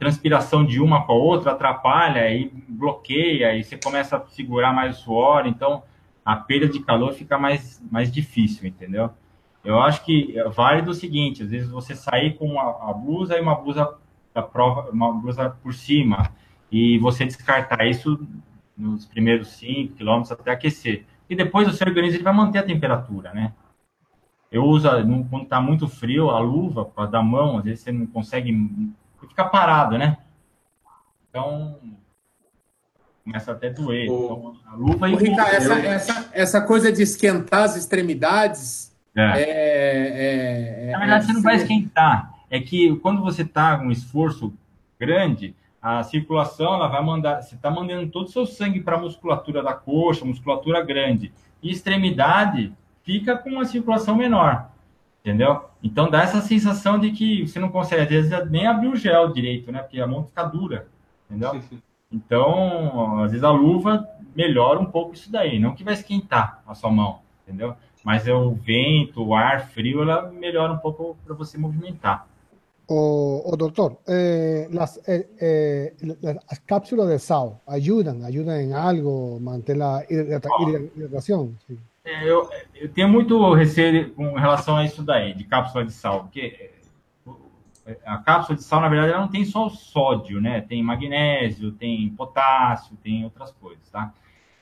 transpiração 0.00 0.64
de 0.64 0.80
uma 0.80 1.04
com 1.04 1.12
a 1.12 1.14
outra 1.14 1.52
atrapalha 1.52 2.28
e 2.34 2.50
bloqueia, 2.66 3.54
e 3.54 3.62
você 3.62 3.76
começa 3.76 4.16
a 4.16 4.26
segurar 4.26 4.72
mais 4.72 4.98
o 4.98 5.02
suor, 5.02 5.46
então 5.46 5.82
a 6.24 6.34
perda 6.34 6.66
de 6.66 6.80
calor 6.80 7.12
fica 7.12 7.38
mais, 7.38 7.80
mais 7.92 8.10
difícil, 8.10 8.66
entendeu? 8.66 9.10
Eu 9.62 9.78
acho 9.78 10.02
que 10.02 10.38
é 10.38 10.48
válido 10.48 10.90
o 10.90 10.94
seguinte, 10.94 11.42
às 11.42 11.50
vezes 11.50 11.70
você 11.70 11.94
sair 11.94 12.38
com 12.38 12.58
a 12.58 12.92
blusa 12.94 13.36
e 13.36 13.40
uma 13.42 13.54
blusa 13.54 13.94
da 14.32 14.42
prova, 14.42 14.90
uma 14.90 15.12
blusa 15.12 15.50
por 15.62 15.74
cima, 15.74 16.32
e 16.72 16.98
você 16.98 17.26
descartar 17.26 17.86
isso 17.86 18.26
nos 18.74 19.04
primeiros 19.04 19.48
5 19.48 19.96
quilômetros 19.96 20.32
até 20.32 20.50
aquecer. 20.52 21.04
E 21.28 21.36
depois 21.36 21.68
o 21.68 21.72
seu 21.72 21.86
organismo 21.86 22.16
ele 22.16 22.24
vai 22.24 22.32
manter 22.32 22.58
a 22.58 22.62
temperatura, 22.62 23.34
né? 23.34 23.52
Eu 24.50 24.64
uso, 24.64 24.88
quando 25.28 25.42
está 25.42 25.60
muito 25.60 25.86
frio, 25.86 26.30
a 26.30 26.40
luva 26.40 26.86
para 26.86 27.06
dar 27.06 27.22
mão, 27.22 27.58
às 27.58 27.64
vezes 27.64 27.80
você 27.80 27.92
não 27.92 28.06
consegue, 28.06 28.50
fica 29.30 29.44
parado, 29.44 29.96
né? 29.96 30.18
Então, 31.28 31.78
começa 33.24 33.52
até 33.52 33.68
a 33.68 33.72
doer. 33.72 34.10
O... 34.10 34.24
Então, 34.24 34.56
a 34.66 34.74
luva 34.74 35.08
e 35.08 35.16
Ricardo, 35.16 35.54
essa, 35.54 35.74
essa, 35.74 36.30
essa 36.32 36.60
coisa 36.60 36.92
de 36.92 37.02
esquentar 37.02 37.62
as 37.62 37.76
extremidades. 37.76 38.94
É. 39.16 39.42
É, 39.42 40.88
é, 40.88 40.90
Na 40.92 40.98
verdade, 40.98 41.26
você 41.26 41.32
não 41.32 41.42
vai 41.42 41.56
esquentar. 41.56 42.34
É 42.50 42.60
que 42.60 42.96
quando 42.96 43.22
você 43.22 43.42
está 43.42 43.78
com 43.78 43.86
um 43.86 43.90
esforço 43.90 44.52
grande, 44.98 45.54
a 45.80 46.02
circulação 46.02 46.74
ela 46.74 46.88
vai 46.88 47.02
mandar, 47.02 47.40
você 47.40 47.54
está 47.54 47.70
mandando 47.70 48.10
todo 48.10 48.26
o 48.26 48.30
seu 48.30 48.44
sangue 48.44 48.80
para 48.80 48.96
a 48.96 49.00
musculatura 49.00 49.62
da 49.62 49.72
coxa, 49.72 50.24
musculatura 50.24 50.84
grande, 50.84 51.32
e 51.62 51.70
extremidade 51.70 52.72
fica 53.02 53.36
com 53.36 53.50
uma 53.50 53.64
circulação 53.64 54.14
menor, 54.14 54.70
entendeu? 55.20 55.64
Então 55.82 56.10
dá 56.10 56.22
essa 56.22 56.40
sensação 56.40 56.98
de 56.98 57.12
que 57.12 57.46
você 57.46 57.58
não 57.58 57.70
consegue, 57.70 58.02
às 58.02 58.08
vezes, 58.08 58.50
nem 58.50 58.66
abrir 58.66 58.88
o 58.88 58.96
gel 58.96 59.32
direito, 59.32 59.70
né? 59.70 59.80
Porque 59.80 60.00
a 60.00 60.06
mão 60.06 60.24
fica 60.24 60.44
dura, 60.44 60.88
entendeu? 61.28 61.60
Então, 62.10 63.22
às 63.22 63.30
vezes 63.30 63.44
a 63.44 63.50
luva 63.50 64.06
melhora 64.34 64.80
um 64.80 64.86
pouco 64.86 65.14
isso 65.14 65.30
daí, 65.30 65.58
não 65.58 65.74
que 65.74 65.84
vai 65.84 65.94
esquentar 65.94 66.62
a 66.66 66.74
sua 66.74 66.90
mão, 66.90 67.20
entendeu? 67.46 67.74
Mas 68.04 68.26
é 68.26 68.34
o 68.34 68.52
vento, 68.52 69.22
o 69.22 69.34
ar 69.34 69.68
frio, 69.68 70.02
ela 70.02 70.30
melhora 70.30 70.72
um 70.72 70.78
pouco 70.78 71.16
para 71.24 71.34
você 71.34 71.58
movimentar. 71.58 72.26
O, 72.88 73.52
o 73.52 73.56
doctor, 73.56 73.98
eh, 74.08 74.66
las, 74.72 74.98
eh, 75.06 75.28
eh, 75.40 75.94
las, 76.20 76.58
cápsulas 76.66 77.08
de 77.08 77.20
sal 77.20 77.60
ayudan, 77.66 78.24
ayudan 78.24 78.60
en 78.60 78.72
algo, 78.72 79.38
manter 79.38 79.76
la 79.76 80.02
hidratação? 80.08 81.54
Sim. 81.68 81.78
É, 82.10 82.28
eu, 82.28 82.50
eu, 82.74 82.88
tenho 82.88 83.08
muito 83.08 83.54
receio 83.54 84.10
com 84.14 84.34
relação 84.34 84.76
a 84.76 84.84
isso 84.84 85.00
daí, 85.00 85.32
de 85.32 85.44
cápsula 85.44 85.84
de 85.84 85.92
sal, 85.92 86.24
porque 86.24 86.72
é, 87.86 87.96
a 88.04 88.18
cápsula 88.18 88.58
de 88.58 88.64
sal, 88.64 88.80
na 88.80 88.88
verdade, 88.88 89.12
ela 89.12 89.20
não 89.20 89.28
tem 89.28 89.44
só 89.44 89.66
o 89.66 89.70
sódio, 89.70 90.40
né? 90.40 90.60
Tem 90.60 90.82
magnésio, 90.82 91.70
tem 91.70 92.08
potássio, 92.10 92.96
tem 92.96 93.22
outras 93.22 93.52
coisas, 93.52 93.88
tá? 93.90 94.12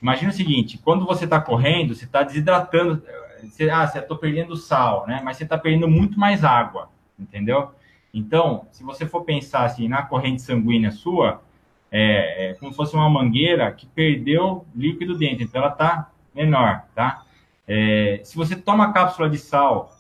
Imagina 0.01 0.31
o 0.31 0.35
seguinte, 0.35 0.77
quando 0.77 1.07
você 1.07 1.25
está 1.25 1.41
correndo, 1.41 1.95
você 1.95 2.05
está 2.05 2.23
desidratando, 2.23 3.03
você, 3.43 3.71
ah, 3.71 3.87
você 3.87 3.99
estou 3.99 4.19
perdendo 4.19 4.55
sal, 4.55 5.07
né? 5.07 5.23
Mas 5.25 5.39
você 5.39 5.45
está 5.45 5.57
perdendo 5.57 5.89
muito 5.89 6.21
mais 6.21 6.45
água, 6.45 6.91
entendeu? 7.19 7.71
Então, 8.13 8.67
se 8.71 8.85
você 8.85 9.07
for 9.07 9.25
pensar 9.25 9.65
assim 9.65 9.89
na 9.89 10.03
corrente 10.03 10.43
sanguínea 10.43 10.91
sua, 10.91 11.43
é, 11.91 12.51
é 12.51 12.55
como 12.55 12.71
se 12.73 12.77
fosse 12.77 12.95
uma 12.95 13.09
mangueira 13.09 13.73
que 13.73 13.87
perdeu 13.87 14.67
líquido 14.77 15.17
dentro, 15.17 15.45
então 15.45 15.63
ela 15.63 15.73
está 15.73 16.11
menor, 16.35 16.85
tá? 16.95 17.25
É, 17.69 18.23
se 18.25 18.35
você 18.35 18.57
toma 18.57 18.95
cápsula 18.95 19.29
de 19.29 19.37
sal 19.37 19.95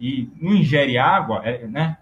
e 0.00 0.28
não 0.40 0.52
ingere 0.52 0.98
água, 0.98 1.40
é, 1.44 1.64
né? 1.68 1.96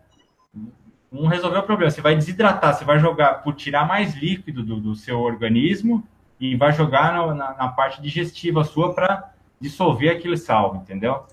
Não 1.11 1.27
resolveu 1.27 1.61
o 1.61 1.65
problema. 1.65 1.91
Você 1.91 2.01
vai 2.01 2.17
desidratar, 2.17 2.75
você 2.75 2.87
vai 2.87 2.99
jogar 2.99 3.43
por 3.43 3.55
tirar 3.55 3.87
mais 3.87 4.15
líquido 4.15 4.63
do, 4.63 4.81
do 4.81 4.95
seu 4.95 5.21
organismo 5.21 6.03
e 6.41 6.57
vai 6.57 6.73
jogar 6.73 7.13
no, 7.15 7.35
na, 7.35 7.55
na, 7.55 7.69
parte 7.69 8.01
digestiva 8.01 8.65
sua 8.65 8.95
para 8.95 9.33
dissolver 9.61 10.17
aquele 10.17 10.39
sal, 10.39 10.77
entendeu? 10.77 11.27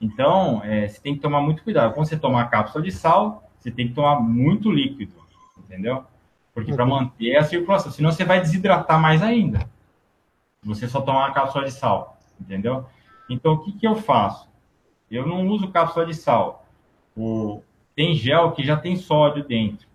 Então, 0.00 0.62
é, 0.64 0.88
você 0.88 1.00
tem 1.00 1.14
que 1.14 1.20
tomar 1.20 1.42
muito 1.42 1.62
cuidado. 1.62 1.92
Quando 1.92 2.08
você 2.08 2.16
tomar 2.16 2.42
a 2.42 2.46
cápsula 2.46 2.82
de 2.82 2.90
sal, 2.90 3.48
você 3.58 3.70
tem 3.70 3.88
que 3.88 3.94
tomar 3.94 4.18
muito 4.18 4.70
líquido, 4.70 5.12
entendeu? 5.58 6.04
Porque 6.54 6.72
para 6.72 6.86
manter 6.86 7.36
a 7.36 7.44
circulação, 7.44 7.92
senão 7.92 8.10
você 8.10 8.24
vai 8.24 8.40
desidratar 8.40 8.98
mais 8.98 9.22
ainda. 9.22 9.68
Você 10.62 10.88
só 10.88 11.02
tomar 11.02 11.26
uma 11.26 11.32
cápsula 11.32 11.64
de 11.64 11.70
sal, 11.70 12.18
entendeu? 12.40 12.86
Então, 13.28 13.54
o 13.54 13.58
que, 13.58 13.72
que 13.72 13.86
eu 13.86 13.96
faço? 13.96 14.48
Eu 15.10 15.26
não 15.26 15.46
uso 15.48 15.68
cápsula 15.68 16.06
de 16.06 16.14
sal. 16.14 16.66
O, 17.16 17.62
tem 17.94 18.14
gel 18.14 18.52
que 18.52 18.64
já 18.64 18.76
tem 18.76 18.96
sódio 18.96 19.44
dentro. 19.44 19.86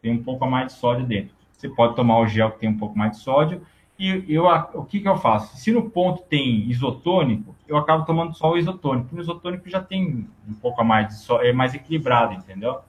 Tem 0.00 0.12
um 0.12 0.22
pouco 0.22 0.44
a 0.44 0.48
mais 0.48 0.68
de 0.68 0.72
sódio 0.78 1.06
dentro. 1.06 1.34
Você 1.52 1.68
pode 1.68 1.94
tomar 1.94 2.18
o 2.18 2.26
gel 2.26 2.50
que 2.50 2.58
tem 2.58 2.68
um 2.68 2.78
pouco 2.78 2.98
mais 2.98 3.12
de 3.12 3.18
sódio. 3.18 3.62
E 3.98 4.24
eu, 4.28 4.46
o 4.46 4.84
que, 4.84 5.00
que 5.00 5.08
eu 5.08 5.16
faço? 5.16 5.56
Se 5.56 5.70
no 5.70 5.88
ponto 5.88 6.22
tem 6.24 6.68
isotônico, 6.68 7.54
eu 7.68 7.76
acabo 7.76 8.04
tomando 8.04 8.34
só 8.34 8.50
o 8.50 8.58
isotônico. 8.58 9.14
O 9.14 9.20
isotônico 9.20 9.68
já 9.70 9.80
tem 9.80 10.28
um 10.48 10.54
pouco 10.54 10.80
a 10.80 10.84
mais 10.84 11.08
de 11.08 11.14
sódio, 11.18 11.46
é 11.46 11.52
mais 11.52 11.72
equilibrado, 11.72 12.34
entendeu? 12.34 12.80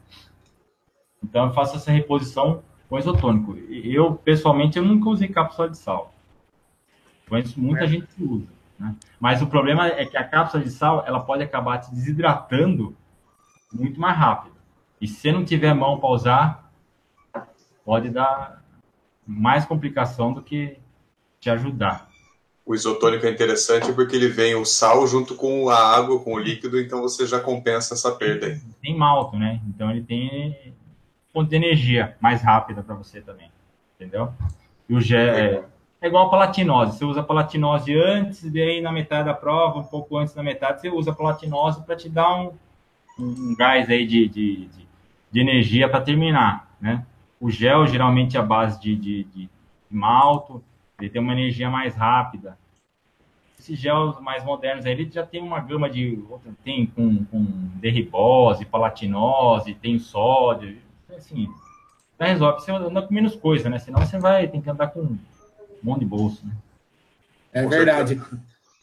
Então 1.24 1.46
eu 1.46 1.54
faço 1.54 1.76
essa 1.76 1.92
reposição 1.92 2.64
com 2.90 2.98
isotônico. 2.98 3.56
Eu, 3.70 4.16
pessoalmente, 4.16 4.78
eu 4.78 4.84
nunca 4.84 5.10
usei 5.10 5.28
cápsula 5.28 5.70
de 5.70 5.78
sal. 5.78 6.14
Conheço 7.30 7.60
muita 7.60 7.84
é. 7.84 7.88
gente 7.88 8.08
que 8.08 8.24
usa. 8.24 8.48
Né? 8.80 8.96
Mas 9.20 9.42
o 9.42 9.48
problema 9.48 9.88
é 9.88 10.06
que 10.06 10.18
a 10.18 10.24
cápsula 10.24 10.64
de 10.64 10.70
sal 10.70 11.04
ela 11.06 11.20
pode 11.20 11.44
acabar 11.44 11.80
te 11.80 11.94
desidratando 11.94 12.96
muito 13.72 14.00
mais 14.00 14.18
rápido. 14.18 14.56
E 15.00 15.08
se 15.08 15.32
não 15.32 15.44
tiver 15.44 15.74
mão 15.74 16.00
para 16.00 16.10
usar, 16.10 16.72
pode 17.84 18.10
dar 18.10 18.64
mais 19.26 19.66
complicação 19.66 20.34
do 20.34 20.42
que 20.42 20.78
te 21.40 21.50
ajudar. 21.50 22.10
O 22.66 22.74
isotônico 22.74 23.26
é 23.26 23.30
interessante 23.30 23.92
porque 23.92 24.16
ele 24.16 24.30
vem 24.30 24.56
o 24.56 24.64
sal 24.64 25.06
junto 25.06 25.36
com 25.36 25.70
a 25.70 25.78
água, 25.78 26.24
com 26.24 26.34
o 26.34 26.40
líquido, 26.40 26.80
então 26.80 27.02
você 27.02 27.28
já 27.28 27.40
compensa 27.40 27.94
essa 27.94 28.12
perda 28.16 28.48
aí. 28.48 28.62
Tem 28.82 28.98
malto, 28.98 29.38
né? 29.38 29.60
Então 29.68 29.92
ele 29.92 30.02
tem 30.02 30.74
fonte 31.34 31.50
de 31.50 31.56
energia 31.58 32.16
mais 32.22 32.42
rápida 32.42 32.82
para 32.82 32.96
você 32.96 33.20
também, 33.20 33.52
entendeu? 33.96 34.32
E 34.88 34.96
o 34.96 35.02
gel 35.02 35.20
é, 35.20 35.66
é 36.04 36.08
igual 36.08 36.28
a 36.28 36.30
palatinose. 36.30 36.98
Você 36.98 37.06
usa 37.06 37.22
a 37.22 37.24
palatinose 37.24 37.96
antes, 37.96 38.44
e 38.44 38.62
aí 38.62 38.82
na 38.82 38.92
metade 38.92 39.26
da 39.26 39.34
prova, 39.34 39.80
um 39.80 39.84
pouco 39.84 40.18
antes 40.18 40.34
da 40.34 40.44
metade, 40.44 40.82
você 40.82 40.90
usa 40.90 41.12
a 41.12 41.16
palatinose 41.16 41.82
para 41.82 41.96
te 41.96 42.10
dar 42.10 42.36
um, 42.36 42.52
um 43.18 43.56
gás 43.56 43.90
aí 43.90 44.06
de, 44.06 44.28
de, 44.28 44.66
de, 44.66 44.88
de 45.32 45.40
energia 45.40 45.88
para 45.88 46.02
terminar, 46.02 46.70
né? 46.80 47.06
O 47.40 47.50
gel 47.50 47.88
geralmente 47.88 48.36
é 48.36 48.40
a 48.40 48.44
base 48.44 48.82
de, 48.82 48.98
de, 48.98 49.24
de 49.24 49.50
malto, 49.90 50.62
ele 51.00 51.10
tem 51.10 51.22
uma 51.22 51.32
energia 51.32 51.70
mais 51.70 51.96
rápida. 51.96 52.58
Esses 53.58 53.80
gels 53.80 54.20
mais 54.20 54.44
modernos 54.44 54.86
aí, 54.86 54.92
ele 54.92 55.10
já 55.10 55.26
tem 55.26 55.42
uma 55.42 55.62
gama 55.62 55.90
de. 55.90 56.22
Tem 56.66 56.86
com, 56.86 57.24
com 57.24 57.46
derribose, 57.76 58.66
palatinose, 58.66 59.74
tem 59.74 59.98
sódio. 60.00 60.78
Assim, 61.16 61.48
resolve. 62.20 62.62
Você 62.62 62.72
anda 62.74 63.02
com 63.02 63.14
menos 63.14 63.38
coisa, 63.38 63.70
né? 63.70 63.80
Senão 63.80 64.02
você 64.02 64.20
vai 64.20 64.48
ter 64.48 64.62
que 64.62 64.70
andar 64.70 64.88
com 64.88 65.18
monte 65.84 66.00
de 66.00 66.06
bolso, 66.06 66.46
né? 66.46 66.54
É 67.52 67.68
verdade. 67.68 68.20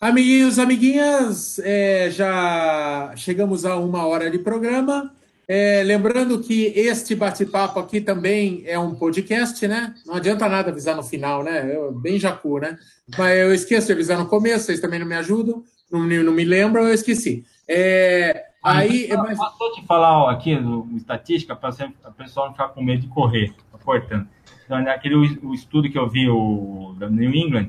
Amiguinhos, 0.01 0.59
amiguinhas, 0.59 1.59
é, 1.59 2.09
já 2.11 3.13
chegamos 3.17 3.65
a 3.65 3.77
uma 3.77 4.07
hora 4.07 4.31
de 4.31 4.39
programa. 4.39 5.13
É, 5.47 5.83
lembrando 5.85 6.41
que 6.41 6.67
este 6.77 7.15
bate-papo 7.15 7.81
aqui 7.81 8.01
também 8.01 8.63
é 8.67 8.79
um 8.79 8.95
podcast, 8.95 9.67
né? 9.67 9.95
Não 10.07 10.15
adianta 10.15 10.49
nada 10.49 10.71
avisar 10.71 10.95
no 10.95 11.03
final, 11.03 11.43
né? 11.43 11.75
Eu, 11.75 11.91
bem 11.93 12.19
jacu, 12.19 12.61
né? 12.61 12.79
Mas 13.19 13.39
eu 13.39 13.53
esqueço 13.53 13.89
de 13.89 13.93
avisar 13.93 14.17
no 14.17 14.27
começo, 14.27 14.67
vocês 14.67 14.81
também 14.81 15.01
não 15.01 15.07
me 15.07 15.17
ajudam, 15.17 15.65
não, 15.91 16.01
não 16.01 16.33
me 16.33 16.45
lembram, 16.45 16.85
eu 16.87 16.95
esqueci. 16.95 17.45
É, 17.67 18.45
aí, 18.63 19.11
ah, 19.13 19.17
mas... 19.19 19.37
Posso 19.37 19.75
te 19.75 19.85
falar 19.87 20.31
aqui 20.31 20.55
do 20.55 20.87
estatística 20.97 21.57
para 21.57 21.71
a 22.05 22.11
pessoa 22.13 22.47
não 22.47 22.53
ficar 22.53 22.69
com 22.69 22.83
medo 22.83 23.03
de 23.03 23.09
correr, 23.09 23.53
cortando. 23.85 24.29
Então, 24.65 24.79
aquele 24.89 25.15
o, 25.15 25.55
estudo 25.55 25.91
que 25.91 25.99
eu 25.99 26.09
vi, 26.09 26.29
o 26.29 26.95
da 26.99 27.09
New 27.09 27.35
England, 27.35 27.69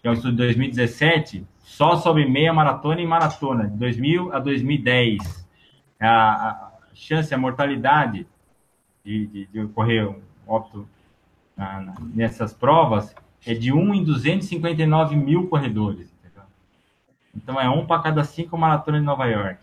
que 0.00 0.08
é 0.08 0.10
um 0.10 0.14
estudo 0.14 0.32
de 0.32 0.38
2017, 0.38 1.46
só 1.58 1.96
sobre 1.96 2.26
meia 2.26 2.52
maratona 2.52 3.00
e 3.00 3.06
maratona, 3.06 3.68
de 3.68 3.76
2000 3.76 4.32
a 4.32 4.38
2010. 4.38 5.46
A, 6.00 6.08
a 6.08 6.72
chance, 6.94 7.32
a 7.32 7.38
mortalidade 7.38 8.26
de, 9.04 9.26
de, 9.26 9.46
de 9.46 9.60
ocorrer 9.60 10.08
um 10.08 10.20
óbito 10.46 10.88
na, 11.56 11.80
na, 11.80 11.94
nessas 12.14 12.52
provas 12.52 13.14
é 13.46 13.54
de 13.54 13.72
1 13.72 13.94
em 13.94 14.04
259 14.04 15.16
mil 15.16 15.48
corredores. 15.48 16.12
Entendeu? 16.18 16.42
Então, 17.34 17.60
é 17.60 17.68
um 17.68 17.86
para 17.86 18.02
cada 18.02 18.24
cinco 18.24 18.58
maratonas 18.58 19.00
de 19.00 19.06
Nova 19.06 19.26
York. 19.26 19.60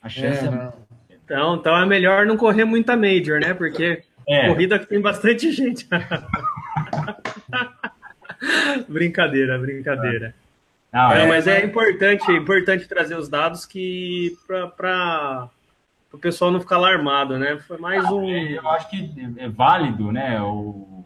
A 0.00 0.08
chance 0.08 0.46
é, 0.46 0.48
é... 0.48 0.72
Então, 1.24 1.56
então 1.56 1.76
é 1.76 1.86
melhor 1.86 2.26
não 2.26 2.36
correr 2.36 2.64
muita 2.64 2.96
major, 2.96 3.40
né? 3.40 3.54
Porque 3.54 4.02
é. 4.28 4.48
corrida 4.48 4.78
que 4.78 4.86
tem 4.86 5.00
bastante 5.00 5.50
gente. 5.52 5.88
brincadeira, 8.88 9.58
brincadeira. 9.58 10.34
Não, 10.92 11.12
é, 11.12 11.22
é, 11.22 11.26
mas 11.26 11.46
é 11.46 11.64
importante, 11.64 12.30
é 12.30 12.34
importante 12.34 12.86
trazer 12.86 13.16
os 13.16 13.28
dados 13.28 13.64
que 13.64 14.36
para 14.46 15.48
o 16.12 16.18
pessoal 16.18 16.50
não 16.50 16.60
ficar 16.60 16.76
alarmado, 16.76 17.38
né? 17.38 17.56
Foi 17.66 17.78
mais 17.78 18.04
um. 18.10 18.28
Eu 18.28 18.68
acho 18.68 18.90
que 18.90 19.10
é 19.38 19.48
válido, 19.48 20.12
né? 20.12 20.40
O, 20.42 21.02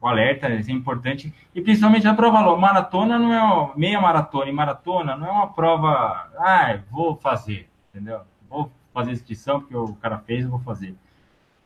o 0.00 0.06
alerta 0.06 0.46
é 0.46 0.60
importante. 0.70 1.34
E 1.52 1.60
principalmente 1.60 2.04
na 2.04 2.14
prova 2.14 2.40
longa. 2.40 2.60
Maratona 2.60 3.18
não 3.18 3.32
é 3.32 3.42
uma, 3.42 3.76
meia 3.76 4.00
maratona 4.00 4.48
e 4.48 4.52
maratona 4.52 5.16
não 5.16 5.26
é 5.26 5.32
uma 5.32 5.52
prova. 5.52 6.30
Ah, 6.38 6.78
vou 6.88 7.16
fazer, 7.16 7.68
entendeu? 7.90 8.20
Vou 8.48 8.70
fazer 8.94 9.10
inscrição 9.10 9.60
porque 9.60 9.76
o 9.76 9.94
cara 9.96 10.18
fez, 10.18 10.44
eu 10.44 10.50
vou 10.50 10.60
fazer. 10.60 10.94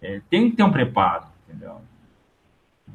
É, 0.02 0.20
tem 0.30 0.50
que 0.50 0.56
ter 0.56 0.62
um 0.62 0.72
preparo, 0.72 1.24
entendeu? 1.48 1.76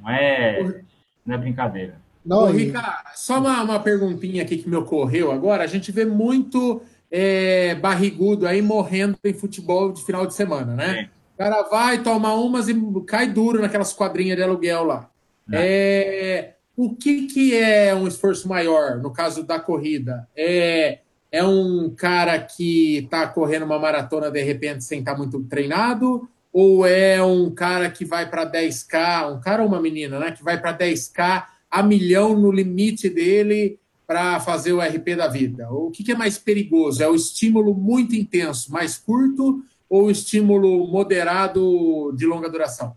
Não 0.01 0.09
é, 0.09 0.81
não 1.25 1.35
é 1.35 1.37
brincadeira. 1.37 1.95
Não, 2.25 2.39
Ô, 2.39 2.45
Rica, 2.47 2.81
só 3.13 3.39
uma, 3.39 3.61
uma 3.61 3.79
perguntinha 3.79 4.41
aqui 4.41 4.57
que 4.57 4.67
me 4.67 4.75
ocorreu 4.75 5.31
agora. 5.31 5.63
A 5.63 5.67
gente 5.67 5.91
vê 5.91 6.05
muito 6.05 6.81
é, 7.11 7.75
barrigudo 7.75 8.47
aí 8.47 8.61
morrendo 8.61 9.17
em 9.23 9.33
futebol 9.33 9.91
de 9.91 10.03
final 10.03 10.25
de 10.25 10.33
semana, 10.33 10.75
né? 10.75 11.01
É. 11.01 11.15
O 11.35 11.37
cara 11.37 11.63
vai, 11.63 12.01
toma 12.01 12.33
umas 12.33 12.67
e 12.67 12.75
cai 13.05 13.27
duro 13.27 13.61
naquelas 13.61 13.93
quadrinhas 13.93 14.37
de 14.37 14.43
aluguel 14.43 14.85
lá. 14.85 15.09
É. 15.51 15.57
é. 15.57 16.55
o 16.75 16.95
que, 16.95 17.27
que 17.27 17.55
é 17.55 17.93
um 17.93 18.07
esforço 18.07 18.47
maior 18.47 18.97
no 18.97 19.11
caso 19.11 19.43
da 19.43 19.59
corrida? 19.59 20.27
É, 20.35 20.99
é 21.31 21.43
um 21.43 21.93
cara 21.95 22.39
que 22.39 22.99
está 22.99 23.27
correndo 23.27 23.65
uma 23.65 23.77
maratona 23.77 24.31
de 24.31 24.41
repente 24.41 24.83
sem 24.83 24.99
estar 24.99 25.11
tá 25.11 25.17
muito 25.17 25.43
treinado? 25.43 26.27
Ou 26.57 26.85
é 26.85 27.21
um 27.21 27.53
cara 27.53 27.91
que 27.91 28.05
vai 28.05 28.29
para 28.29 28.49
10K, 28.49 29.35
um 29.35 29.41
cara 29.41 29.61
ou 29.61 29.67
uma 29.67 29.81
menina, 29.81 30.17
né? 30.17 30.31
Que 30.31 30.41
vai 30.41 30.57
para 30.57 30.73
10K 30.73 31.43
a 31.69 31.83
milhão 31.83 32.39
no 32.39 32.49
limite 32.49 33.09
dele 33.09 33.77
para 34.07 34.39
fazer 34.39 34.71
o 34.71 34.79
RP 34.79 35.17
da 35.17 35.27
vida? 35.27 35.69
O 35.69 35.91
que, 35.91 36.01
que 36.01 36.13
é 36.13 36.15
mais 36.15 36.37
perigoso? 36.37 37.03
É 37.03 37.09
o 37.09 37.13
estímulo 37.13 37.75
muito 37.75 38.15
intenso, 38.15 38.71
mais 38.71 38.95
curto, 38.97 39.65
ou 39.89 40.05
o 40.05 40.09
estímulo 40.09 40.87
moderado 40.87 42.13
de 42.15 42.25
longa 42.25 42.49
duração? 42.49 42.95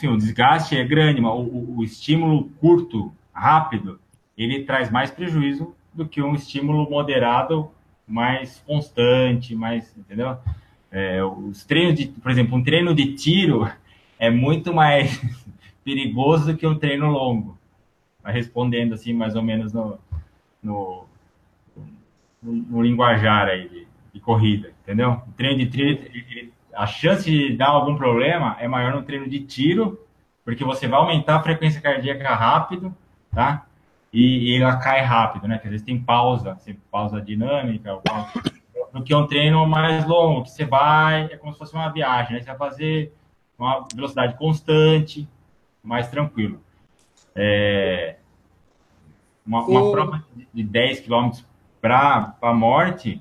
Sim, 0.00 0.08
o 0.08 0.16
desgaste 0.16 0.74
é 0.74 0.82
grande, 0.82 1.20
mas 1.20 1.30
o, 1.30 1.74
o, 1.76 1.84
estímulo 1.84 2.48
curto, 2.58 3.12
rápido, 3.34 4.00
ele 4.34 4.64
traz 4.64 4.90
mais 4.90 5.10
prejuízo 5.10 5.74
do 5.92 6.08
que 6.08 6.22
um 6.22 6.34
estímulo 6.34 6.88
moderado, 6.88 7.70
mais 8.08 8.62
constante, 8.66 9.54
mais, 9.54 9.94
entendeu? 9.94 10.38
É, 10.96 11.24
os 11.24 11.64
treinos 11.64 11.98
de, 11.98 12.06
por 12.06 12.30
exemplo, 12.30 12.56
um 12.56 12.62
treino 12.62 12.94
de 12.94 13.16
tiro 13.16 13.68
é 14.16 14.30
muito 14.30 14.72
mais 14.72 15.20
perigoso 15.84 16.52
do 16.52 16.56
que 16.56 16.64
um 16.64 16.78
treino 16.78 17.10
longo. 17.10 17.58
Vai 18.22 18.32
respondendo 18.32 18.94
assim, 18.94 19.12
mais 19.12 19.34
ou 19.34 19.42
menos 19.42 19.72
no, 19.72 19.98
no, 20.62 21.04
no, 22.40 22.80
linguajar 22.80 23.48
aí 23.48 23.68
de, 23.68 23.88
de, 24.14 24.20
corrida, 24.20 24.72
entendeu? 24.84 25.20
O 25.26 25.32
treino 25.32 25.58
de 25.58 25.66
tiro, 25.66 26.52
a 26.72 26.86
chance 26.86 27.28
de 27.28 27.56
dar 27.56 27.70
algum 27.70 27.96
problema 27.96 28.56
é 28.60 28.68
maior 28.68 28.94
no 28.94 29.02
treino 29.02 29.28
de 29.28 29.40
tiro, 29.40 30.00
porque 30.44 30.62
você 30.62 30.86
vai 30.86 31.00
aumentar 31.00 31.36
a 31.36 31.42
frequência 31.42 31.80
cardíaca 31.80 32.32
rápido, 32.36 32.94
tá? 33.32 33.66
E, 34.12 34.52
e 34.52 34.62
ela 34.62 34.76
cai 34.76 35.00
rápido, 35.02 35.48
né? 35.48 35.58
Que 35.58 35.66
às 35.66 35.72
vezes 35.72 35.84
tem 35.84 36.00
pausa, 36.00 36.54
sempre 36.60 36.82
pausa 36.88 37.20
dinâmica, 37.20 37.96
pausa, 37.96 38.30
do 38.94 39.02
que 39.02 39.12
um 39.12 39.26
treino 39.26 39.66
mais 39.66 40.06
longo, 40.06 40.44
que 40.44 40.50
você 40.50 40.64
vai, 40.64 41.24
é 41.24 41.36
como 41.36 41.52
se 41.52 41.58
fosse 41.58 41.74
uma 41.74 41.88
viagem, 41.88 42.34
né? 42.34 42.40
Você 42.40 42.46
vai 42.46 42.56
fazer 42.56 43.12
uma 43.58 43.84
velocidade 43.92 44.38
constante, 44.38 45.28
mais 45.82 46.08
tranquilo. 46.08 46.60
É, 47.34 48.16
uma, 49.44 49.64
uma 49.64 49.90
prova 49.90 50.24
de 50.54 50.62
10 50.62 51.00
km 51.00 51.32
para 51.80 52.36
a 52.40 52.54
morte, 52.54 53.20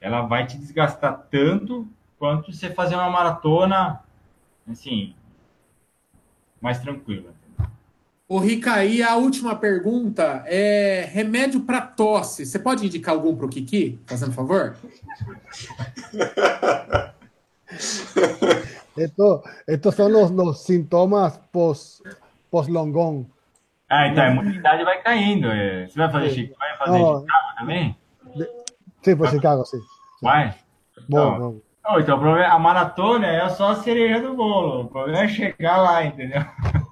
ela 0.00 0.22
vai 0.22 0.46
te 0.46 0.56
desgastar 0.56 1.26
tanto 1.30 1.86
quanto 2.18 2.50
você 2.50 2.70
fazer 2.70 2.94
uma 2.94 3.10
maratona, 3.10 4.02
assim, 4.66 5.14
mais 6.62 6.80
tranquila. 6.80 7.34
O 8.30 8.38
Rica, 8.38 8.74
aí 8.74 9.02
a 9.02 9.16
última 9.16 9.56
pergunta 9.56 10.44
é 10.46 11.04
remédio 11.12 11.62
para 11.62 11.80
tosse. 11.80 12.46
Você 12.46 12.60
pode 12.60 12.86
indicar 12.86 13.12
algum 13.12 13.34
para 13.34 13.46
o 13.46 13.48
Kiki, 13.48 13.98
fazendo 14.06 14.30
favor? 14.30 14.76
Esto, 18.96 19.42
estos 19.66 19.94
son 19.96 20.12
los, 20.12 20.30
los 20.30 20.62
sintomas 20.62 21.38
post, 21.50 22.04
post-longón. 22.50 23.26
Ah, 23.88 24.06
então 24.06 24.22
a 24.22 24.28
imunidade 24.28 24.84
vai 24.84 25.02
caindo. 25.02 25.48
Você 25.48 25.98
vai 25.98 26.12
fazer, 26.12 26.30
Chico, 26.30 26.56
vai 26.56 26.76
fazer 26.76 26.98
Chicago 26.98 27.54
também? 27.58 27.96
Sim, 29.02 29.16
por 29.16 29.28
Chicago, 29.28 29.64
sim. 29.64 29.80
Vai? 30.22 30.54
Bom, 31.08 31.18
então, 31.18 31.38
bom. 31.38 31.60
Não, 31.84 31.98
então, 31.98 32.16
o 32.16 32.20
problema, 32.20 32.46
a 32.46 32.58
maratona 32.60 33.26
é 33.26 33.48
só 33.48 33.70
a 33.70 33.76
cereja 33.76 34.20
do 34.20 34.34
bolo. 34.34 34.82
O 34.82 34.88
problema 34.88 35.24
é 35.24 35.28
chegar 35.28 35.78
lá, 35.78 36.04
entendeu? 36.04 36.44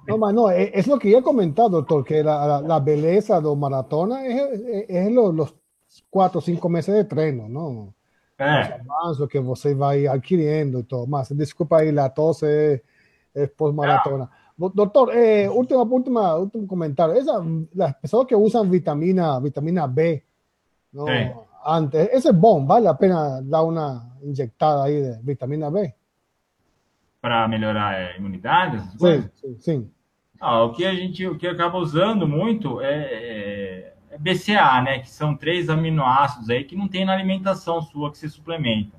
No, 0.09 0.17
mas 0.17 0.33
no, 0.33 0.49
es, 0.49 0.87
lo 0.87 0.97
que 0.97 1.11
ya 1.11 1.19
he 1.19 1.23
comentado, 1.23 1.69
doctor, 1.69 2.03
que 2.03 2.23
la, 2.23 2.45
la, 2.45 2.61
la 2.61 2.79
belleza 2.79 3.39
de 3.39 3.55
maratona 3.55 4.25
es, 4.25 4.41
es, 4.59 4.85
es 4.89 5.11
los, 5.11 5.33
los, 5.33 5.55
cuatro 6.09 6.39
o 6.39 6.41
cinco 6.41 6.69
meses 6.69 6.93
de 6.93 7.03
treino, 7.03 7.47
¿no? 7.47 7.93
É. 8.37 8.79
Os 9.03 9.27
que 9.27 9.39
você 9.39 9.75
vai 9.75 10.07
adquirindo 10.07 10.79
e 10.79 10.83
tudo. 10.83 11.07
Mas, 11.07 11.29
desculpa 11.29 11.79
aí, 11.79 11.97
a 11.99 12.09
tosse 12.09 12.45
é, 12.45 12.81
é 13.35 13.47
pós-maratona. 13.47 14.29
Doutor, 14.57 15.13
eh, 15.13 15.49
última, 15.49 15.83
última, 15.83 16.35
último 16.35 16.67
comentário. 16.67 17.15
Esa, 17.15 17.41
las 17.75 17.95
pessoas 17.95 18.27
que 18.27 18.35
usam 18.35 18.69
vitamina, 18.69 19.39
vitamina 19.39 19.87
B, 19.87 20.23
¿no? 20.93 21.05
Antes, 21.65 22.09
ese 22.13 22.29
es 22.29 22.35
bom, 22.35 22.65
vale 22.65 22.87
a 22.87 22.93
pena 22.93 23.41
dar 23.41 23.63
uma 23.63 24.15
injectada 24.23 24.85
aí 24.85 25.01
de 25.01 25.19
vitamina 25.21 25.69
B? 25.69 25.93
Para 27.21 27.47
melhorar 27.49 27.93
a 27.93 28.17
imunidade? 28.17 28.81
Sim, 28.97 29.29
sim, 29.35 29.57
sim. 29.59 29.91
Ah, 30.39 30.63
o 30.63 30.71
que 30.71 30.85
a 30.85 30.95
gente, 30.95 31.27
o 31.27 31.37
que 31.37 31.47
acaba 31.47 31.77
usando 31.77 32.27
muito 32.27 32.79
é, 32.81 33.93
é 34.09 34.17
BCA, 34.17 34.81
né? 34.81 34.99
Que 34.99 35.09
são 35.09 35.35
três 35.35 35.69
aminoácidos 35.69 36.49
aí 36.49 36.63
que 36.63 36.75
não 36.75 36.87
tem 36.87 37.05
na 37.05 37.13
alimentação 37.13 37.81
sua 37.81 38.11
que 38.11 38.17
se 38.17 38.29
suplementa. 38.29 38.97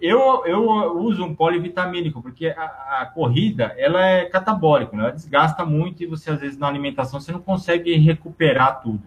Eu, 0.00 0.46
eu 0.46 0.96
uso 0.98 1.24
um 1.24 1.34
polivitamínico, 1.34 2.22
porque 2.22 2.48
a, 2.48 3.00
a, 3.00 3.06
corrida 3.06 3.74
ela 3.76 4.04
é 4.04 4.24
catabólica, 4.26 4.96
né? 4.96 5.04
ela 5.04 5.12
desgasta 5.12 5.64
muito 5.64 6.02
e 6.02 6.06
você, 6.06 6.30
às 6.30 6.40
vezes, 6.40 6.56
na 6.56 6.68
alimentação, 6.68 7.18
você 7.18 7.32
não 7.32 7.40
consegue 7.42 7.96
recuperar 7.96 8.80
tudo. 8.80 9.02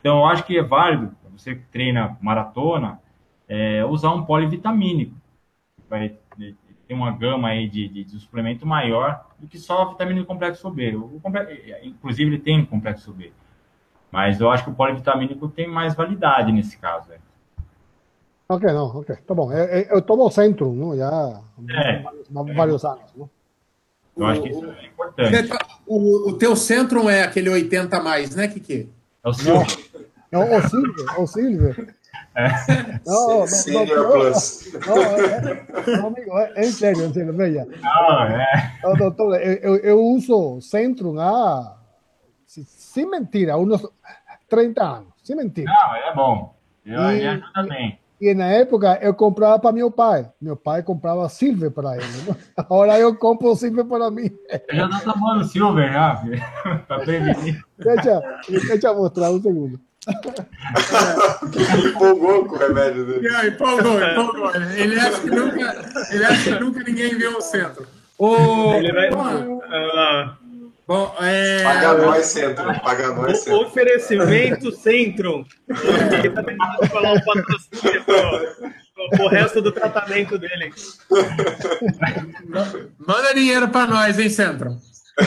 Então, 0.00 0.18
eu 0.18 0.26
acho 0.26 0.44
que 0.44 0.58
é 0.58 0.62
válido, 0.62 1.14
você 1.30 1.54
que 1.54 1.62
treina 1.66 2.16
maratona, 2.20 3.00
é, 3.48 3.84
usar 3.84 4.10
um 4.12 4.24
polivitamínico. 4.24 5.14
Vai 5.88 6.16
ter 6.86 6.94
uma 6.94 7.10
gama 7.10 7.48
aí 7.48 7.68
de, 7.68 7.88
de, 7.88 8.04
de 8.04 8.18
suplemento 8.20 8.66
maior 8.66 9.26
do 9.38 9.46
que 9.46 9.58
só 9.58 9.82
a 9.82 9.88
vitamina 9.90 10.20
do 10.20 10.26
complexo 10.26 10.70
B. 10.70 10.94
O, 10.96 11.20
inclusive, 11.82 12.30
ele 12.30 12.38
tem 12.38 12.64
complexo 12.64 13.12
B. 13.12 13.32
Mas 14.10 14.40
eu 14.40 14.50
acho 14.50 14.64
que 14.64 14.70
o 14.70 14.74
polivitamínico 14.74 15.48
tem 15.48 15.68
mais 15.68 15.94
validade 15.94 16.52
nesse 16.52 16.78
caso. 16.78 17.12
É. 17.12 17.18
Ok, 18.48 18.72
não, 18.72 18.86
ok. 18.96 19.16
Tá 19.26 19.34
bom. 19.34 19.52
Eu, 19.52 19.66
eu 19.66 20.02
tomo 20.02 20.30
Centrum, 20.30 20.74
não? 20.74 20.96
Já 20.96 21.42
é, 21.70 22.04
vários 22.54 22.84
é. 22.84 22.88
anos, 22.88 23.14
não? 23.16 23.28
Eu 24.16 24.26
acho 24.26 24.42
que 24.42 24.48
isso 24.48 24.64
é 24.64 24.86
importante. 24.86 25.50
O, 25.86 26.30
o 26.30 26.38
teu 26.38 26.56
Centrum 26.56 27.10
é 27.10 27.24
aquele 27.24 27.50
80 27.50 28.00
mais, 28.00 28.34
né, 28.34 28.48
Kiki? 28.48 28.88
É 29.22 29.28
o 29.28 29.34
Silver. 29.34 29.66
É 30.32 30.38
o 30.38 30.68
Silver, 30.68 31.20
o 31.20 31.26
Silver. 31.26 31.95
É. 32.36 33.00
Não, 33.06 33.40
não, 33.40 33.46
Senior 33.46 34.12
Plus. 34.12 34.70
Não, 34.86 35.02
é, 35.02 35.96
não, 35.96 36.06
amigo, 36.08 36.38
é, 36.38 36.52
é 36.56 36.62
sério, 36.64 37.06
em 37.06 37.12
sério, 37.12 37.32
veja. 37.34 37.66
Não, 37.82 38.22
é. 38.24 38.96
doutor, 38.98 39.40
eu, 39.40 39.76
eu 39.76 39.98
uso 39.98 40.60
Centrum 40.60 41.18
há, 41.18 41.78
sem 42.46 43.08
mentira, 43.08 43.56
uns 43.56 43.88
30 44.50 44.84
anos, 44.84 45.08
sem 45.22 45.34
mentira. 45.34 45.72
Não, 45.72 45.96
é 45.96 46.14
bom. 46.14 46.54
Eu, 46.84 47.00
e, 47.12 47.26
ajuda 47.26 47.62
bem. 47.68 47.98
E 48.20 48.32
na 48.32 48.46
época 48.46 48.98
eu 49.02 49.14
comprava 49.14 49.58
para 49.58 49.72
meu 49.72 49.90
pai. 49.90 50.30
Meu 50.40 50.56
pai 50.56 50.82
comprava 50.82 51.28
Silver 51.28 51.70
para 51.70 51.96
ele. 51.96 52.04
Né? 52.04 52.36
Agora 52.56 52.98
eu 52.98 53.14
compro 53.16 53.54
Silver 53.54 53.84
para 53.84 54.10
mim. 54.10 54.30
Eu 54.68 54.76
já 54.76 54.88
estou 54.88 55.12
tomando 55.12 55.44
Silver 55.44 55.92
já, 55.92 56.22
para 56.86 57.00
prevenir. 57.04 57.62
Deixa, 57.78 58.22
deixa 58.48 58.88
eu 58.88 58.96
mostrar 58.96 59.30
um 59.30 59.40
segundo. 59.40 59.80
Empolgou 61.88 62.46
com 62.46 62.54
o 62.54 62.58
remédio 62.58 63.06
dele. 63.06 63.28
Não, 63.28 63.46
empolgou, 63.46 64.02
empolgou. 64.02 64.54
Ele 64.54 64.98
acha 64.98 65.20
que 65.20 65.30
nunca, 65.30 65.90
ele 66.10 66.24
acha 66.24 66.42
que 66.42 66.60
nunca 66.60 66.84
ninguém 66.84 67.16
viu 67.16 67.36
o 67.36 67.40
centro. 67.40 67.86
O... 68.18 68.74
Ele 68.74 68.92
vai. 68.92 69.10
Bom, 70.86 71.16
é... 71.20 71.64
Paga 71.64 71.94
nós, 71.94 72.26
Centro. 72.26 72.80
Paga 72.80 73.08
nós, 73.08 73.40
Centro. 73.40 73.66
Oferecimento 73.66 74.70
Centro. 74.70 75.44
Ele 75.68 76.30
tá 76.30 76.44
tentando 76.44 76.86
falar 76.88 77.12
um 77.12 77.20
patrocínio 77.20 78.04
pro, 78.04 79.24
o 79.24 79.28
resto 79.28 79.60
do 79.60 79.72
tratamento 79.72 80.38
dele. 80.38 80.72
Manda 83.04 83.34
dinheiro 83.34 83.66
para 83.68 83.90
nós, 83.90 84.16
hein, 84.16 84.30
Centro? 84.30 84.76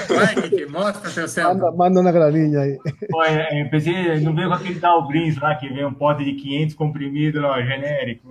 Vai, 0.08 0.36
Kiki, 0.36 0.66
mostra 0.68 1.10
seu 1.10 1.28
céu. 1.28 1.54
Manda, 1.54 1.72
manda 1.72 2.04
na 2.04 2.12
graninha 2.12 2.60
aí. 2.60 2.78
Pô, 3.10 3.24
é, 3.24 3.62
eu 3.62 3.70
pensei, 3.70 4.20
não 4.20 4.36
veio 4.36 4.48
com 4.48 4.54
aquele 4.54 4.80
Dalgrins 4.80 5.38
lá, 5.38 5.56
que 5.56 5.68
vem 5.68 5.84
um 5.84 5.94
pote 5.94 6.24
de 6.24 6.34
500 6.34 6.76
comprimidos 6.76 7.42
lá, 7.42 7.60
genérico. 7.62 8.30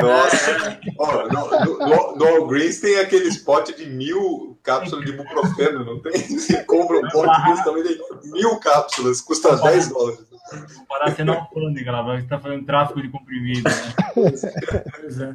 Nossa, 0.00 0.78
oh, 0.98 1.06
no, 1.28 1.86
no, 1.86 2.16
no 2.16 2.26
Algreens 2.26 2.80
tem 2.80 2.98
aqueles 2.98 3.36
potes 3.36 3.76
de 3.76 3.86
mil 3.86 4.58
cápsulas 4.62 5.04
de 5.04 5.12
ibuprofeno, 5.12 5.84
não 5.84 6.00
tem? 6.00 6.12
Você 6.12 6.64
compra 6.64 6.98
um 6.98 7.08
pote 7.08 7.44
desse 7.44 7.64
também 7.64 7.82
tem 7.82 7.98
mil 8.32 8.56
cápsulas, 8.58 9.20
custa 9.20 9.54
10 9.56 9.88
dólares. 9.88 10.26
Parar 10.88 11.14
sendo 11.14 11.32
alfândega 11.32 11.92
lá, 11.92 12.02
você 12.02 12.22
está 12.22 12.38
fazendo 12.38 12.64
tráfico 12.64 13.02
de 13.02 13.08
comprimidos. 13.08 13.64
Né? 13.64 13.94
Pois 14.14 15.20
é. 15.20 15.34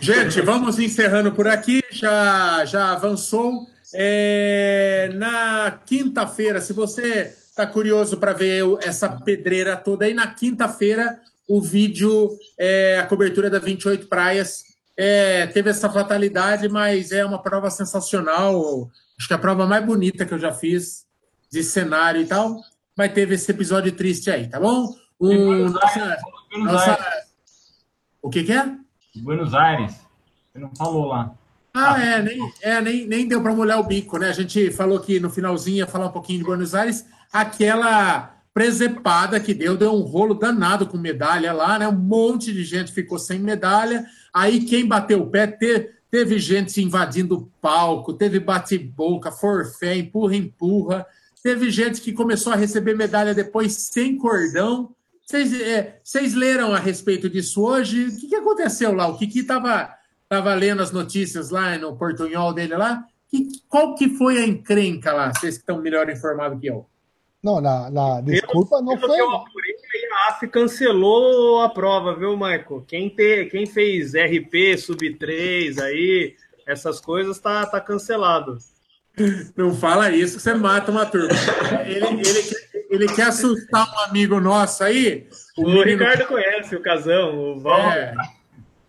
Gente, 0.00 0.40
vamos 0.40 0.80
encerrando 0.80 1.30
por 1.30 1.46
aqui, 1.46 1.80
já, 1.90 2.64
já 2.64 2.92
avançou. 2.92 3.68
É, 3.98 5.10
na 5.14 5.70
quinta-feira, 5.86 6.60
se 6.60 6.74
você 6.74 7.34
está 7.48 7.66
curioso 7.66 8.18
para 8.18 8.34
ver 8.34 8.62
essa 8.82 9.08
pedreira 9.08 9.74
toda 9.74 10.04
aí, 10.04 10.12
na 10.12 10.26
quinta-feira 10.26 11.18
o 11.48 11.62
vídeo, 11.62 12.36
é, 12.58 12.98
a 12.98 13.06
cobertura 13.06 13.48
da 13.48 13.58
28 13.58 14.06
Praias, 14.06 14.64
é, 14.94 15.46
teve 15.46 15.70
essa 15.70 15.88
fatalidade, 15.88 16.68
mas 16.68 17.10
é 17.10 17.24
uma 17.24 17.40
prova 17.40 17.70
sensacional. 17.70 18.90
Acho 19.18 19.28
que 19.28 19.32
é 19.32 19.36
a 19.36 19.40
prova 19.40 19.66
mais 19.66 19.84
bonita 19.84 20.26
que 20.26 20.34
eu 20.34 20.38
já 20.38 20.52
fiz, 20.52 21.06
de 21.50 21.62
cenário 21.62 22.20
e 22.20 22.26
tal. 22.26 22.60
Mas 22.94 23.14
teve 23.14 23.36
esse 23.36 23.50
episódio 23.50 23.92
triste 23.92 24.30
aí, 24.30 24.46
tá 24.46 24.60
bom? 24.60 24.94
Um, 25.18 25.70
nossa, 25.70 26.18
nossa... 26.58 26.98
O 28.20 28.28
que, 28.28 28.44
que 28.44 28.52
é? 28.52 28.76
Buenos 29.14 29.54
Aires. 29.54 29.94
Você 30.52 30.58
não 30.58 30.74
falou 30.76 31.06
lá. 31.06 31.34
Ah, 31.78 32.02
é, 32.02 32.22
nem, 32.22 32.52
é, 32.62 32.80
nem, 32.80 33.06
nem 33.06 33.28
deu 33.28 33.42
para 33.42 33.54
molhar 33.54 33.78
o 33.78 33.84
bico, 33.84 34.16
né? 34.16 34.30
A 34.30 34.32
gente 34.32 34.70
falou 34.70 34.98
que 34.98 35.20
no 35.20 35.28
finalzinho 35.28 35.76
ia 35.76 35.86
falar 35.86 36.06
um 36.06 36.12
pouquinho 36.12 36.38
de 36.38 36.44
Buenos 36.46 36.74
Aires, 36.74 37.04
aquela 37.30 38.34
presepada 38.54 39.38
que 39.38 39.52
deu, 39.52 39.76
deu 39.76 39.92
um 39.92 40.00
rolo 40.00 40.32
danado 40.32 40.86
com 40.86 40.96
medalha 40.96 41.52
lá, 41.52 41.78
né? 41.78 41.86
Um 41.86 41.92
monte 41.92 42.50
de 42.50 42.64
gente 42.64 42.92
ficou 42.92 43.18
sem 43.18 43.38
medalha. 43.38 44.06
Aí 44.32 44.64
quem 44.64 44.86
bateu 44.86 45.20
o 45.20 45.26
pé 45.26 45.46
teve, 45.46 45.90
teve 46.10 46.38
gente 46.38 46.82
invadindo 46.82 47.36
o 47.36 47.52
palco, 47.60 48.14
teve 48.14 48.40
bate-boca, 48.40 49.30
forfé, 49.30 49.96
empurra, 49.96 50.34
empurra. 50.34 51.06
Teve 51.42 51.70
gente 51.70 52.00
que 52.00 52.14
começou 52.14 52.54
a 52.54 52.56
receber 52.56 52.96
medalha 52.96 53.34
depois 53.34 53.74
sem 53.74 54.16
cordão. 54.16 54.94
Vocês, 55.26 55.52
é, 55.60 56.00
leram 56.34 56.72
a 56.72 56.78
respeito 56.78 57.28
disso 57.28 57.62
hoje? 57.62 58.06
O 58.06 58.16
que, 58.16 58.28
que 58.28 58.36
aconteceu 58.36 58.94
lá? 58.94 59.06
O 59.08 59.18
Kiki 59.18 59.40
estava 59.40 59.95
Estava 60.26 60.54
lendo 60.54 60.82
as 60.82 60.90
notícias 60.90 61.50
lá 61.50 61.78
no 61.78 61.96
portunhol 61.96 62.52
dele 62.52 62.76
lá. 62.76 63.04
Que, 63.30 63.46
qual 63.68 63.94
que 63.94 64.08
foi 64.08 64.38
a 64.38 64.46
encrenca 64.46 65.12
lá? 65.12 65.32
Vocês 65.32 65.54
que 65.54 65.60
estão 65.60 65.80
melhor 65.80 66.10
informados 66.10 66.60
que 66.60 66.66
eu. 66.66 66.84
Não, 67.40 67.60
na, 67.60 67.88
na 67.90 68.20
desculpa 68.22 68.82
não 68.82 68.98
foi. 68.98 69.20
Eu 69.20 69.30
a 69.30 70.28
AF 70.30 70.48
cancelou 70.48 71.60
a 71.60 71.68
prova, 71.68 72.16
viu, 72.16 72.36
Michael? 72.36 72.84
Quem, 72.88 73.08
te, 73.08 73.44
quem 73.46 73.66
fez 73.66 74.14
RP 74.14 74.76
sub 74.76 75.14
3 75.14 75.78
aí, 75.78 76.34
essas 76.66 77.00
coisas, 77.00 77.38
tá, 77.38 77.64
tá 77.64 77.80
cancelado. 77.80 78.58
Não 79.56 79.74
fala 79.74 80.10
isso, 80.10 80.40
você 80.40 80.54
mata 80.54 80.90
uma 80.90 81.06
turma. 81.06 81.28
Ele, 81.86 82.04
ele, 82.06 82.86
ele 82.90 83.14
quer 83.14 83.28
assustar 83.28 83.86
um 83.94 84.00
amigo 84.00 84.40
nosso 84.40 84.82
aí. 84.82 85.28
O, 85.56 85.62
o 85.62 85.66
menino... 85.66 85.84
Ricardo 85.84 86.26
conhece 86.26 86.74
o 86.74 86.82
Casão, 86.82 87.38
o 87.38 87.60
Val. 87.60 87.92
É 87.92 88.14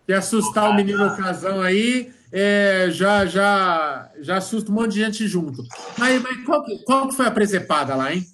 que 0.08 0.14
assustar 0.14 0.70
o 0.70 0.74
menino 0.74 1.14
casão 1.18 1.60
aí, 1.60 2.10
é, 2.32 2.88
já, 2.90 3.26
já, 3.26 4.10
já 4.18 4.38
assusta 4.38 4.72
um 4.72 4.74
monte 4.74 4.94
de 4.94 5.04
gente 5.04 5.28
junto. 5.28 5.62
Mas, 5.98 6.22
mas 6.22 6.46
qual, 6.46 6.64
qual 6.86 7.12
foi 7.12 7.26
a 7.26 7.30
presepada 7.30 7.94
lá, 7.94 8.14
hein? 8.14 8.24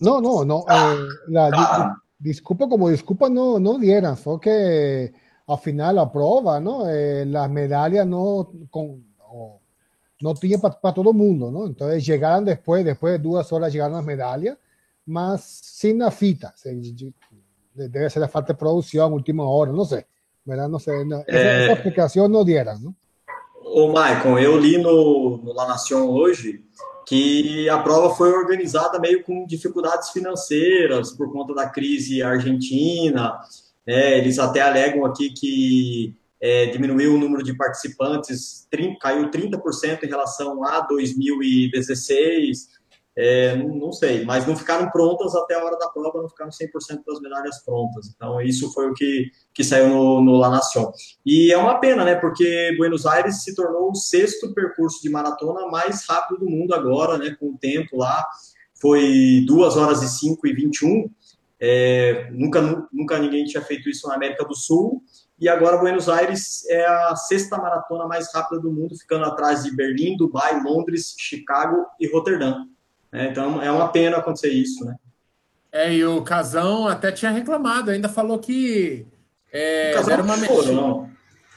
Não, 0.00 0.22
não, 0.22 0.42
não. 0.42 0.64
Eh, 0.66 1.08
la, 1.28 1.50
di, 1.50 1.94
disculpa, 2.18 2.66
como 2.66 2.90
disculpa 2.90 3.28
no, 3.28 3.58
no 3.58 3.78
dieran, 3.78 4.16
só 4.16 4.38
que 4.38 5.12
al 5.46 5.58
final 5.58 5.96
la 5.96 6.10
prueba, 6.10 6.58
¿no? 6.58 6.88
Eh, 6.88 7.26
las 7.26 7.50
medallas 7.50 8.06
no, 8.06 8.54
con, 8.70 9.04
no 10.18 10.32
tiene 10.32 10.56
para 10.56 10.80
pa 10.80 10.94
todo 10.94 11.10
el 11.10 11.16
mundo, 11.16 11.50
¿no? 11.50 11.66
Entonces 11.66 12.06
llegaron 12.06 12.46
después, 12.46 12.86
después 12.86 13.12
de 13.12 13.18
dos 13.18 13.52
horas 13.52 13.70
llegaron 13.70 13.96
las 13.96 14.04
medallas, 14.06 14.56
más 15.04 15.42
sin 15.42 15.98
la 15.98 16.10
fita. 16.10 16.54
Debe 17.74 18.08
ser 18.08 18.22
la 18.22 18.28
falta 18.28 18.54
de 18.54 18.58
producción, 18.58 19.12
última 19.12 19.44
hora, 19.44 19.70
no 19.70 19.84
sé. 19.84 20.06
Verdade, 20.46 20.70
não 20.70 20.78
sei. 20.78 21.04
Não, 21.04 21.20
essa, 21.20 21.30
é... 21.30 21.64
essa, 21.64 21.72
explicação 21.74 22.28
não 22.28 22.44
deram, 22.44 22.78
não? 22.78 22.94
Ô, 23.64 23.92
Maicon, 23.92 24.38
eu 24.38 24.58
li 24.58 24.76
no, 24.76 25.38
no 25.38 25.52
La 25.54 25.66
Nation 25.68 26.08
hoje 26.10 26.62
que 27.06 27.68
a 27.68 27.78
prova 27.78 28.14
foi 28.14 28.32
organizada 28.32 28.98
meio 28.98 29.22
com 29.22 29.46
dificuldades 29.46 30.10
financeiras 30.10 31.12
por 31.12 31.32
conta 31.32 31.54
da 31.54 31.68
crise 31.68 32.22
argentina. 32.22 33.38
É, 33.86 34.18
eles 34.18 34.38
até 34.38 34.60
alegam 34.60 35.04
aqui 35.04 35.30
que 35.30 36.14
é, 36.40 36.66
diminuiu 36.66 37.14
o 37.14 37.18
número 37.18 37.42
de 37.42 37.56
participantes, 37.56 38.66
30, 38.70 38.98
caiu 38.98 39.30
30% 39.30 40.02
em 40.02 40.08
relação 40.08 40.64
a 40.64 40.80
2016. 40.80 42.68
É, 43.14 43.54
não, 43.56 43.74
não, 43.76 43.92
sei, 43.92 44.24
mas 44.24 44.46
não 44.46 44.56
ficaram 44.56 44.90
prontas 44.90 45.34
até 45.34 45.54
a 45.54 45.62
hora 45.62 45.76
da 45.78 45.88
prova, 45.88 46.22
não 46.22 46.28
ficaram 46.28 46.50
100% 46.50 47.02
das 47.06 47.20
medalhas 47.20 47.62
prontas. 47.62 48.10
Então, 48.14 48.40
isso 48.40 48.72
foi 48.72 48.90
o 48.90 48.94
que, 48.94 49.30
que 49.52 49.62
saiu 49.62 49.88
no, 49.88 50.22
no 50.22 50.36
La 50.36 50.48
Nación. 50.48 50.90
E 51.24 51.52
é 51.52 51.58
uma 51.58 51.78
pena, 51.78 52.04
né? 52.04 52.14
Porque 52.14 52.74
Buenos 52.78 53.04
Aires 53.04 53.42
se 53.42 53.54
tornou 53.54 53.90
o 53.90 53.94
sexto 53.94 54.54
percurso 54.54 55.02
de 55.02 55.10
maratona 55.10 55.66
mais 55.66 56.06
rápido 56.08 56.40
do 56.40 56.50
mundo 56.50 56.74
agora, 56.74 57.18
né? 57.18 57.36
Com 57.38 57.50
o 57.50 57.58
tempo 57.58 57.98
lá, 57.98 58.26
foi 58.80 59.44
2 59.46 59.76
horas 59.76 60.02
e 60.02 60.08
5 60.08 60.46
e 60.46 60.54
21. 60.54 61.10
É, 61.60 62.30
nunca, 62.32 62.88
nunca 62.90 63.18
ninguém 63.18 63.44
tinha 63.44 63.62
feito 63.62 63.88
isso 63.90 64.08
na 64.08 64.14
América 64.14 64.44
do 64.44 64.54
Sul. 64.54 65.02
E 65.38 65.48
agora 65.48 65.76
Buenos 65.76 66.08
Aires 66.08 66.64
é 66.68 66.86
a 66.86 67.14
sexta 67.14 67.58
maratona 67.58 68.06
mais 68.06 68.32
rápida 68.32 68.60
do 68.60 68.72
mundo, 68.72 68.96
ficando 68.96 69.24
atrás 69.24 69.64
de 69.64 69.74
Berlim, 69.74 70.16
Dubai, 70.16 70.62
Londres, 70.62 71.14
Chicago 71.18 71.84
e 72.00 72.06
Roterdã. 72.06 72.64
É, 73.12 73.26
então 73.26 73.62
é 73.62 73.70
uma 73.70 73.88
pena 73.88 74.16
acontecer 74.16 74.48
isso, 74.48 74.84
né? 74.84 74.96
É, 75.70 75.92
e 75.92 76.04
o 76.04 76.22
Casão 76.22 76.86
até 76.88 77.12
tinha 77.12 77.30
reclamado, 77.30 77.90
ainda 77.90 78.08
falou 78.08 78.38
que 78.38 79.06
é, 79.52 79.94
o 79.98 80.04
deram 80.04 80.24
uma 80.24 80.36
mexida. 80.36 81.10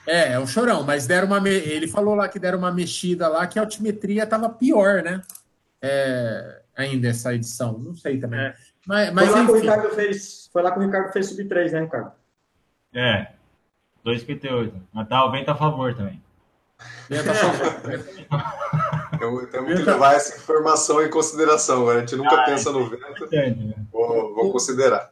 É, 0.07 0.33
é 0.33 0.39
um 0.39 0.45
chorão, 0.45 0.83
mas 0.83 1.07
deram 1.07 1.27
uma. 1.27 1.49
Ele 1.49 1.87
falou 1.87 2.13
lá 2.13 2.27
que 2.27 2.37
deram 2.37 2.59
uma 2.59 2.71
mexida 2.71 3.27
lá 3.27 3.47
que 3.47 3.57
a 3.57 3.61
altimetria 3.61 4.23
estava 4.23 4.49
pior, 4.49 5.01
né? 5.01 5.21
É, 5.81 6.61
ainda 6.75 7.07
essa 7.07 7.33
edição. 7.33 7.79
Não 7.79 7.95
sei 7.95 8.19
também. 8.19 8.39
É. 8.39 8.55
Mas, 8.85 9.13
mas, 9.13 9.29
foi, 9.29 9.39
lá 9.39 9.45
que 9.45 9.51
o 9.51 9.55
Ricardo 9.55 9.95
fez, 9.95 10.49
foi 10.53 10.61
lá 10.61 10.71
que 10.71 10.79
o 10.79 10.81
Ricardo 10.83 11.11
fez 11.11 11.27
sub 11.27 11.43
3, 11.43 11.73
né, 11.73 11.81
Ricardo? 11.81 12.11
É, 12.93 13.27
2,58. 14.05 14.73
Mas 14.93 15.07
tá, 15.07 15.25
o 15.25 15.31
vento 15.31 15.49
a 15.49 15.55
favor 15.55 15.95
também. 15.95 16.21
Vento 17.09 17.31
a 17.31 17.33
favor. 17.33 17.81
Temos, 19.17 19.49
temos 19.49 19.73
que 19.73 19.83
levar 19.83 20.15
essa 20.15 20.37
informação 20.37 21.03
em 21.03 21.09
consideração. 21.09 21.89
A 21.89 21.99
gente 21.99 22.15
nunca 22.15 22.35
ah, 22.35 22.45
pensa 22.45 22.71
no 22.71 22.89
vento. 22.89 23.27
Né? 23.31 23.73
Vou, 23.91 24.35
vou 24.35 24.51
considerar. 24.51 25.09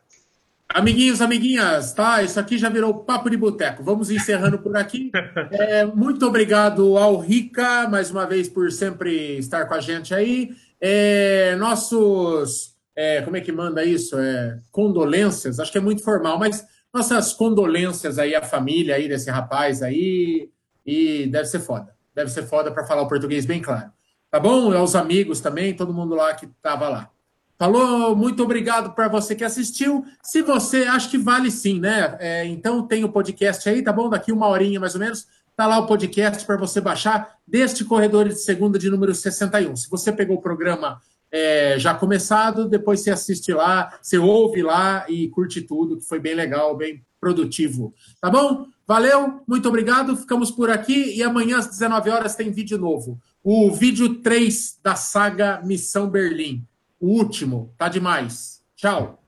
Amiguinhos, 0.74 1.22
amiguinhas, 1.22 1.94
tá? 1.94 2.24
Isso 2.24 2.40
aqui 2.40 2.58
já 2.58 2.68
virou 2.68 3.04
papo 3.04 3.30
de 3.30 3.38
boteco. 3.38 3.84
Vamos 3.84 4.10
encerrando 4.10 4.58
por 4.58 4.76
aqui. 4.76 5.12
É, 5.52 5.86
muito 5.86 6.26
obrigado 6.26 6.98
ao 6.98 7.20
Rica, 7.20 7.88
mais 7.88 8.10
uma 8.10 8.26
vez, 8.26 8.50
por 8.50 8.72
sempre 8.72 9.38
estar 9.38 9.66
com 9.66 9.76
a 9.76 9.80
gente 9.80 10.14
aí. 10.14 10.52
É, 10.82 11.56
nossos. 11.58 12.74
É, 12.96 13.22
como 13.22 13.38
é 13.38 13.42
que 13.42 13.52
manda 13.52 13.86
isso? 13.86 14.18
É, 14.18 14.60
condolências, 14.72 15.60
acho 15.60 15.72
que 15.72 15.78
é 15.78 15.82
muito 15.82 16.04
formal, 16.04 16.38
mas 16.40 16.66
nossas 16.94 17.34
condolências 17.34 18.18
aí 18.18 18.36
à 18.36 18.42
família 18.42 18.96
aí 18.96 19.08
desse 19.08 19.30
rapaz 19.30 19.82
aí. 19.82 20.50
E 20.86 21.28
deve 21.28 21.46
ser 21.46 21.60
foda. 21.60 21.94
Deve 22.14 22.30
ser 22.30 22.44
foda 22.44 22.72
para 22.72 22.86
falar 22.86 23.02
o 23.02 23.08
português 23.08 23.46
bem 23.46 23.62
claro. 23.62 23.92
Tá 24.30 24.40
bom? 24.40 24.76
Aos 24.76 24.96
amigos 24.96 25.40
também, 25.40 25.76
todo 25.76 25.94
mundo 25.94 26.16
lá 26.16 26.34
que 26.34 26.46
estava 26.46 26.90
lá. 26.90 27.10
Falou, 27.58 28.16
muito 28.16 28.44
obrigado 28.44 28.94
para 28.94 29.08
você 29.08 29.36
que 29.36 29.44
assistiu. 29.44 30.04
Se 30.22 30.42
você, 30.42 30.84
acho 30.84 31.10
que 31.10 31.18
vale 31.18 31.52
sim, 31.52 31.80
né? 31.80 32.18
É, 32.20 32.46
então 32.46 32.86
tem 32.86 33.04
o 33.04 33.12
podcast 33.12 33.70
aí, 33.70 33.82
tá 33.82 33.94
bom? 33.94 34.10
Daqui 34.10 34.32
uma 34.32 34.48
horinha 34.48 34.80
mais 34.80 34.96
ou 34.96 35.00
menos, 35.00 35.28
tá 35.56 35.68
lá 35.68 35.78
o 35.78 35.88
podcast 35.88 36.46
para 36.46 36.58
você 36.58 36.82
baixar 36.82 37.36
deste 37.48 37.86
corredor 37.86 38.28
de 38.28 38.36
segunda 38.36 38.80
de 38.80 38.90
número 38.90 39.14
61. 39.14 39.76
Se 39.76 39.90
você 39.90 40.12
pegou 40.12 40.38
o 40.38 40.42
programa 40.42 41.00
é, 41.32 41.78
já 41.78 41.94
começado, 41.94 42.68
depois 42.68 43.02
você 43.02 43.12
assiste 43.12 43.54
lá, 43.54 43.98
você 44.02 44.18
ouve 44.18 44.62
lá 44.62 45.06
e 45.08 45.30
curte 45.30 45.62
tudo, 45.62 45.98
que 45.98 46.06
foi 46.06 46.20
bem 46.20 46.36
legal, 46.36 46.76
bem 46.76 47.04
produtivo. 47.24 47.94
Tá 48.20 48.30
bom? 48.30 48.66
Valeu, 48.86 49.42
muito 49.48 49.70
obrigado. 49.70 50.18
Ficamos 50.18 50.52
por 50.52 50.70
aqui 50.70 51.16
e 51.16 51.24
amanhã 51.24 51.58
às 51.58 51.68
19 51.68 52.10
horas 52.10 52.36
tem 52.36 52.52
vídeo 52.52 52.78
novo. 52.78 53.18
O 53.42 53.72
vídeo 53.72 54.16
3 54.16 54.80
da 54.84 54.96
saga 54.96 55.62
Missão 55.64 56.10
Berlim. 56.10 56.66
O 57.00 57.08
último, 57.08 57.74
tá 57.78 57.88
demais. 57.88 58.62
Tchau. 58.76 59.23